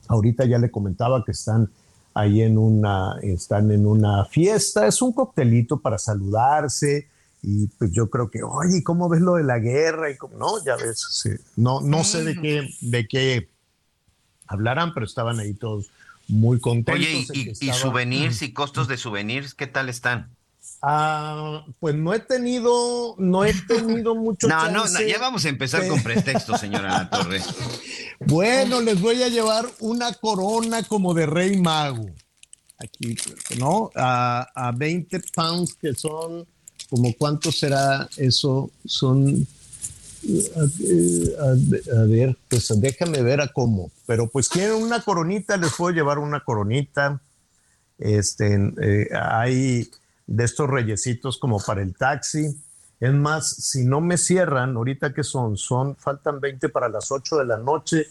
[0.06, 1.68] Ahorita ya le comentaba que están
[2.16, 7.08] ahí en una, están en una fiesta, es un coctelito para saludarse
[7.42, 10.10] y pues yo creo que, oye, ¿cómo ves lo de la guerra?
[10.10, 11.30] Y cómo, no, ya ves, sí.
[11.56, 13.48] no, no sé de qué, de qué
[14.46, 15.90] hablarán, pero estaban ahí todos
[16.28, 16.94] muy contentos.
[16.94, 20.35] Oye, y, y- y estaba- souvenirs y costos de souvenirs, ¿qué tal están?
[20.88, 25.48] Ah, pues no he tenido, no he tenido mucho No, no, no, ya vamos a
[25.48, 27.40] empezar con pretextos, señora La Torre.
[28.20, 32.06] Bueno, les voy a llevar una corona como de rey mago.
[32.78, 33.16] Aquí,
[33.58, 33.90] ¿no?
[33.96, 36.46] A, a 20 pounds, que son,
[36.88, 38.70] como cuánto será eso?
[38.84, 39.44] Son,
[40.22, 43.90] eh, a, a ver, pues déjame ver a cómo.
[44.06, 47.20] Pero pues quieren una coronita, les puedo llevar una coronita.
[47.98, 49.90] Este, eh, hay
[50.26, 52.56] de estos reyesitos como para el taxi.
[52.98, 57.36] Es más, si no me cierran, ahorita que son, son, faltan 20 para las 8
[57.36, 58.06] de la noche.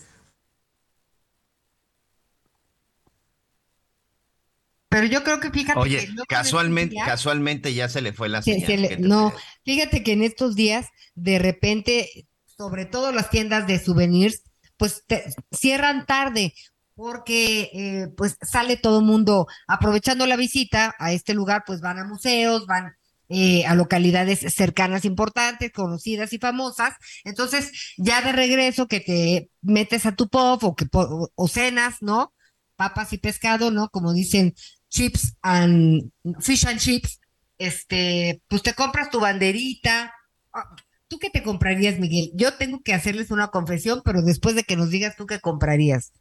[4.89, 8.41] Pero yo creo que fíjate Oye, que casualmente, días- casualmente ya se le fue la
[8.41, 8.67] se- señal.
[8.67, 9.45] se le- ¿qué te no, parece?
[9.65, 14.43] fíjate que en estos días, de repente, sobre todo las tiendas de souvenirs,
[14.77, 16.53] pues te- cierran tarde
[16.95, 21.99] porque eh, pues sale todo el mundo aprovechando la visita a este lugar, pues van
[21.99, 22.93] a museos, van
[23.29, 26.93] eh, a localidades cercanas importantes, conocidas y famosas.
[27.23, 31.97] Entonces, ya de regreso que te metes a tu pub o que po- o cenas,
[32.01, 32.33] ¿no?
[32.75, 33.89] Papas y pescado, ¿no?
[33.89, 34.53] Como dicen
[34.89, 36.11] chips and
[36.41, 37.19] fish and chips,
[37.57, 40.13] este, pues te compras tu banderita.
[40.53, 40.75] Ah,
[41.07, 42.31] ¿Tú qué te comprarías, Miguel?
[42.35, 46.11] Yo tengo que hacerles una confesión, pero después de que nos digas tú qué comprarías.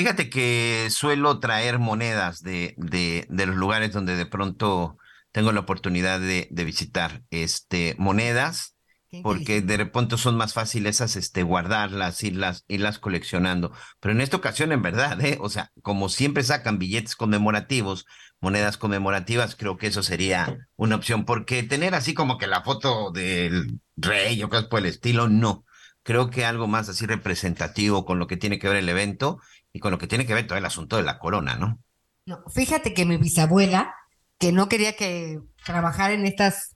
[0.00, 4.96] Fíjate que suelo traer monedas de, de, de los lugares donde de pronto
[5.30, 7.20] tengo la oportunidad de, de visitar.
[7.28, 8.76] Este, monedas,
[9.22, 13.72] porque de repente son más fáciles esas, este, guardarlas, irlas, irlas coleccionando.
[14.00, 15.36] Pero en esta ocasión, en verdad, ¿eh?
[15.38, 18.06] O sea, como siempre sacan billetes conmemorativos,
[18.40, 23.10] monedas conmemorativas, creo que eso sería una opción, porque tener así como que la foto
[23.10, 25.66] del rey o cosas por el estilo, no.
[26.02, 29.38] Creo que algo más así representativo con lo que tiene que ver el evento
[29.72, 31.78] y con lo que tiene que ver todo el asunto de la corona, ¿no?
[32.26, 33.94] No, fíjate que mi bisabuela,
[34.38, 36.74] que no quería que trabajara en estas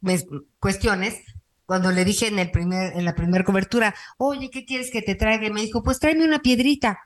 [0.59, 1.21] cuestiones,
[1.67, 5.15] cuando le dije en el primer, en la primera cobertura, oye, ¿qué quieres que te
[5.15, 5.49] traiga?
[5.51, 6.99] Me dijo, pues tráeme una piedrita.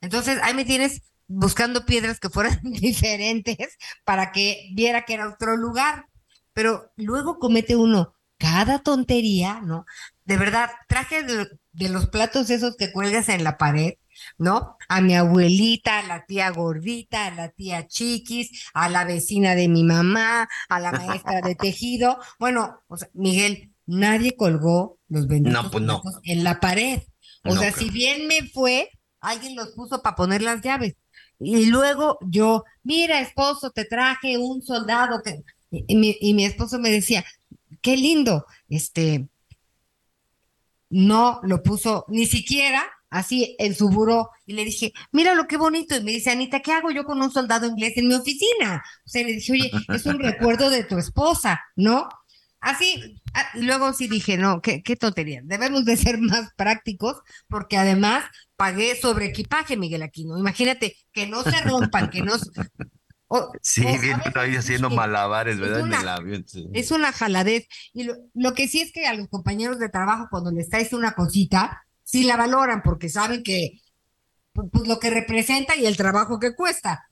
[0.00, 5.56] Entonces ahí me tienes buscando piedras que fueran diferentes para que viera que era otro
[5.56, 6.06] lugar.
[6.52, 9.84] Pero luego comete uno cada tontería, ¿no?
[10.24, 13.94] De verdad, traje de, de los platos esos que cuelgas en la pared,
[14.38, 14.76] ¿no?
[14.88, 19.68] A mi abuelita, a la tía gordita, a la tía chiquis, a la vecina de
[19.68, 22.18] mi mamá, a la maestra de tejido.
[22.38, 26.02] Bueno, o sea, Miguel, nadie colgó los benditos No, pues no.
[26.24, 27.00] en la pared.
[27.44, 28.90] O No, sea, si bien me fue,
[29.20, 30.94] alguien los puso para poner las llaves.
[31.38, 35.42] Y luego yo, mira, esposo, te traje un soldado que...
[35.70, 37.24] Y mi, y mi esposo me decía,
[37.80, 39.28] qué lindo, este,
[40.90, 44.30] no lo puso ni siquiera así en su buró.
[44.46, 45.96] Y le dije, mira lo que bonito.
[45.96, 48.82] Y me dice, Anita, ¿qué hago yo con un soldado inglés en mi oficina?
[49.04, 52.08] O sea, le dije, oye, es un recuerdo de tu esposa, ¿no?
[52.62, 55.40] Así, ah, y luego sí dije, no, qué, qué tontería.
[55.44, 57.16] Debemos de ser más prácticos
[57.48, 58.24] porque además
[58.56, 60.38] pagué sobre equipaje, Miguel Aquino.
[60.38, 62.34] Imagínate que no se rompan, que no...
[63.28, 65.80] o- Sí, o bien, todavía haciendo malabares, es ¿verdad?
[65.80, 66.44] En el avión.
[66.46, 66.68] sí.
[66.72, 67.66] es una jaladez.
[67.92, 70.92] Y lo, lo que sí es que a los compañeros de trabajo, cuando les traes
[70.92, 73.80] una cosita, sí la valoran porque saben que
[74.54, 77.08] pu- pues, lo que representa y el trabajo que cuesta.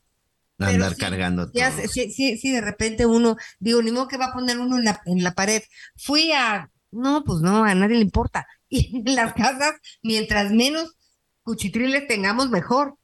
[0.63, 1.83] Pero Andar sí, cargando Ya todo.
[1.87, 4.85] sí, sí, sí, de repente uno, digo, ni modo que va a poner uno en
[4.85, 5.63] la, en la pared.
[5.97, 8.47] Fui a, no, pues no, a nadie le importa.
[8.71, 9.73] Y en las casas,
[10.03, 10.95] mientras menos
[11.43, 12.97] cuchitriles tengamos, mejor.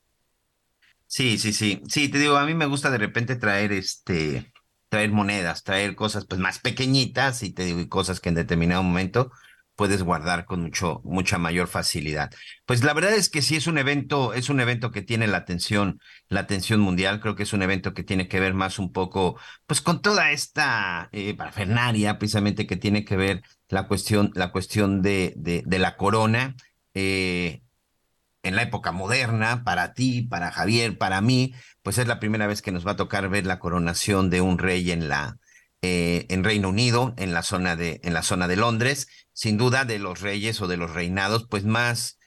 [1.07, 1.81] Sí, sí, sí.
[1.87, 4.51] Sí, te digo, a mí me gusta de repente traer este,
[4.89, 8.83] traer monedas, traer cosas pues más pequeñitas y te digo, y cosas que en determinado
[8.83, 9.31] momento
[9.75, 12.31] puedes guardar con mucho, mucha mayor facilidad.
[12.65, 15.37] Pues la verdad es que sí es un evento, es un evento que tiene la
[15.37, 15.99] atención,
[16.29, 17.19] la atención mundial.
[17.19, 20.31] Creo que es un evento que tiene que ver más un poco, pues con toda
[20.31, 25.79] esta eh, parafernalia, precisamente que tiene que ver la cuestión, la cuestión de, de, de
[25.79, 26.55] la corona.
[26.93, 27.61] Eh,
[28.43, 32.61] en la época moderna, para ti, para Javier, para mí, pues es la primera vez
[32.61, 35.37] que nos va a tocar ver la coronación de un rey en la
[35.81, 39.85] eh, en Reino Unido, en la zona de en la zona de Londres, sin duda
[39.85, 42.17] de los reyes o de los reinados, pues más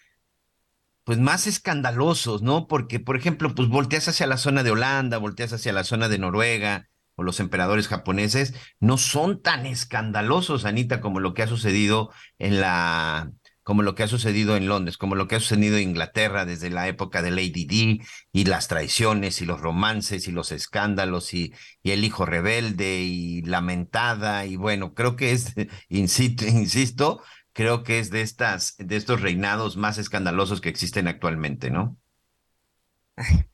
[1.05, 2.66] pues más escandalosos, ¿no?
[2.68, 6.18] Porque, por ejemplo, pues volteas hacia la zona de Holanda, volteas hacia la zona de
[6.18, 12.12] Noruega, o los emperadores japoneses, no son tan escandalosos, Anita, como lo que ha sucedido
[12.39, 13.32] en la,
[13.69, 16.70] como lo que ha sucedido en Londres, como lo que ha sucedido en Inglaterra desde
[16.70, 18.01] la época de Lady Di
[18.32, 21.53] y las traiciones y los romances y los escándalos y,
[21.85, 25.53] el hijo rebelde y lamentada y bueno, creo que es,
[25.90, 27.23] insisto, insisto,
[27.53, 31.99] creo que es de estas, de estos reinados más escandalosos que existen actualmente, ¿no?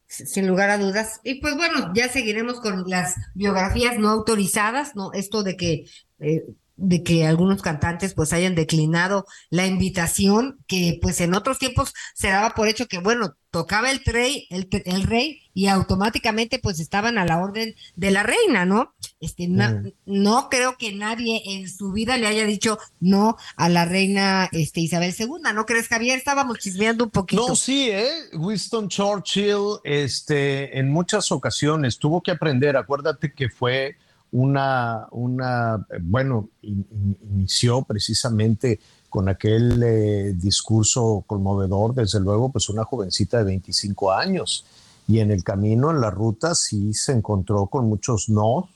[0.07, 1.21] sin lugar a dudas.
[1.25, 5.13] Y pues bueno, ya seguiremos con las biografías no autorizadas, ¿no?
[5.13, 5.87] Esto de que,
[6.21, 6.45] eh,
[6.77, 12.29] de que algunos cantantes pues hayan declinado la invitación, que pues en otros tiempos se
[12.29, 17.17] daba por hecho que, bueno, tocaba el rey, el, el rey, y automáticamente pues estaban
[17.17, 18.93] a la orden de la reina, ¿no?
[19.21, 19.93] Este, Mm.
[20.07, 24.81] no creo que nadie en su vida le haya dicho no a la reina este,
[24.81, 26.19] Isabel II, ¿no crees, Javier?
[26.19, 27.47] Estábamos chismeando un poquito.
[27.47, 28.09] No, sí, ¿eh?
[28.33, 32.77] Winston Churchill, este, en muchas ocasiones tuvo que aprender.
[32.77, 33.97] Acuérdate que fue
[34.35, 42.51] una, una eh, bueno, in- in- inició precisamente con aquel eh, discurso conmovedor, desde luego,
[42.51, 44.67] pues una jovencita de 25 años.
[45.07, 48.69] Y en el camino, en la ruta, sí se encontró con muchos no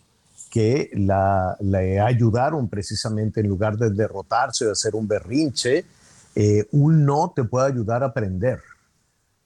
[0.48, 5.84] que la, le ayudaron precisamente en lugar de derrotarse, de hacer un berrinche,
[6.36, 8.60] eh, un no te puede ayudar a aprender.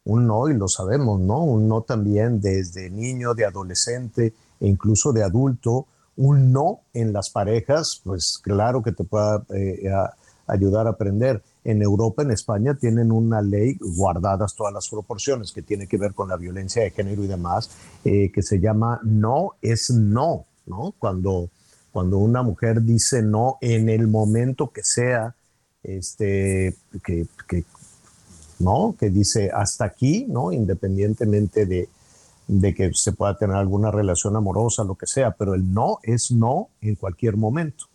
[0.04, 1.42] Un no, y lo sabemos, ¿no?
[1.42, 5.86] Un no también desde niño, de adolescente e incluso de adulto.
[6.16, 9.90] Un no en las parejas, pues claro que te puede eh,
[10.46, 11.42] ayudar a aprender.
[11.64, 16.12] En Europa, en España, tienen una ley, guardadas todas las proporciones, que tiene que ver
[16.12, 17.70] con la violencia de género y demás,
[18.04, 20.92] eh, que se llama no es no, ¿no?
[20.98, 21.48] Cuando,
[21.92, 25.34] cuando una mujer dice no en el momento que sea,
[25.82, 27.26] este, que
[28.62, 28.94] ¿no?
[28.98, 30.52] Que dice hasta aquí, ¿no?
[30.52, 31.88] Independientemente de,
[32.48, 36.30] de que se pueda tener alguna relación amorosa, lo que sea, pero el no es
[36.30, 37.86] no en cualquier momento.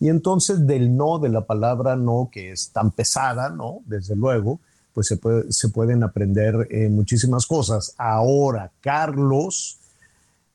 [0.00, 3.80] Y entonces del no, de la palabra no, que es tan pesada, ¿no?
[3.84, 4.60] Desde luego,
[4.94, 7.94] pues se, puede- se pueden aprender eh, muchísimas cosas.
[7.98, 9.78] Ahora, Carlos,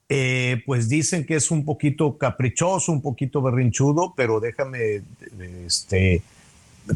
[0.10, 5.04] eh, pues dicen que es un poquito caprichoso, un poquito berrinchudo, pero déjame,
[5.66, 6.24] este,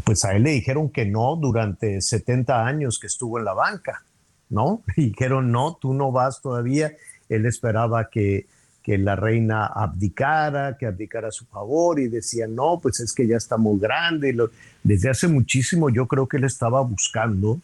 [0.03, 4.03] pues a él le dijeron que no durante 70 años que estuvo en la banca,
[4.49, 4.81] ¿no?
[4.95, 6.93] Dijeron, no, tú no vas todavía.
[7.29, 8.45] Él esperaba que,
[8.83, 13.25] que la reina abdicara, que abdicara a su favor y decía, no, pues es que
[13.27, 14.35] ya está muy grande.
[14.83, 17.59] Desde hace muchísimo yo creo que él estaba buscando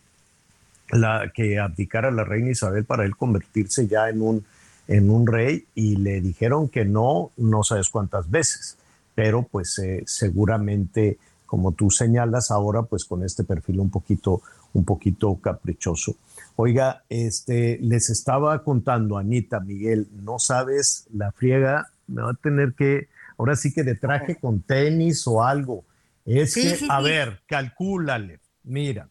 [1.33, 4.45] que abdicara la reina Isabel para él convertirse ya en un,
[4.87, 8.77] en un rey y le dijeron que no, no sabes cuántas veces,
[9.15, 14.41] pero pues eh, seguramente, como tú señalas ahora, pues con este perfil un poquito,
[14.73, 16.15] un poquito caprichoso.
[16.55, 22.73] Oiga, este, les estaba contando, Anita, Miguel, no sabes la friega, me va a tener
[22.73, 25.83] que, ahora sí que de traje con tenis o algo.
[26.25, 27.03] Es Sí, que, sí, a sí.
[27.03, 29.09] ver, calcúlale, mira,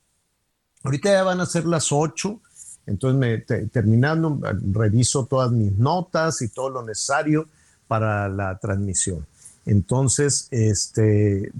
[0.82, 2.40] Ahorita ya van a ser las 8,
[2.86, 4.38] entonces me, te- terminando,
[4.72, 7.48] reviso todas mis notas y todo lo necesario
[7.86, 9.26] para la transmisión.
[9.66, 11.52] Entonces, este, eh,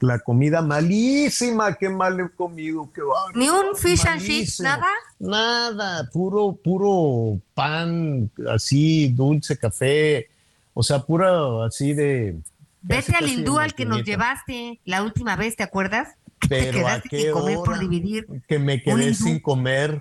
[0.00, 4.86] la comida malísima, qué mal he comido, qué bárbaro, Ni un fish and chips, nada.
[5.18, 10.28] Nada, puro, puro pan, así, dulce, café,
[10.74, 12.38] o sea, pura así de...
[12.82, 16.16] Vete al hindú al que nos llevaste la última vez, ¿te acuerdas?
[16.48, 18.26] Pero a qué comer por hora dividir.
[18.48, 20.00] que me quedé sin comer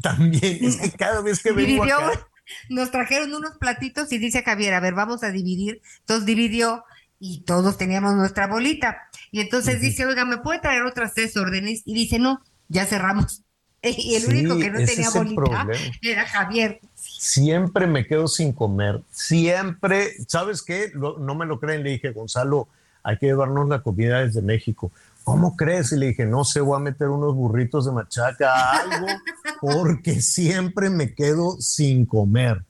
[0.00, 0.40] también.
[0.64, 2.28] Es que cada vez que vengo acá,
[2.68, 5.80] nos trajeron unos platitos y dice Javier, a ver, vamos a dividir.
[6.00, 6.84] Entonces dividió
[7.18, 8.96] y todos teníamos nuestra bolita.
[9.30, 11.82] Y entonces dice, oiga, ¿me puede traer otras tres órdenes?
[11.84, 13.42] Y dice, no, ya cerramos.
[13.82, 15.66] Y el Sí, único que no tenía bolita
[16.02, 16.80] era Javier.
[16.94, 19.00] siempre me quedo sin comer.
[19.10, 20.92] Siempre, ¿sabes qué?
[20.94, 21.82] No me lo creen.
[21.82, 22.68] Le dije, Gonzalo,
[23.02, 24.92] hay que llevarnos la comida desde México.
[25.24, 25.92] ¿Cómo crees?
[25.92, 29.06] Y le dije, no sé, voy a meter unos burritos de machaca, algo,
[29.60, 32.64] porque siempre me quedo sin comer.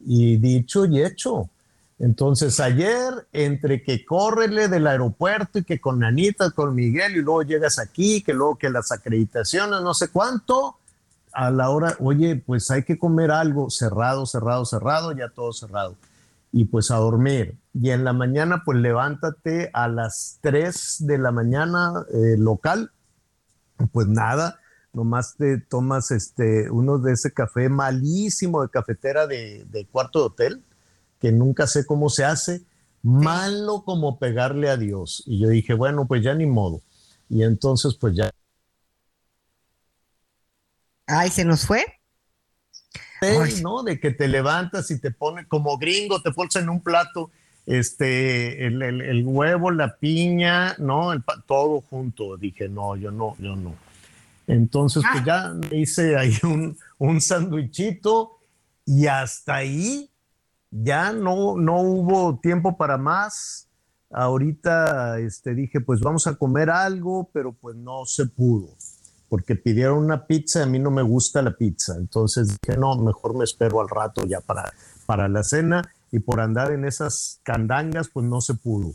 [0.00, 1.48] Y dicho y hecho.
[1.98, 7.42] Entonces ayer, entre que córrele del aeropuerto y que con Anita, con Miguel, y luego
[7.42, 10.76] llegas aquí, que luego que las acreditaciones, no sé cuánto,
[11.32, 15.94] a la hora, oye, pues hay que comer algo cerrado, cerrado, cerrado, ya todo cerrado.
[16.52, 17.58] Y pues a dormir.
[17.74, 22.90] Y en la mañana, pues levántate a las 3 de la mañana eh, local,
[23.92, 24.58] pues nada,
[24.92, 30.24] nomás te tomas este, uno de ese café malísimo de cafetera de, de cuarto de
[30.26, 30.64] hotel,
[31.20, 32.62] que nunca sé cómo se hace,
[33.02, 35.22] malo como pegarle a Dios.
[35.26, 36.82] Y yo dije, bueno, pues ya ni modo.
[37.28, 38.30] Y entonces, pues ya.
[41.06, 41.84] Ay, ¿se nos fue?
[43.62, 43.82] ¿No?
[43.82, 47.30] De que te levantas y te pone como gringo, te pones en un plato
[47.66, 51.12] este, el, el- el huevo, la piña, ¿no?
[51.12, 52.36] El todo junto.
[52.36, 53.74] Dije, no, yo no, yo no.
[54.46, 58.38] Entonces, pues ya me hice ahí un, un sandwichito
[58.84, 60.10] y hasta ahí
[60.72, 63.68] ya no, no hubo tiempo para más.
[64.12, 68.74] Ahorita este, dije, pues vamos a comer algo, pero pues no se pudo,
[69.30, 71.94] porque pidieron una pizza y a mí no me gusta la pizza.
[71.96, 74.74] Entonces dije, no, mejor me espero al rato ya para,
[75.06, 78.92] para la cena y por andar en esas candangas, pues no se pudo.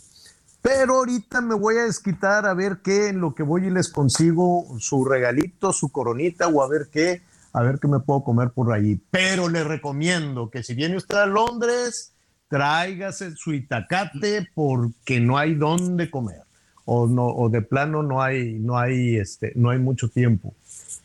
[0.61, 3.87] Pero ahorita me voy a desquitar a ver qué en lo que voy y les
[3.87, 7.21] consigo su regalito, su coronita o a ver qué,
[7.53, 9.01] a ver qué me puedo comer por ahí.
[9.09, 12.11] Pero le recomiendo que si viene usted a Londres,
[12.49, 16.44] tráigase su itacate porque no hay dónde comer
[16.85, 20.53] o no o de plano no hay no hay este no hay mucho tiempo.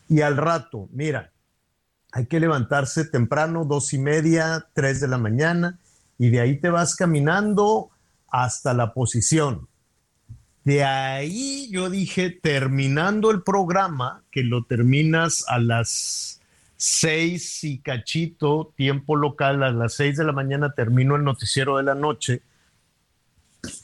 [0.07, 1.31] Y al rato, mira,
[2.11, 5.79] hay que levantarse temprano, dos y media, tres de la mañana,
[6.17, 7.89] y de ahí te vas caminando
[8.29, 9.67] hasta la posición.
[10.63, 16.41] De ahí yo dije, terminando el programa, que lo terminas a las
[16.75, 21.83] seis y cachito, tiempo local, a las seis de la mañana termino el noticiero de
[21.83, 22.41] la noche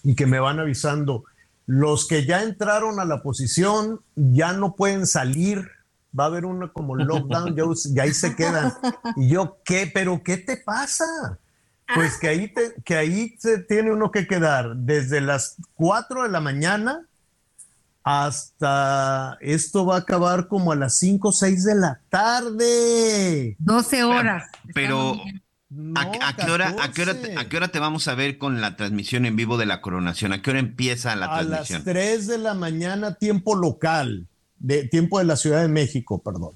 [0.03, 1.23] y que me van avisando,
[1.67, 5.69] los que ya entraron a la posición ya no pueden salir,
[6.17, 7.63] va a haber uno como lockdown, ya,
[7.93, 8.73] ya ahí se quedan.
[9.17, 9.91] Y yo, ¿qué?
[9.93, 11.05] ¿Pero qué te pasa?
[11.93, 16.29] Pues que ahí, te- que ahí se tiene uno que quedar desde las 4 de
[16.29, 17.05] la mañana
[18.03, 23.55] hasta esto va a acabar como a las 5 o 6 de la tarde.
[23.59, 24.43] 12 horas.
[24.73, 25.15] Pero,
[25.69, 27.37] No, ¿a, a qué hora, a, qué hora, 14.
[27.37, 30.31] ¿a qué hora te vamos a ver con la transmisión en vivo de la coronación?
[30.31, 31.83] ¿A qué hora empieza la a las transmisión?
[31.83, 34.27] 3 de la mañana, tiempo local,
[34.59, 36.51] de tiempo de la Ciudad de México, perdón.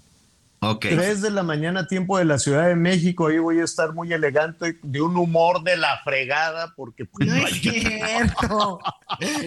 [0.64, 0.86] Ok.
[0.92, 3.28] 3 de la mañana, tiempo de la Ciudad de México.
[3.28, 7.36] Ahí voy a estar muy elegante, de un humor de la fregada, porque pues, No
[7.36, 8.80] no es hay- cierto.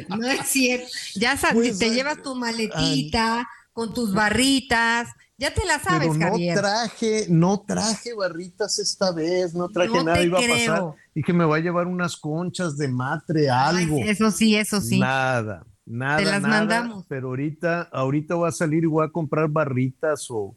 [0.08, 0.86] No es cierto.
[1.14, 5.08] Ya sabes, Pues, te ay, llevas tu maletita con tus barritas.
[5.36, 6.56] Ya te la sabes, Pero no Javier.
[6.58, 10.56] traje, no traje barritas esta vez, no traje No nada, iba a creo.
[10.56, 10.94] pasar.
[11.14, 13.96] Dije, me va a llevar unas conchas de matre, algo.
[13.96, 15.00] Ay, eso sí, eso sí.
[15.00, 17.04] Nada, nada, Te las nada, mandamos.
[17.08, 20.54] Pero ahorita, ahorita voy a salir y voy a comprar barritas o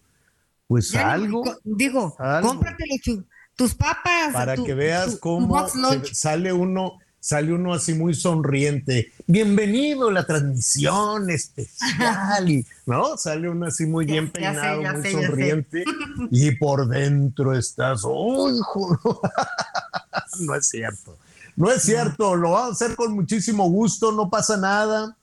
[0.68, 1.44] pues Ya algo.
[1.64, 2.50] digo, Algo.
[2.50, 3.26] cómpratele tu-
[3.56, 4.32] tus papas.
[4.34, 5.68] para tu- que veas tu- cómo
[6.12, 9.12] sale uno, sale uno así muy sonriente.
[9.26, 13.18] Bienvenido a la transmisión especial, y, ¿no?
[13.18, 15.12] Sale uno así muy bien ya sé, peinado, ya muy sé.
[15.12, 15.84] sonriente,
[16.32, 19.22] y por dentro estás, ¡oh, hijo!
[20.40, 21.18] no es cierto.
[21.56, 25.18] No es cierto, lo vamos a hacer con muchísimo gusto, no pasa nada.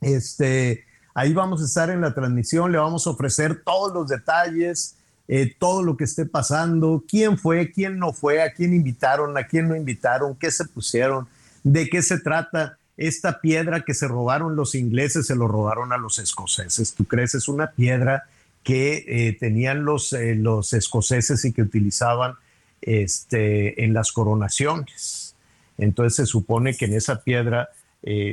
[0.00, 0.84] Este,
[1.14, 4.96] ahí vamos a estar en la transmisión, le vamos a ofrecer todos los detalles,
[5.28, 9.46] eh, todo lo que esté pasando, quién fue, quién no fue, a quién invitaron, a
[9.46, 11.28] quién no invitaron, qué se pusieron,
[11.62, 12.78] de qué se trata.
[12.96, 16.94] Esta piedra que se robaron los ingleses, se lo robaron a los escoceses.
[16.94, 17.34] ¿Tú crees?
[17.34, 18.24] Es una piedra
[18.62, 22.34] que eh, tenían los, eh, los escoceses y que utilizaban
[22.80, 25.34] este, en las coronaciones.
[25.78, 27.70] Entonces se supone que en esa piedra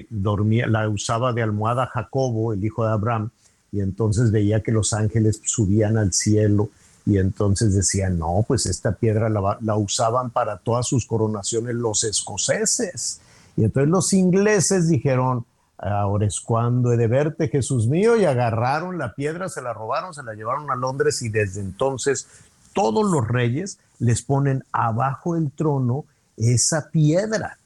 [0.09, 3.29] dormía, la usaba de almohada Jacobo, el hijo de Abraham,
[3.71, 6.71] y entonces veía que los ángeles subían al cielo
[7.05, 13.21] y entonces decían, no, pues esta piedra la, usaban para todas sus coronaciones los escoceses.
[13.57, 15.45] Y entonces los ingleses dijeron,
[15.77, 20.13] ahora es cuando he de verte, Jesús mío, y agarraron la piedra, se la robaron,
[20.13, 22.27] se la llevaron a Londres y desde entonces
[22.73, 26.05] todos los reyes les ponen abajo del trono
[26.37, 27.57] esa piedra.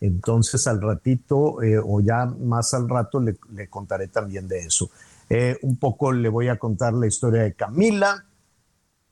[0.00, 4.90] Entonces al ratito eh, o ya más al rato le, le contaré también de eso.
[5.30, 8.24] Eh, un poco le voy a contar la historia de Camila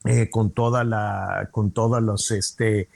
[0.04, 2.88] eh, con toda la, con todas los, este,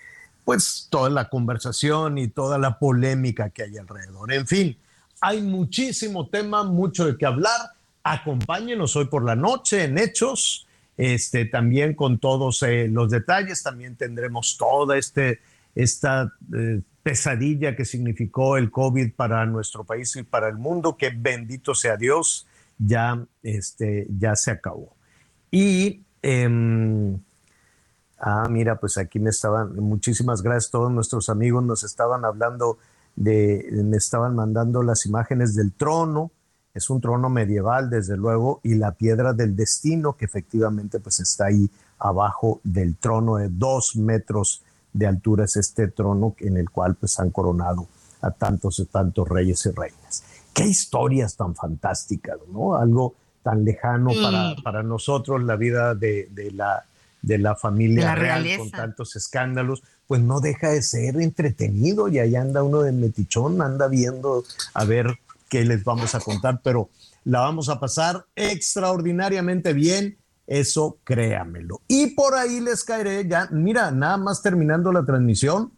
[0.44, 4.32] pues toda la conversación y toda la polémica que hay alrededor.
[4.32, 4.78] En fin,
[5.20, 7.72] hay muchísimo tema, mucho de qué hablar.
[8.02, 10.66] Acompáñenos hoy por la noche en Hechos,
[10.96, 13.62] este, también con todos eh, los detalles.
[13.62, 15.40] También tendremos toda este,
[15.74, 21.10] esta eh, pesadilla que significó el COVID para nuestro país y para el mundo, que
[21.10, 22.46] bendito sea Dios,
[22.78, 24.94] ya, este, ya se acabó.
[25.50, 27.18] Y em,
[28.26, 32.78] Ah, mira, pues aquí me estaban, muchísimas gracias, todos nuestros amigos nos estaban hablando
[33.16, 36.30] de, me estaban mandando las imágenes del trono,
[36.72, 41.46] Es un trono medieval, desde luego, y la piedra del destino, que efectivamente pues está
[41.46, 46.96] ahí abajo del trono de dos metros de altura, es este trono en el cual
[46.96, 47.86] pues han coronado
[48.22, 50.24] a tantos y tantos reyes y reinas.
[50.54, 52.74] Qué historias tan fantásticas, ¿no?
[52.74, 53.14] Algo
[53.44, 54.20] tan lejano Sí.
[54.22, 56.84] para, para nosotros, la vida de, de la,
[57.22, 58.58] de la familia la real realeza.
[58.58, 63.62] con tantos escándalos, pues no deja de ser entretenido y ahí anda uno de metichón,
[63.62, 64.42] anda viendo
[64.74, 65.18] a ver
[65.48, 66.88] qué les vamos a contar, pero
[67.24, 70.16] la vamos a pasar extraordinariamente bien,
[70.46, 71.80] eso créamelo.
[71.88, 75.70] Y por ahí les caeré ya, mira, nada más terminando la transmisión,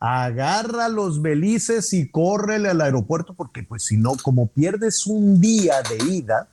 [0.00, 5.76] agarra los belices y córrele al aeropuerto porque pues si no, como pierdes un día
[5.82, 6.48] de ida,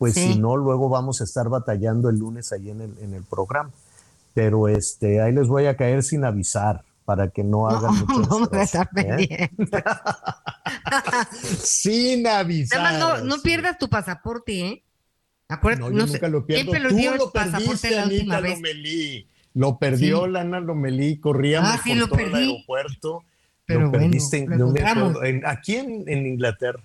[0.00, 0.32] pues Sí.
[0.32, 3.70] si no, luego vamos a estar batallando el lunes ahí en el, en el programa.
[4.32, 8.18] Pero este, ahí les voy a caer sin avisar para que no hagan mucho
[8.48, 9.02] destrozo, estar ¿eh?
[9.58, 9.68] pendientes.
[11.62, 12.80] Sin avisar.
[12.80, 14.82] Además, no, no pierdas tu pasaporte, ¿eh?
[15.48, 16.70] Acuérdate, No, yo no nunca lo pierdo.
[16.72, 18.40] ¿Quién Tú lo perdiste, la Anita?
[18.40, 19.26] Lomelí.
[19.54, 20.30] Lo perdió Sí.
[20.30, 21.18] Lana Lomelí.
[21.18, 23.24] Corríamos Ah, sí, por lo todo el aeropuerto.
[23.66, 24.46] Pero lo bueno, perdiste.
[24.46, 26.80] no en- aquí en, en Inglaterra.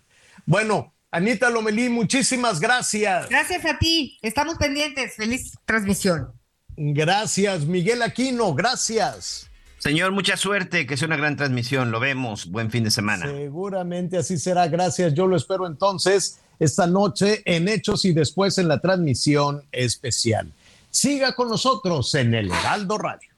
[0.47, 3.29] Bueno, Anita Lomelí, muchísimas gracias.
[3.29, 4.19] Gracias a ti.
[4.21, 5.15] Estamos pendientes.
[5.15, 6.33] Feliz transmisión.
[6.75, 8.53] Gracias, Miguel Aquino.
[8.53, 9.49] Gracias.
[9.77, 11.89] Señor, mucha suerte, que sea una gran transmisión.
[11.89, 12.51] Lo vemos.
[12.51, 13.27] Buen fin de semana.
[13.27, 14.67] Seguramente así será.
[14.67, 15.13] Gracias.
[15.13, 20.51] Yo lo espero entonces esta noche en Hechos y después en la transmisión especial.
[20.89, 23.34] Siga con nosotros en el Heraldo Radio.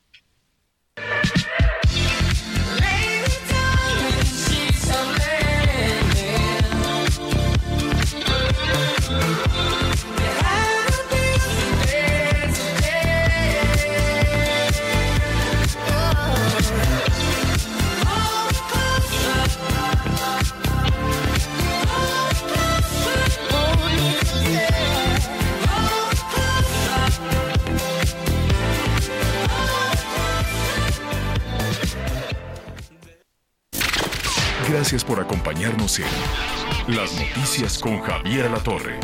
[34.69, 38.99] Gracias por acompañarnos en Las Noticias con Javier Alatorre.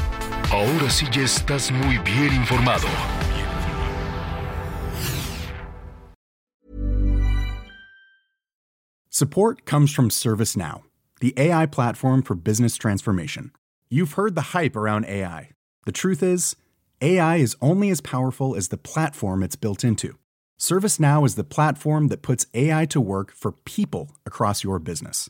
[0.51, 2.85] Ahora sí ya estás muy bien informado.
[9.09, 10.83] Support comes from ServiceNow,
[11.21, 13.51] the AI platform for business transformation.
[13.89, 15.51] You've heard the hype around AI.
[15.85, 16.57] The truth is,
[16.99, 20.17] AI is only as powerful as the platform it's built into.
[20.59, 25.29] ServiceNow is the platform that puts AI to work for people across your business,